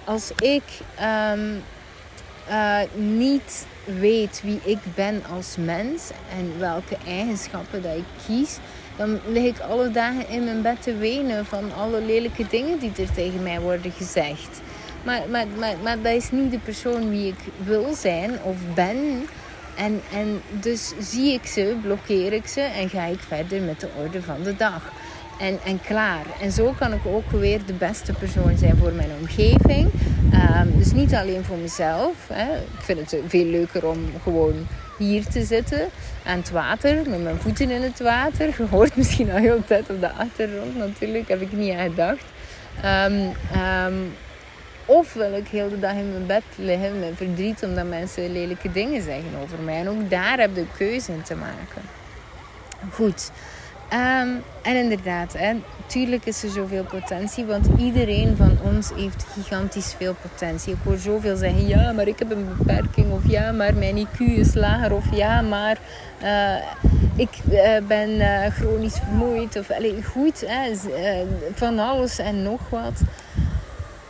Als 0.05 0.31
ik 0.31 0.63
um, 1.33 1.63
uh, 2.49 2.81
niet 2.95 3.67
weet 3.85 4.41
wie 4.45 4.61
ik 4.65 4.79
ben 4.95 5.23
als 5.31 5.57
mens 5.57 6.11
en 6.39 6.59
welke 6.59 6.97
eigenschappen 7.07 7.83
dat 7.83 7.97
ik 7.97 8.05
kies, 8.27 8.59
dan 8.99 9.21
lig 9.27 9.45
ik 9.45 9.61
alle 9.61 9.91
dagen 9.91 10.29
in 10.29 10.45
mijn 10.45 10.63
bed 10.63 10.83
te 10.83 10.97
wenen 10.97 11.47
van 11.47 11.75
alle 11.75 12.01
lelijke 12.01 12.47
dingen 12.51 12.79
die 12.79 12.93
er 12.97 13.13
tegen 13.13 13.43
mij 13.43 13.61
worden 13.61 13.93
gezegd. 13.93 14.61
Maar, 15.03 15.23
maar, 15.31 15.47
maar, 15.59 15.75
maar 15.83 16.03
dat 16.03 16.13
is 16.13 16.31
niet 16.31 16.51
de 16.51 16.59
persoon 16.59 17.11
wie 17.11 17.27
ik 17.29 17.39
wil 17.65 17.95
zijn 17.95 18.31
of 18.43 18.57
ben. 18.75 19.27
En, 19.77 20.01
en 20.13 20.43
dus 20.51 20.93
zie 20.99 21.33
ik 21.33 21.47
ze, 21.47 21.77
blokkeer 21.83 22.33
ik 22.33 22.47
ze 22.47 22.61
en 22.61 22.89
ga 22.89 23.05
ik 23.05 23.21
verder 23.21 23.63
met 23.63 23.81
de 23.81 23.89
orde 24.03 24.23
van 24.23 24.43
de 24.43 24.57
dag. 24.57 24.93
En, 25.39 25.59
en 25.65 25.81
klaar. 25.81 26.25
En 26.41 26.53
zo 26.53 26.75
kan 26.79 26.93
ik 26.93 27.07
ook 27.07 27.31
weer 27.31 27.61
de 27.67 27.73
beste 27.73 28.13
persoon 28.13 28.59
zijn 28.59 28.77
voor 28.77 28.93
mijn 28.93 29.11
omgeving. 29.21 29.91
Um, 30.33 30.79
dus 30.79 30.93
niet 30.93 31.15
alleen 31.15 31.45
voor 31.45 31.57
mezelf. 31.57 32.15
Hè. 32.33 32.57
Ik 32.57 32.83
vind 32.83 33.11
het 33.11 33.23
veel 33.27 33.45
leuker 33.45 33.87
om 33.87 33.99
gewoon 34.23 34.67
hier 34.99 35.27
te 35.27 35.45
zitten 35.45 35.89
aan 36.25 36.39
het 36.39 36.51
water, 36.51 37.09
met 37.09 37.23
mijn 37.23 37.39
voeten 37.39 37.71
in 37.71 37.83
het 37.83 38.01
water. 38.01 38.47
Je 38.47 38.67
hoort 38.71 38.97
misschien 38.97 39.31
al 39.31 39.37
heel 39.37 39.57
de 39.57 39.65
tijd 39.65 39.91
op 39.91 40.01
de 40.01 40.13
achtergrond 40.13 40.77
natuurlijk, 40.77 41.29
heb 41.29 41.41
ik 41.41 41.53
niet 41.53 41.75
aan 41.75 41.89
gedacht. 41.89 42.25
Um, 42.85 44.13
of 44.85 45.13
wil 45.13 45.35
ik 45.35 45.49
heel 45.49 45.69
de 45.69 45.79
dag 45.79 45.93
in 45.93 46.13
mijn 46.13 46.27
bed 46.27 46.43
liggen 46.55 47.01
met 47.01 47.13
verdriet 47.17 47.63
omdat 47.63 47.87
mensen 47.87 48.33
lelijke 48.33 48.73
dingen 48.73 49.03
zeggen 49.03 49.31
over 49.43 49.59
mij. 49.59 49.77
En 49.77 49.89
ook 49.89 50.11
daar 50.11 50.39
heb 50.39 50.57
je 50.57 50.65
keuze 50.77 51.13
in 51.13 51.23
te 51.23 51.35
maken. 51.35 51.83
Goed. 52.93 53.31
Um, 53.93 54.43
en 54.63 54.77
inderdaad, 54.77 55.33
hè, 55.33 55.55
tuurlijk 55.87 56.27
is 56.27 56.43
er 56.43 56.51
zoveel 56.51 56.85
potentie, 56.85 57.45
want 57.45 57.67
iedereen 57.79 58.37
van 58.37 58.59
ons 58.63 58.91
heeft 58.95 59.27
gigantisch 59.33 59.95
veel 59.99 60.15
potentie. 60.23 60.73
Ik 60.73 60.79
hoor 60.85 60.97
zoveel 60.97 61.37
zeggen, 61.37 61.67
ja, 61.67 61.93
maar 61.93 62.07
ik 62.07 62.19
heb 62.19 62.31
een 62.31 62.49
beperking, 62.59 63.13
of 63.13 63.21
ja, 63.29 63.53
maar 63.53 63.75
mijn 63.75 64.07
IQ 64.07 64.19
is 64.19 64.55
lager, 64.55 64.93
of 64.93 65.05
ja, 65.13 65.41
maar 65.41 65.79
uh, 66.23 66.55
ik 67.17 67.31
uh, 67.51 67.77
ben 67.87 68.11
uh, 68.11 68.47
chronisch 68.47 68.99
vermoeid, 69.05 69.59
of 69.59 69.71
allez, 69.71 70.07
goed, 70.07 70.45
hè, 70.47 70.73
van 71.55 71.79
alles 71.79 72.19
en 72.19 72.43
nog 72.43 72.61
wat. 72.71 73.01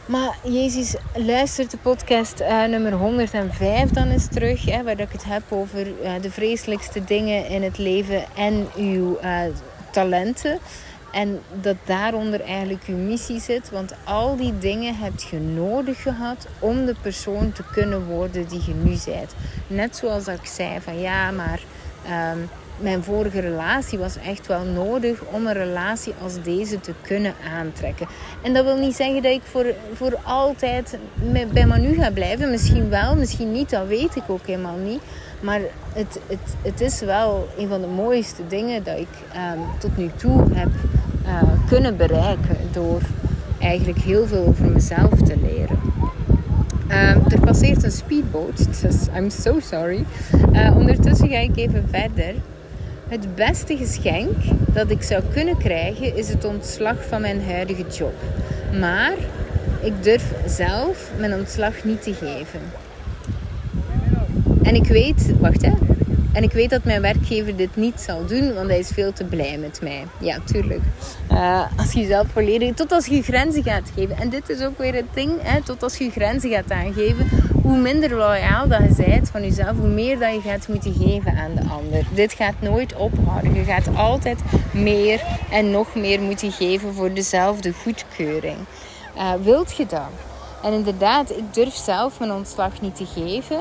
Maar 0.07 0.37
Jezus 0.43 0.97
luistert 1.14 1.70
de 1.70 1.76
podcast 1.76 2.41
uh, 2.41 2.64
nummer 2.64 2.93
105 2.93 3.91
dan 3.91 4.11
eens 4.11 4.29
terug. 4.29 4.64
Hè, 4.64 4.83
waar 4.83 5.01
ik 5.01 5.12
het 5.12 5.24
heb 5.24 5.43
over 5.49 5.87
de 6.20 6.31
vreselijkste 6.31 7.05
dingen 7.05 7.49
in 7.49 7.62
het 7.62 7.79
leven 7.79 8.24
en 8.37 8.68
uw 8.76 9.18
talenten. 9.99 10.59
En 11.12 11.40
dat 11.61 11.76
daaronder 11.84 12.40
eigenlijk 12.40 12.84
uw 12.86 12.96
missie 12.96 13.40
zit. 13.40 13.70
Want 13.70 13.94
al 14.05 14.36
die 14.36 14.59
dingen 14.59 14.94
heb 14.94 15.20
je 15.30 15.38
nodig 15.38 16.03
gehad 16.03 16.46
om 16.59 16.86
de 16.86 16.94
persoon 17.03 17.53
te 17.53 17.62
kunnen 17.72 18.07
worden 18.07 18.49
die 18.49 18.62
je 18.66 18.74
nu 18.74 18.96
bent. 19.05 19.34
Net 19.66 19.96
zoals 19.96 20.26
ik 20.26 20.46
zei 20.46 20.80
van 20.80 21.01
ja, 21.01 21.30
maar 21.30 21.61
um, 22.32 22.49
mijn 22.80 23.03
vorige 23.03 23.40
relatie 23.40 23.99
was 23.99 24.16
echt 24.16 24.46
wel 24.46 24.64
nodig 24.64 25.20
om 25.30 25.46
een 25.46 25.53
relatie 25.53 26.14
als 26.22 26.42
deze 26.42 26.80
te 26.80 26.92
kunnen 27.03 27.34
aantrekken. 27.59 28.07
En 28.42 28.55
dat 28.55 28.64
wil 28.64 28.76
niet 28.76 28.96
zeggen 28.96 29.22
dat 29.22 29.32
ik 29.32 29.42
voor, 29.44 29.74
voor 29.94 30.18
altijd 30.24 30.99
bij 31.53 31.66
Manu 31.66 31.94
ga 31.94 32.11
blijven. 32.11 32.51
Misschien 32.51 32.88
wel, 32.88 33.16
misschien 33.16 33.53
niet, 33.53 33.70
dat 33.70 33.86
weet 33.86 34.16
ik 34.16 34.22
ook 34.26 34.46
helemaal 34.46 34.76
niet. 34.76 35.03
Maar 35.41 35.61
het, 35.93 36.20
het, 36.26 36.57
het 36.62 36.80
is 36.80 37.01
wel 37.01 37.49
een 37.59 37.68
van 37.68 37.80
de 37.80 37.86
mooiste 37.86 38.47
dingen 38.47 38.84
dat 38.84 38.99
ik 38.99 39.09
um, 39.34 39.61
tot 39.78 39.97
nu 39.97 40.11
toe 40.16 40.45
heb 40.53 40.68
uh, 41.26 41.43
kunnen 41.68 41.97
bereiken. 41.97 42.57
Door 42.72 43.01
eigenlijk 43.59 43.99
heel 43.99 44.26
veel 44.26 44.45
over 44.47 44.64
mezelf 44.64 45.22
te 45.22 45.36
leren. 45.43 45.78
Um, 46.91 47.22
er 47.28 47.41
passeert 47.41 47.82
een 47.82 47.91
speedboot, 47.91 48.80
dus 48.80 49.07
I'm 49.16 49.30
so 49.30 49.61
sorry. 49.61 50.05
Uh, 50.53 50.76
ondertussen 50.76 51.28
ga 51.28 51.39
ik 51.39 51.57
even 51.57 51.89
verder. 51.91 52.34
Het 53.09 53.34
beste 53.34 53.76
geschenk 53.76 54.36
dat 54.66 54.91
ik 54.91 55.03
zou 55.03 55.22
kunnen 55.32 55.57
krijgen 55.57 56.16
is 56.16 56.28
het 56.28 56.45
ontslag 56.45 57.05
van 57.09 57.20
mijn 57.20 57.43
huidige 57.45 57.84
job. 57.91 58.14
Maar 58.80 59.12
ik 59.80 60.03
durf 60.03 60.32
zelf 60.47 61.11
mijn 61.18 61.34
ontslag 61.34 61.84
niet 61.84 62.03
te 62.03 62.14
geven. 62.14 62.61
En 64.68 64.74
ik 64.74 64.86
weet, 64.86 65.32
wacht 65.40 65.62
hè. 65.62 65.72
En 66.32 66.42
ik 66.42 66.52
weet 66.52 66.70
dat 66.70 66.84
mijn 66.84 67.00
werkgever 67.00 67.56
dit 67.56 67.76
niet 67.76 68.00
zal 68.00 68.26
doen, 68.26 68.54
want 68.54 68.68
hij 68.68 68.78
is 68.78 68.88
veel 68.88 69.12
te 69.12 69.24
blij 69.24 69.58
met 69.58 69.80
mij. 69.82 70.04
Ja, 70.20 70.38
tuurlijk. 70.44 70.80
Uh, 71.32 71.62
als 71.76 71.92
je 71.92 72.00
jezelf 72.00 72.26
volledig, 72.32 72.74
tot 72.74 72.92
als 72.92 73.06
je 73.06 73.22
grenzen 73.22 73.62
gaat 73.62 73.90
geven. 73.94 74.16
En 74.16 74.28
dit 74.28 74.48
is 74.48 74.62
ook 74.62 74.78
weer 74.78 74.94
het 74.94 75.14
ding, 75.14 75.32
hè, 75.42 75.62
tot 75.62 75.82
als 75.82 75.96
je 75.96 76.10
grenzen 76.10 76.50
gaat 76.50 76.70
aangeven, 76.70 77.28
hoe 77.62 77.76
minder 77.76 78.16
loyaal 78.16 78.68
dat 78.68 78.80
je 78.96 79.04
bent 79.04 79.28
van 79.28 79.42
jezelf, 79.42 79.76
hoe 79.76 79.88
meer 79.88 80.18
dat 80.18 80.32
je 80.32 80.40
gaat 80.40 80.68
moeten 80.68 80.94
geven 80.94 81.36
aan 81.36 81.54
de 81.54 81.70
ander. 81.70 82.06
Dit 82.14 82.32
gaat 82.32 82.60
nooit 82.60 82.96
ophouden. 82.96 83.54
Je 83.54 83.64
gaat 83.64 83.96
altijd 83.96 84.38
meer 84.70 85.22
en 85.50 85.70
nog 85.70 85.94
meer 85.94 86.20
moeten 86.20 86.52
geven 86.52 86.94
voor 86.94 87.14
dezelfde 87.14 87.72
goedkeuring. 87.72 88.56
Uh, 89.16 89.32
wilt 89.42 89.76
je 89.76 89.86
dat? 89.86 90.10
En 90.62 90.72
inderdaad, 90.72 91.30
ik 91.30 91.54
durf 91.54 91.74
zelf 91.74 92.18
mijn 92.18 92.32
ontslag 92.32 92.80
niet 92.80 92.96
te 92.96 93.06
geven. 93.06 93.58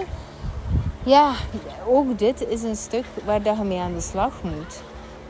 Ja, 1.07 1.31
ook 1.85 2.19
dit 2.19 2.47
is 2.47 2.63
een 2.63 2.75
stuk 2.75 3.05
waar 3.25 3.41
dat 3.41 3.57
je 3.57 3.63
mee 3.63 3.79
aan 3.79 3.93
de 3.93 4.01
slag 4.01 4.33
moet. 4.43 4.81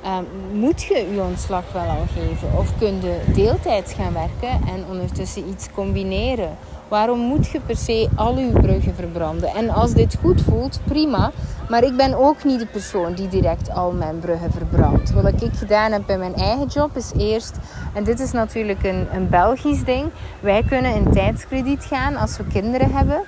Uh, 0.03 0.17
moet 0.53 0.83
je 0.83 1.13
je 1.13 1.21
ontslag 1.21 1.63
wel 1.73 1.89
al 1.89 2.05
geven? 2.13 2.57
Of 2.57 2.77
kun 2.77 3.01
je 3.01 3.21
deeltijds 3.33 3.93
gaan 3.93 4.13
werken 4.13 4.67
en 4.67 4.85
ondertussen 4.89 5.49
iets 5.49 5.71
combineren? 5.71 6.57
Waarom 6.87 7.19
moet 7.19 7.47
je 7.47 7.59
per 7.59 7.77
se 7.77 8.09
al 8.15 8.37
je 8.37 8.51
bruggen 8.51 8.95
verbranden? 8.95 9.49
En 9.49 9.69
als 9.69 9.93
dit 9.93 10.17
goed 10.21 10.41
voelt, 10.41 10.79
prima. 10.83 11.31
Maar 11.69 11.83
ik 11.83 11.97
ben 11.97 12.13
ook 12.13 12.43
niet 12.43 12.59
de 12.59 12.65
persoon 12.65 13.13
die 13.13 13.27
direct 13.27 13.69
al 13.69 13.91
mijn 13.91 14.19
bruggen 14.19 14.51
verbrandt. 14.51 15.11
Wat 15.11 15.41
ik 15.41 15.53
gedaan 15.53 15.91
heb 15.91 16.03
bij 16.05 16.17
mijn 16.17 16.35
eigen 16.35 16.67
job 16.67 16.95
is 16.95 17.11
eerst, 17.17 17.55
en 17.93 18.03
dit 18.03 18.19
is 18.19 18.31
natuurlijk 18.31 18.83
een, 18.83 19.07
een 19.13 19.29
Belgisch 19.29 19.83
ding, 19.83 20.09
wij 20.39 20.63
kunnen 20.63 20.95
in 20.95 21.11
tijdskrediet 21.11 21.85
gaan 21.85 22.15
als 22.15 22.37
we 22.37 22.43
kinderen 22.43 22.91
hebben. 22.91 23.21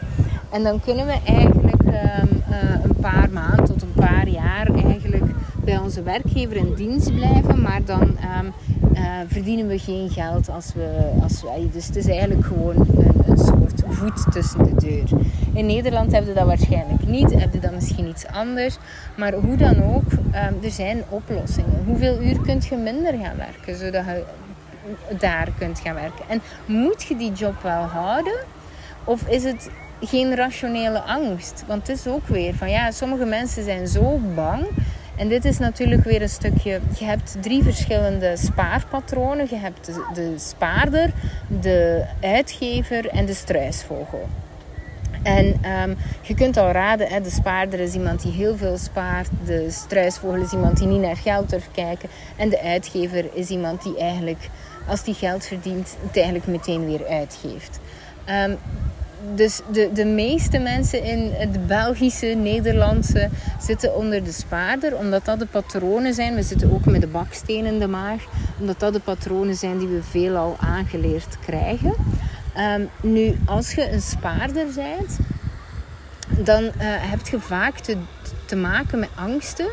En 0.49 0.63
dan 0.63 0.79
kunnen 0.79 1.05
we 1.05 1.17
eigenlijk 1.25 1.81
een 1.85 2.38
paar 3.01 3.29
maanden 3.31 3.65
tot 3.65 3.81
een 3.81 3.93
paar 3.93 4.27
jaar 4.27 4.67
eigenlijk 4.73 5.25
bij 5.63 5.77
onze 5.77 6.03
werkgever 6.03 6.55
in 6.55 6.73
dienst 6.73 7.13
blijven. 7.13 7.61
Maar 7.61 7.83
dan 7.85 8.01
um, 8.01 8.53
uh, 8.93 9.01
verdienen 9.27 9.67
we 9.67 9.79
geen 9.79 10.09
geld 10.09 10.49
als 10.49 10.73
we, 10.73 11.11
als 11.21 11.41
we. 11.41 11.69
Dus 11.71 11.85
het 11.85 11.95
is 11.95 12.07
eigenlijk 12.07 12.45
gewoon 12.45 12.75
een, 12.75 13.21
een 13.25 13.37
soort 13.37 13.83
voet 13.87 14.31
tussen 14.31 14.63
de 14.63 14.75
deur. 14.75 15.19
In 15.53 15.65
Nederland 15.65 16.11
hebben 16.11 16.33
we 16.33 16.39
dat 16.39 16.47
waarschijnlijk 16.47 17.07
niet, 17.07 17.33
hebben 17.33 17.61
dat 17.61 17.71
misschien 17.71 18.07
iets 18.07 18.27
anders. 18.27 18.77
Maar 19.17 19.33
hoe 19.33 19.55
dan 19.55 19.83
ook, 19.83 20.11
um, 20.11 20.63
er 20.63 20.71
zijn 20.71 21.03
oplossingen. 21.09 21.83
Hoeveel 21.85 22.21
uur 22.21 22.41
kunt 22.41 22.65
je 22.65 22.75
minder 22.75 23.13
gaan 23.13 23.37
werken 23.37 23.75
zodat 23.75 24.05
je 24.05 24.23
daar 25.19 25.47
kunt 25.57 25.79
gaan 25.79 25.95
werken? 25.95 26.25
En 26.27 26.41
moet 26.65 27.03
je 27.03 27.15
die 27.15 27.31
job 27.31 27.61
wel 27.61 27.81
houden? 27.81 28.37
Of 29.03 29.27
is 29.27 29.43
het 29.43 29.69
geen 30.01 30.35
rationele 30.35 30.99
angst? 30.99 31.63
Want 31.67 31.87
het 31.87 31.97
is 31.97 32.07
ook 32.07 32.27
weer 32.27 32.55
van 32.55 32.69
ja, 32.69 32.91
sommige 32.91 33.25
mensen 33.25 33.63
zijn 33.63 33.87
zo 33.87 34.19
bang 34.35 34.67
en 35.19 35.27
dit 35.27 35.45
is 35.45 35.57
natuurlijk 35.57 36.03
weer 36.03 36.21
een 36.21 36.29
stukje. 36.29 36.79
Je 36.99 37.05
hebt 37.05 37.37
drie 37.41 37.63
verschillende 37.63 38.37
spaarpatronen. 38.37 39.47
Je 39.49 39.55
hebt 39.55 39.85
de, 39.85 40.05
de 40.13 40.33
spaarder, 40.37 41.11
de 41.61 42.05
uitgever 42.21 43.07
en 43.07 43.25
de 43.25 43.33
struisvogel. 43.33 44.27
En 45.23 45.45
um, 45.45 45.97
je 46.21 46.33
kunt 46.33 46.57
al 46.57 46.71
raden, 46.71 47.07
hè, 47.07 47.21
de 47.21 47.29
spaarder 47.29 47.79
is 47.79 47.93
iemand 47.93 48.21
die 48.21 48.31
heel 48.31 48.57
veel 48.57 48.77
spaart. 48.77 49.29
De 49.45 49.71
struisvogel 49.71 50.41
is 50.41 50.51
iemand 50.51 50.77
die 50.77 50.87
niet 50.87 51.01
naar 51.01 51.17
geld 51.17 51.49
durft 51.49 51.71
kijken. 51.71 52.09
En 52.35 52.49
de 52.49 52.61
uitgever 52.61 53.25
is 53.33 53.49
iemand 53.49 53.83
die 53.83 53.97
eigenlijk, 53.97 54.49
als 54.87 55.03
die 55.03 55.13
geld 55.13 55.45
verdient, 55.45 55.95
het 56.01 56.15
eigenlijk 56.15 56.47
meteen 56.47 56.85
weer 56.85 57.07
uitgeeft. 57.07 57.79
Um, 58.29 58.57
dus 59.35 59.61
de, 59.71 59.89
de 59.93 60.05
meeste 60.05 60.57
mensen 60.57 61.03
in 61.03 61.31
het 61.33 61.67
Belgische, 61.67 62.25
Nederlandse 62.25 63.29
zitten 63.61 63.95
onder 63.95 64.23
de 64.23 64.31
spaarder, 64.31 64.97
omdat 64.97 65.25
dat 65.25 65.39
de 65.39 65.45
patronen 65.45 66.13
zijn. 66.13 66.35
We 66.35 66.43
zitten 66.43 66.71
ook 66.73 66.85
met 66.85 67.01
de 67.01 67.07
baksteen 67.07 67.65
in 67.65 67.79
de 67.79 67.87
maag, 67.87 68.23
omdat 68.59 68.79
dat 68.79 68.93
de 68.93 68.99
patronen 68.99 69.55
zijn 69.55 69.77
die 69.77 69.87
we 69.87 70.03
veelal 70.03 70.55
aangeleerd 70.59 71.37
krijgen. 71.39 71.93
Um, 72.57 72.89
nu, 73.01 73.39
als 73.45 73.73
je 73.73 73.91
een 73.91 74.01
spaarder 74.01 74.65
bent, 74.75 75.19
dan 76.45 76.63
uh, 76.63 76.71
heb 76.81 77.27
je 77.27 77.39
vaak 77.39 77.79
te, 77.79 77.97
te 78.45 78.55
maken 78.55 78.99
met 78.99 79.09
angsten. 79.15 79.67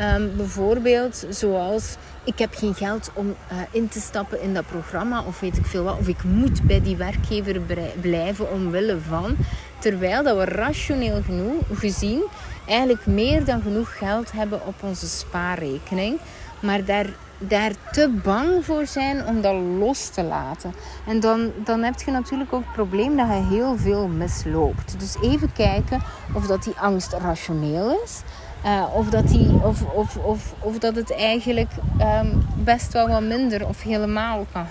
Um, 0.00 0.36
bijvoorbeeld 0.36 1.26
zoals 1.28 1.96
ik 2.24 2.38
heb 2.38 2.54
geen 2.54 2.74
geld 2.74 3.10
om 3.14 3.26
uh, 3.26 3.58
in 3.70 3.88
te 3.88 4.00
stappen 4.00 4.40
in 4.40 4.54
dat 4.54 4.66
programma 4.66 5.22
of 5.22 5.40
weet 5.40 5.56
ik 5.56 5.66
veel 5.66 5.84
wat. 5.84 5.98
Of 5.98 6.08
ik 6.08 6.24
moet 6.24 6.62
bij 6.62 6.82
die 6.82 6.96
werkgever 6.96 7.60
blijven 8.00 8.52
omwille 8.52 8.98
van. 9.08 9.36
Terwijl 9.78 10.22
dat 10.22 10.36
we 10.36 10.44
rationeel 10.44 11.22
genoeg 11.22 11.62
gezien 11.72 12.22
eigenlijk 12.66 13.06
meer 13.06 13.44
dan 13.44 13.62
genoeg 13.62 13.98
geld 13.98 14.32
hebben 14.32 14.66
op 14.66 14.74
onze 14.82 15.08
spaarrekening. 15.08 16.18
Maar 16.60 16.84
daar, 16.84 17.06
daar 17.38 17.72
te 17.92 18.20
bang 18.22 18.64
voor 18.64 18.86
zijn 18.86 19.26
om 19.26 19.40
dat 19.40 19.54
los 19.78 20.08
te 20.08 20.22
laten. 20.22 20.74
En 21.06 21.20
dan, 21.20 21.52
dan 21.64 21.82
heb 21.82 22.00
je 22.04 22.10
natuurlijk 22.10 22.52
ook 22.52 22.64
het 22.64 22.72
probleem 22.72 23.16
dat 23.16 23.26
je 23.26 23.46
heel 23.50 23.76
veel 23.76 24.08
misloopt. 24.08 25.00
Dus 25.00 25.16
even 25.22 25.52
kijken 25.52 26.02
of 26.34 26.46
dat 26.46 26.62
die 26.62 26.78
angst 26.78 27.12
rationeel 27.12 28.00
is. 28.04 28.22
Uh, 28.64 28.84
of, 28.94 29.10
dat 29.10 29.28
die, 29.28 29.48
of, 29.62 29.82
of, 29.82 30.16
of, 30.16 30.54
of 30.58 30.78
dat 30.78 30.96
het 30.96 31.12
eigenlijk 31.12 31.70
um, 32.00 32.46
best 32.56 32.92
wel 32.92 33.08
wat 33.08 33.22
minder 33.22 33.68
of 33.68 33.82
helemaal 33.82 34.46
kan 34.52 34.66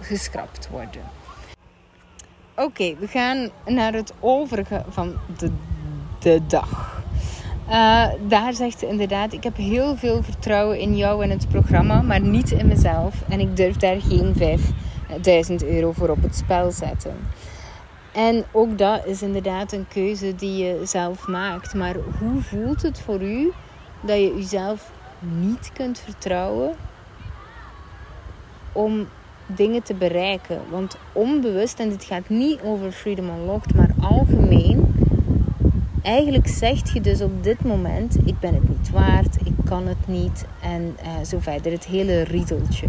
geschrapt 0.00 0.68
worden. 0.70 1.02
Oké, 2.56 2.94
we 2.98 3.06
gaan 3.06 3.48
naar 3.66 3.92
het 3.92 4.12
overige 4.20 4.84
van 4.88 5.12
de, 5.38 5.50
de 6.18 6.40
dag. 6.46 7.02
Uh, 7.68 8.06
daar 8.28 8.54
zegt 8.54 8.78
ze 8.78 8.86
inderdaad: 8.86 9.32
Ik 9.32 9.42
heb 9.42 9.56
heel 9.56 9.96
veel 9.96 10.22
vertrouwen 10.22 10.78
in 10.78 10.96
jou 10.96 11.22
en 11.22 11.30
het 11.30 11.48
programma, 11.48 12.02
maar 12.02 12.20
niet 12.20 12.50
in 12.50 12.66
mezelf. 12.66 13.14
En 13.28 13.40
ik 13.40 13.56
durf 13.56 13.76
daar 13.76 14.00
geen 14.00 14.34
5000 14.36 15.64
euro 15.64 15.92
voor 15.92 16.08
op 16.08 16.22
het 16.22 16.36
spel 16.36 16.70
zetten. 16.70 17.16
En 18.12 18.44
ook 18.52 18.78
dat 18.78 19.06
is 19.06 19.22
inderdaad 19.22 19.72
een 19.72 19.86
keuze 19.88 20.34
die 20.34 20.64
je 20.64 20.80
zelf 20.84 21.26
maakt. 21.26 21.74
Maar 21.74 21.96
hoe 22.18 22.42
voelt 22.42 22.82
het 22.82 23.00
voor 23.00 23.22
u 23.22 23.52
dat 24.00 24.16
je 24.16 24.34
jezelf 24.36 24.90
niet 25.18 25.70
kunt 25.72 25.98
vertrouwen 25.98 26.74
om 28.72 29.08
dingen 29.46 29.82
te 29.82 29.94
bereiken? 29.94 30.60
Want 30.70 30.96
onbewust, 31.12 31.78
en 31.80 31.88
dit 31.88 32.04
gaat 32.04 32.28
niet 32.28 32.60
over 32.62 32.92
Freedom 32.92 33.28
Unlocked, 33.28 33.74
maar 33.74 33.90
algemeen, 34.00 34.79
eigenlijk 36.02 36.48
zegt 36.48 36.90
je 36.90 37.00
dus 37.00 37.20
op 37.20 37.44
dit 37.44 37.64
moment: 37.64 38.16
ik 38.24 38.38
ben 38.40 38.54
het 38.54 38.68
niet 38.68 38.90
waard, 38.90 39.36
ik 39.44 39.54
kan 39.64 39.86
het 39.86 40.06
niet 40.06 40.44
en 40.62 40.96
uh, 41.02 41.24
zo 41.24 41.38
verder. 41.38 41.72
Het 41.72 41.86
hele 41.86 42.22
riedeltje. 42.22 42.86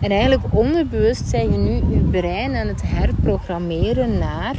En 0.00 0.10
eigenlijk 0.10 0.42
onderbewust 0.50 1.28
zijn 1.28 1.52
je 1.52 1.58
nu 1.58 1.94
je 1.94 2.00
brein 2.10 2.56
aan 2.56 2.66
het 2.66 2.82
herprogrammeren 2.84 4.18
naar 4.18 4.54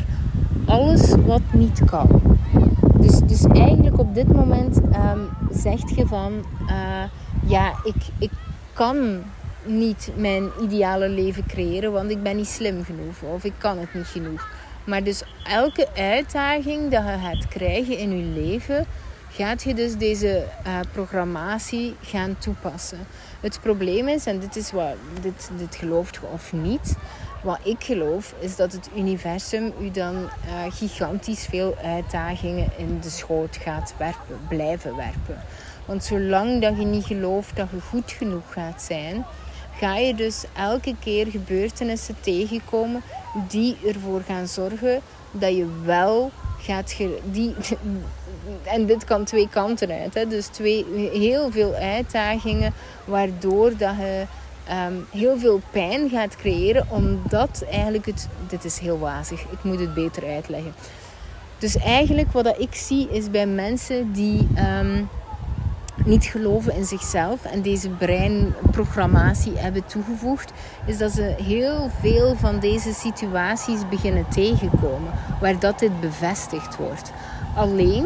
alles 0.66 1.16
wat 1.26 1.42
niet 1.54 1.82
kan. 1.86 2.40
Dus, 3.00 3.20
dus 3.20 3.46
eigenlijk 3.46 4.00
op 4.00 4.16
dit 4.16 4.34
moment 4.34 4.78
um, 4.78 5.28
zegt 5.52 5.96
je 5.96 6.08
van: 6.08 6.32
uh, 6.68 7.04
ja, 7.46 7.74
ik, 7.84 7.96
ik 8.20 8.32
kan 8.74 9.20
niet 9.66 10.12
mijn 10.16 10.50
ideale 10.62 11.10
leven 11.10 11.46
creëren, 11.46 11.92
want 11.92 12.10
ik 12.10 12.24
ben 12.24 12.36
niet 12.36 12.48
slim 12.48 12.84
genoeg 12.84 13.22
of 13.34 13.44
ik 13.44 13.54
kan 13.58 13.78
het 13.78 13.94
niet 13.94 14.06
genoeg. 14.06 14.48
Maar 14.92 15.04
dus 15.04 15.24
elke 15.44 15.88
uitdaging 15.96 16.92
dat 16.92 17.04
je 17.04 17.18
gaat 17.22 17.48
krijgen 17.48 17.98
in 17.98 18.18
je 18.18 18.42
leven, 18.42 18.86
gaat 19.30 19.64
je 19.64 19.74
dus 19.74 19.98
deze 19.98 20.46
uh, 20.68 20.80
programmatie 20.92 21.96
gaan 22.02 22.38
toepassen. 22.38 23.00
Het 23.40 23.60
probleem 23.62 24.08
is, 24.08 24.26
en 24.26 24.40
dit 24.40 24.56
is 24.56 24.72
wat, 24.72 24.96
dit, 25.22 25.50
dit 25.58 25.76
gelooft 25.76 26.16
je 26.16 26.28
of 26.34 26.54
niet, 26.54 26.96
wat 27.44 27.60
ik 27.64 27.84
geloof, 27.84 28.34
is 28.40 28.56
dat 28.56 28.72
het 28.72 28.90
universum 28.96 29.74
u 29.82 29.92
dan 29.92 30.16
uh, 30.16 30.30
gigantisch 30.70 31.46
veel 31.46 31.76
uitdagingen 31.84 32.70
in 32.78 33.00
de 33.02 33.10
schoot 33.10 33.58
gaat 33.58 33.94
werpen, 33.98 34.40
blijven 34.48 34.96
werpen. 34.96 35.42
Want 35.86 36.04
zolang 36.04 36.62
dat 36.62 36.78
je 36.78 36.86
niet 36.86 37.06
gelooft 37.06 37.56
dat 37.56 37.68
je 37.72 37.82
goed 37.82 38.12
genoeg 38.12 38.54
gaat 38.54 38.82
zijn, 38.82 39.26
ga 39.82 39.98
je 39.98 40.16
dus 40.16 40.44
elke 40.54 40.96
keer 41.00 41.28
gebeurtenissen 41.28 42.16
tegenkomen 42.20 43.02
die 43.48 43.78
ervoor 43.88 44.22
gaan 44.22 44.48
zorgen 44.48 45.02
dat 45.32 45.56
je 45.56 45.68
wel 45.84 46.32
gaat. 46.60 46.96
Die, 47.32 47.56
en 48.76 48.86
dit 48.86 49.04
kan 49.04 49.24
twee 49.24 49.50
kanten 49.50 49.92
uit. 49.92 50.14
Hè? 50.14 50.28
Dus 50.28 50.46
twee, 50.46 50.86
heel 51.14 51.52
veel 51.52 51.74
uitdagingen 51.74 52.74
waardoor 53.06 53.78
dat 53.78 53.96
je 53.96 54.26
ehm, 54.68 54.94
heel 55.12 55.40
veel 55.40 55.62
pijn 55.72 56.10
gaat 56.10 56.36
creëren. 56.36 56.88
Omdat 56.90 57.66
eigenlijk 57.72 58.06
het. 58.06 58.28
Dit 58.48 58.64
is 58.66 58.80
heel 58.80 59.00
wazig, 59.00 59.42
ik 59.42 59.64
moet 59.64 59.80
het 59.80 59.94
beter 59.94 60.28
uitleggen. 60.28 60.74
Dus 61.58 61.78
eigenlijk 61.78 62.32
wat 62.32 62.44
dat 62.44 62.60
ik 62.60 62.76
zie 62.76 63.08
is 63.10 63.30
bij 63.30 63.48
mensen 63.48 64.12
die. 64.12 64.48
Ehm, 64.56 65.04
niet 66.06 66.26
geloven 66.26 66.76
in 66.76 66.86
zichzelf 66.86 67.46
en 67.46 67.62
deze 67.62 67.90
breinprogrammatie 67.90 69.58
hebben 69.58 69.86
toegevoegd, 69.86 70.52
is 70.86 70.98
dat 70.98 71.12
ze 71.12 71.36
heel 71.44 71.90
veel 72.00 72.36
van 72.36 72.60
deze 72.60 72.94
situaties 72.94 73.90
beginnen 73.90 74.26
tegenkomen, 74.30 75.12
waar 75.40 75.60
dat 75.60 75.80
dit 75.80 76.00
bevestigd 76.00 76.78
wordt. 76.78 77.12
Alleen, 77.56 78.06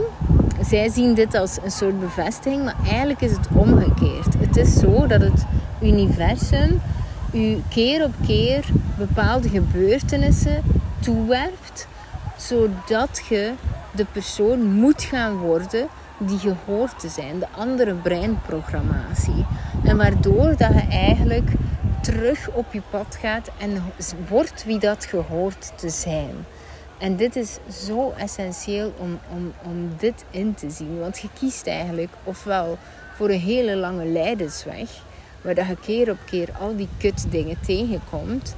zij 0.61 0.89
zien 0.89 1.13
dit 1.13 1.35
als 1.35 1.57
een 1.63 1.71
soort 1.71 1.99
bevestiging, 1.99 2.63
maar 2.63 2.75
eigenlijk 2.85 3.21
is 3.21 3.31
het 3.31 3.47
omgekeerd. 3.53 4.33
Het 4.39 4.57
is 4.57 4.73
zo 4.73 5.07
dat 5.07 5.21
het 5.21 5.45
universum 5.81 6.81
u 7.33 7.61
keer 7.69 8.03
op 8.03 8.13
keer 8.25 8.65
bepaalde 8.97 9.49
gebeurtenissen 9.49 10.63
toewerpt, 10.99 11.87
zodat 12.37 13.21
je 13.29 13.53
de 13.91 14.05
persoon 14.11 14.73
moet 14.73 15.03
gaan 15.03 15.37
worden 15.37 15.87
die 16.17 16.39
gehoord 16.39 16.99
te 16.99 17.09
zijn, 17.09 17.39
de 17.39 17.47
andere 17.51 17.93
breinprogrammatie. 17.93 19.45
En 19.83 19.97
waardoor 19.97 20.49
dat 20.57 20.73
je 20.73 20.87
eigenlijk 20.89 21.49
terug 22.01 22.49
op 22.49 22.73
je 22.73 22.81
pad 22.89 23.17
gaat 23.19 23.49
en 23.57 23.83
wordt 24.29 24.65
wie 24.65 24.79
dat 24.79 25.05
gehoord 25.05 25.71
te 25.75 25.89
zijn. 25.89 26.45
En 26.97 27.15
dit 27.15 27.35
is 27.35 27.57
zo 27.87 28.13
essentieel 28.17 28.93
om, 28.97 29.19
om, 29.35 29.53
om 29.63 29.89
dit 29.97 30.25
in 30.29 30.53
te 30.53 30.69
zien. 30.69 30.99
Want 30.99 31.19
je 31.19 31.29
kiest 31.39 31.67
eigenlijk 31.67 32.11
ofwel 32.23 32.77
voor 33.15 33.29
een 33.29 33.39
hele 33.39 33.75
lange 33.75 34.05
leidensweg, 34.05 34.89
waar 35.41 35.55
dat 35.55 35.67
je 35.67 35.77
keer 35.81 36.11
op 36.11 36.17
keer 36.25 36.49
al 36.59 36.75
die 36.75 36.89
kut 36.97 37.25
dingen 37.29 37.57
tegenkomt. 37.65 38.55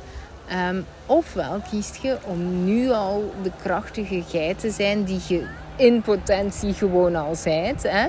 Um, 0.70 0.86
ofwel 1.06 1.62
kiest 1.70 1.96
je 2.02 2.18
om 2.24 2.66
nu 2.66 2.92
al 2.92 3.34
de 3.44 3.52
krachtige 3.62 4.24
geit 4.28 4.60
te 4.60 4.72
zijn 4.72 5.04
die 5.04 5.20
je 5.28 5.48
in 5.78 6.02
potentie 6.02 6.74
gewoon 6.74 7.16
al 7.16 7.36
zijt. 7.36 7.84
Hè? 7.84 8.08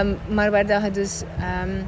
Um, 0.00 0.18
maar 0.28 0.50
waar 0.50 0.66
dat 0.66 0.82
je 0.82 0.90
dus 0.90 1.22
um, 1.62 1.86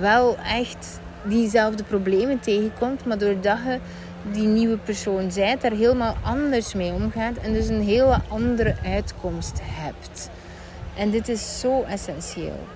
wel 0.00 0.36
echt 0.36 1.00
diezelfde 1.24 1.84
problemen 1.84 2.40
tegenkomt, 2.40 3.04
maar 3.04 3.18
doordat 3.18 3.58
je 3.66 3.78
die 4.32 4.46
nieuwe 4.46 4.76
persoon 4.76 5.30
zijt, 5.32 5.60
daar 5.60 5.72
helemaal 5.72 6.16
anders 6.22 6.74
mee 6.74 6.92
omgaat 6.92 7.36
en 7.36 7.52
dus 7.52 7.68
een 7.68 7.82
hele 7.82 8.20
andere 8.28 8.74
uitkomst 8.84 9.60
hebt. 9.62 10.30
En 10.96 11.10
dit 11.10 11.28
is 11.28 11.60
zo 11.60 11.82
essentieel. 11.82 12.66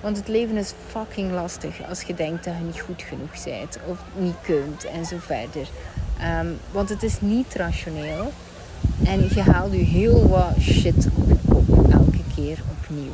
Want 0.00 0.16
het 0.16 0.28
leven 0.28 0.56
is 0.56 0.74
fucking 0.88 1.32
lastig 1.32 1.88
als 1.88 2.02
je 2.02 2.14
denkt 2.14 2.44
dat 2.44 2.54
je 2.58 2.64
niet 2.64 2.80
goed 2.80 3.02
genoeg 3.02 3.44
bent 3.44 3.78
of 3.86 3.98
niet 4.16 4.36
kunt 4.42 4.84
en 4.84 5.04
zo 5.04 5.16
verder. 5.18 5.68
Um, 6.40 6.58
want 6.70 6.88
het 6.88 7.02
is 7.02 7.20
niet 7.20 7.54
rationeel. 7.54 8.32
En 9.04 9.28
je 9.34 9.42
haalt 9.42 9.72
je 9.72 9.78
heel 9.78 10.28
wat 10.28 10.54
shit 10.60 11.08
op 11.48 11.92
elke 11.92 12.20
keer 12.34 12.58
opnieuw. 12.78 13.12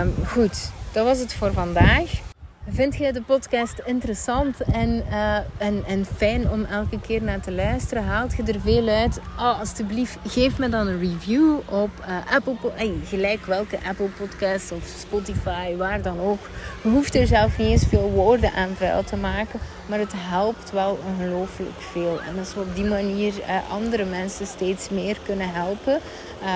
Um, 0.00 0.12
goed, 0.26 0.70
dat 0.92 1.04
was 1.04 1.18
het 1.18 1.34
voor 1.34 1.52
vandaag. 1.52 2.26
Vind 2.70 2.96
je 2.96 3.12
de 3.12 3.22
podcast 3.22 3.82
interessant 3.84 4.60
en, 4.60 5.04
uh, 5.10 5.36
en, 5.58 5.84
en 5.86 6.04
fijn 6.16 6.50
om 6.50 6.64
elke 6.64 7.00
keer 7.00 7.22
naar 7.22 7.40
te 7.40 7.52
luisteren? 7.52 8.04
Haalt 8.04 8.36
je 8.36 8.42
er 8.42 8.60
veel 8.60 8.88
uit? 8.88 9.20
Oh, 9.38 9.58
alsjeblieft, 9.60 10.18
geef 10.26 10.58
me 10.58 10.68
dan 10.68 10.86
een 10.86 10.98
review 10.98 11.56
op 11.68 11.90
uh, 12.00 12.34
Apple 12.34 12.56
hey, 12.74 12.94
Gelijk 13.04 13.46
welke 13.46 13.78
Apple 13.88 14.08
podcast 14.18 14.72
of 14.72 14.94
Spotify, 14.98 15.76
waar 15.76 16.02
dan 16.02 16.20
ook. 16.20 16.48
Je 16.82 16.88
hoeft 16.88 17.14
er 17.14 17.26
zelf 17.26 17.58
niet 17.58 17.68
eens 17.68 17.86
veel 17.86 18.10
woorden 18.10 18.52
aan 18.52 18.74
vuil 18.76 19.04
te 19.04 19.16
maken. 19.16 19.60
Maar 19.88 19.98
het 19.98 20.12
helpt 20.16 20.70
wel 20.70 20.98
ongelooflijk 21.06 21.80
veel. 21.92 22.20
En 22.28 22.38
als 22.38 22.54
we 22.54 22.60
op 22.60 22.74
die 22.74 22.84
manier 22.84 23.32
uh, 23.38 23.72
andere 23.72 24.04
mensen 24.04 24.46
steeds 24.46 24.88
meer 24.88 25.18
kunnen 25.24 25.52
helpen. 25.52 26.00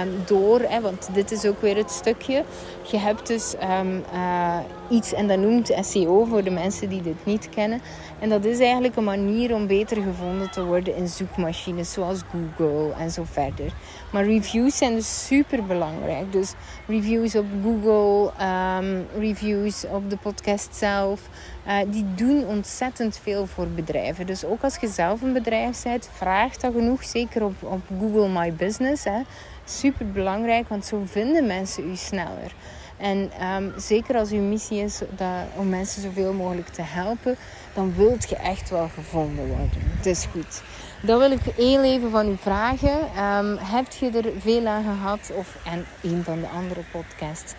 Um, 0.03 0.23
door, 0.27 0.61
want 0.83 1.09
dit 1.13 1.31
is 1.31 1.47
ook 1.47 1.61
weer 1.61 1.77
het 1.77 1.91
stukje. 1.91 2.45
Je 2.91 2.97
hebt 2.99 3.27
dus 3.27 3.55
um, 3.81 4.05
uh, 4.15 4.59
iets 4.89 5.13
en 5.13 5.29
dat 5.29 5.39
noemt 5.39 5.73
SEO 5.81 6.25
voor 6.25 6.43
de 6.43 6.51
mensen 6.51 6.89
die 6.89 7.03
dit 7.03 7.25
niet 7.25 7.49
kennen. 7.49 7.81
En 8.19 8.29
dat 8.29 8.45
is 8.45 8.59
eigenlijk 8.59 8.97
een 8.97 9.05
manier 9.05 9.55
om 9.55 9.67
beter 9.67 10.03
gevonden 10.03 10.51
te 10.51 10.65
worden 10.65 10.97
in 10.97 11.09
zoekmachines 11.09 11.93
zoals 11.93 12.21
Google 12.31 12.93
en 12.99 13.11
zo 13.11 13.25
verder. 13.31 13.73
Maar 14.13 14.25
reviews 14.25 14.77
zijn 14.77 14.95
dus 14.95 15.27
super 15.27 15.67
belangrijk. 15.67 16.33
Dus 16.33 16.55
reviews 16.87 17.37
op 17.37 17.47
Google, 17.63 18.33
um, 18.79 19.07
reviews 19.19 19.85
op 19.85 20.11
de 20.11 20.17
podcast 20.17 20.75
zelf. 20.75 21.21
Uh, 21.67 21.79
die 21.87 22.15
doen 22.15 22.47
ontzettend 22.47 23.19
veel 23.23 23.47
voor 23.47 23.67
bedrijven. 23.67 24.27
Dus 24.27 24.45
ook 24.45 24.63
als 24.63 24.77
je 24.81 24.89
zelf 24.89 25.23
een 25.23 25.33
bedrijf 25.33 25.83
bent, 25.83 26.11
vraag 26.13 26.57
dat 26.57 26.73
genoeg. 26.73 27.05
Zeker 27.05 27.45
op, 27.45 27.63
op 27.63 27.81
Google 27.99 28.29
My 28.29 28.53
Business. 28.53 29.05
Hè. 29.05 29.21
Super 29.65 30.13
belangrijk, 30.13 30.69
want 30.69 30.87
zo 30.87 31.03
vinden 31.07 31.47
mensen 31.47 31.91
u 31.91 31.97
sneller. 31.97 32.55
En 32.97 33.31
um, 33.57 33.73
zeker 33.77 34.17
als 34.17 34.31
uw 34.31 34.43
missie 34.43 34.83
is 34.83 34.99
dat, 34.99 35.29
om 35.57 35.69
mensen 35.69 36.03
zoveel 36.03 36.33
mogelijk 36.33 36.69
te 36.69 36.83
helpen, 36.83 37.37
dan 37.75 37.95
wilt 37.97 38.29
je 38.29 38.37
echt 38.37 38.71
wel 38.71 38.89
gevonden 38.95 39.47
worden. 39.47 39.83
Dus 40.03 40.25
goed. 40.25 40.63
Dat 41.03 41.19
wil 41.19 41.31
ik 41.31 41.41
heel 41.57 41.83
even 41.83 42.11
van 42.11 42.29
u 42.29 42.37
vragen. 42.41 42.99
Um, 43.25 43.57
heb 43.59 43.93
je 43.93 44.11
er 44.11 44.33
veel 44.39 44.67
aan 44.67 44.83
gehad? 44.83 45.31
Of 45.35 45.57
en 45.65 45.87
een 46.03 46.25
van 46.25 46.41
de 46.41 46.49
andere 46.49 46.81
podcasts? 46.93 47.55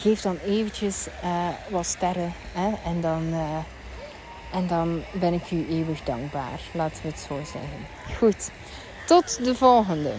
Geef 0.00 0.20
dan 0.20 0.38
eventjes 0.46 1.06
uh, 1.24 1.48
wat 1.68 1.86
sterren. 1.86 2.32
Hè? 2.52 2.72
En, 2.84 3.00
dan, 3.00 3.22
uh, 3.32 3.56
en 4.52 4.66
dan 4.66 5.02
ben 5.12 5.32
ik 5.32 5.50
u 5.50 5.66
eeuwig 5.68 6.02
dankbaar. 6.02 6.60
Laten 6.72 7.02
we 7.02 7.08
het 7.08 7.18
zo 7.18 7.34
zeggen. 7.36 7.86
Goed. 8.18 8.50
Tot 9.06 9.44
de 9.44 9.54
volgende. 9.54 10.12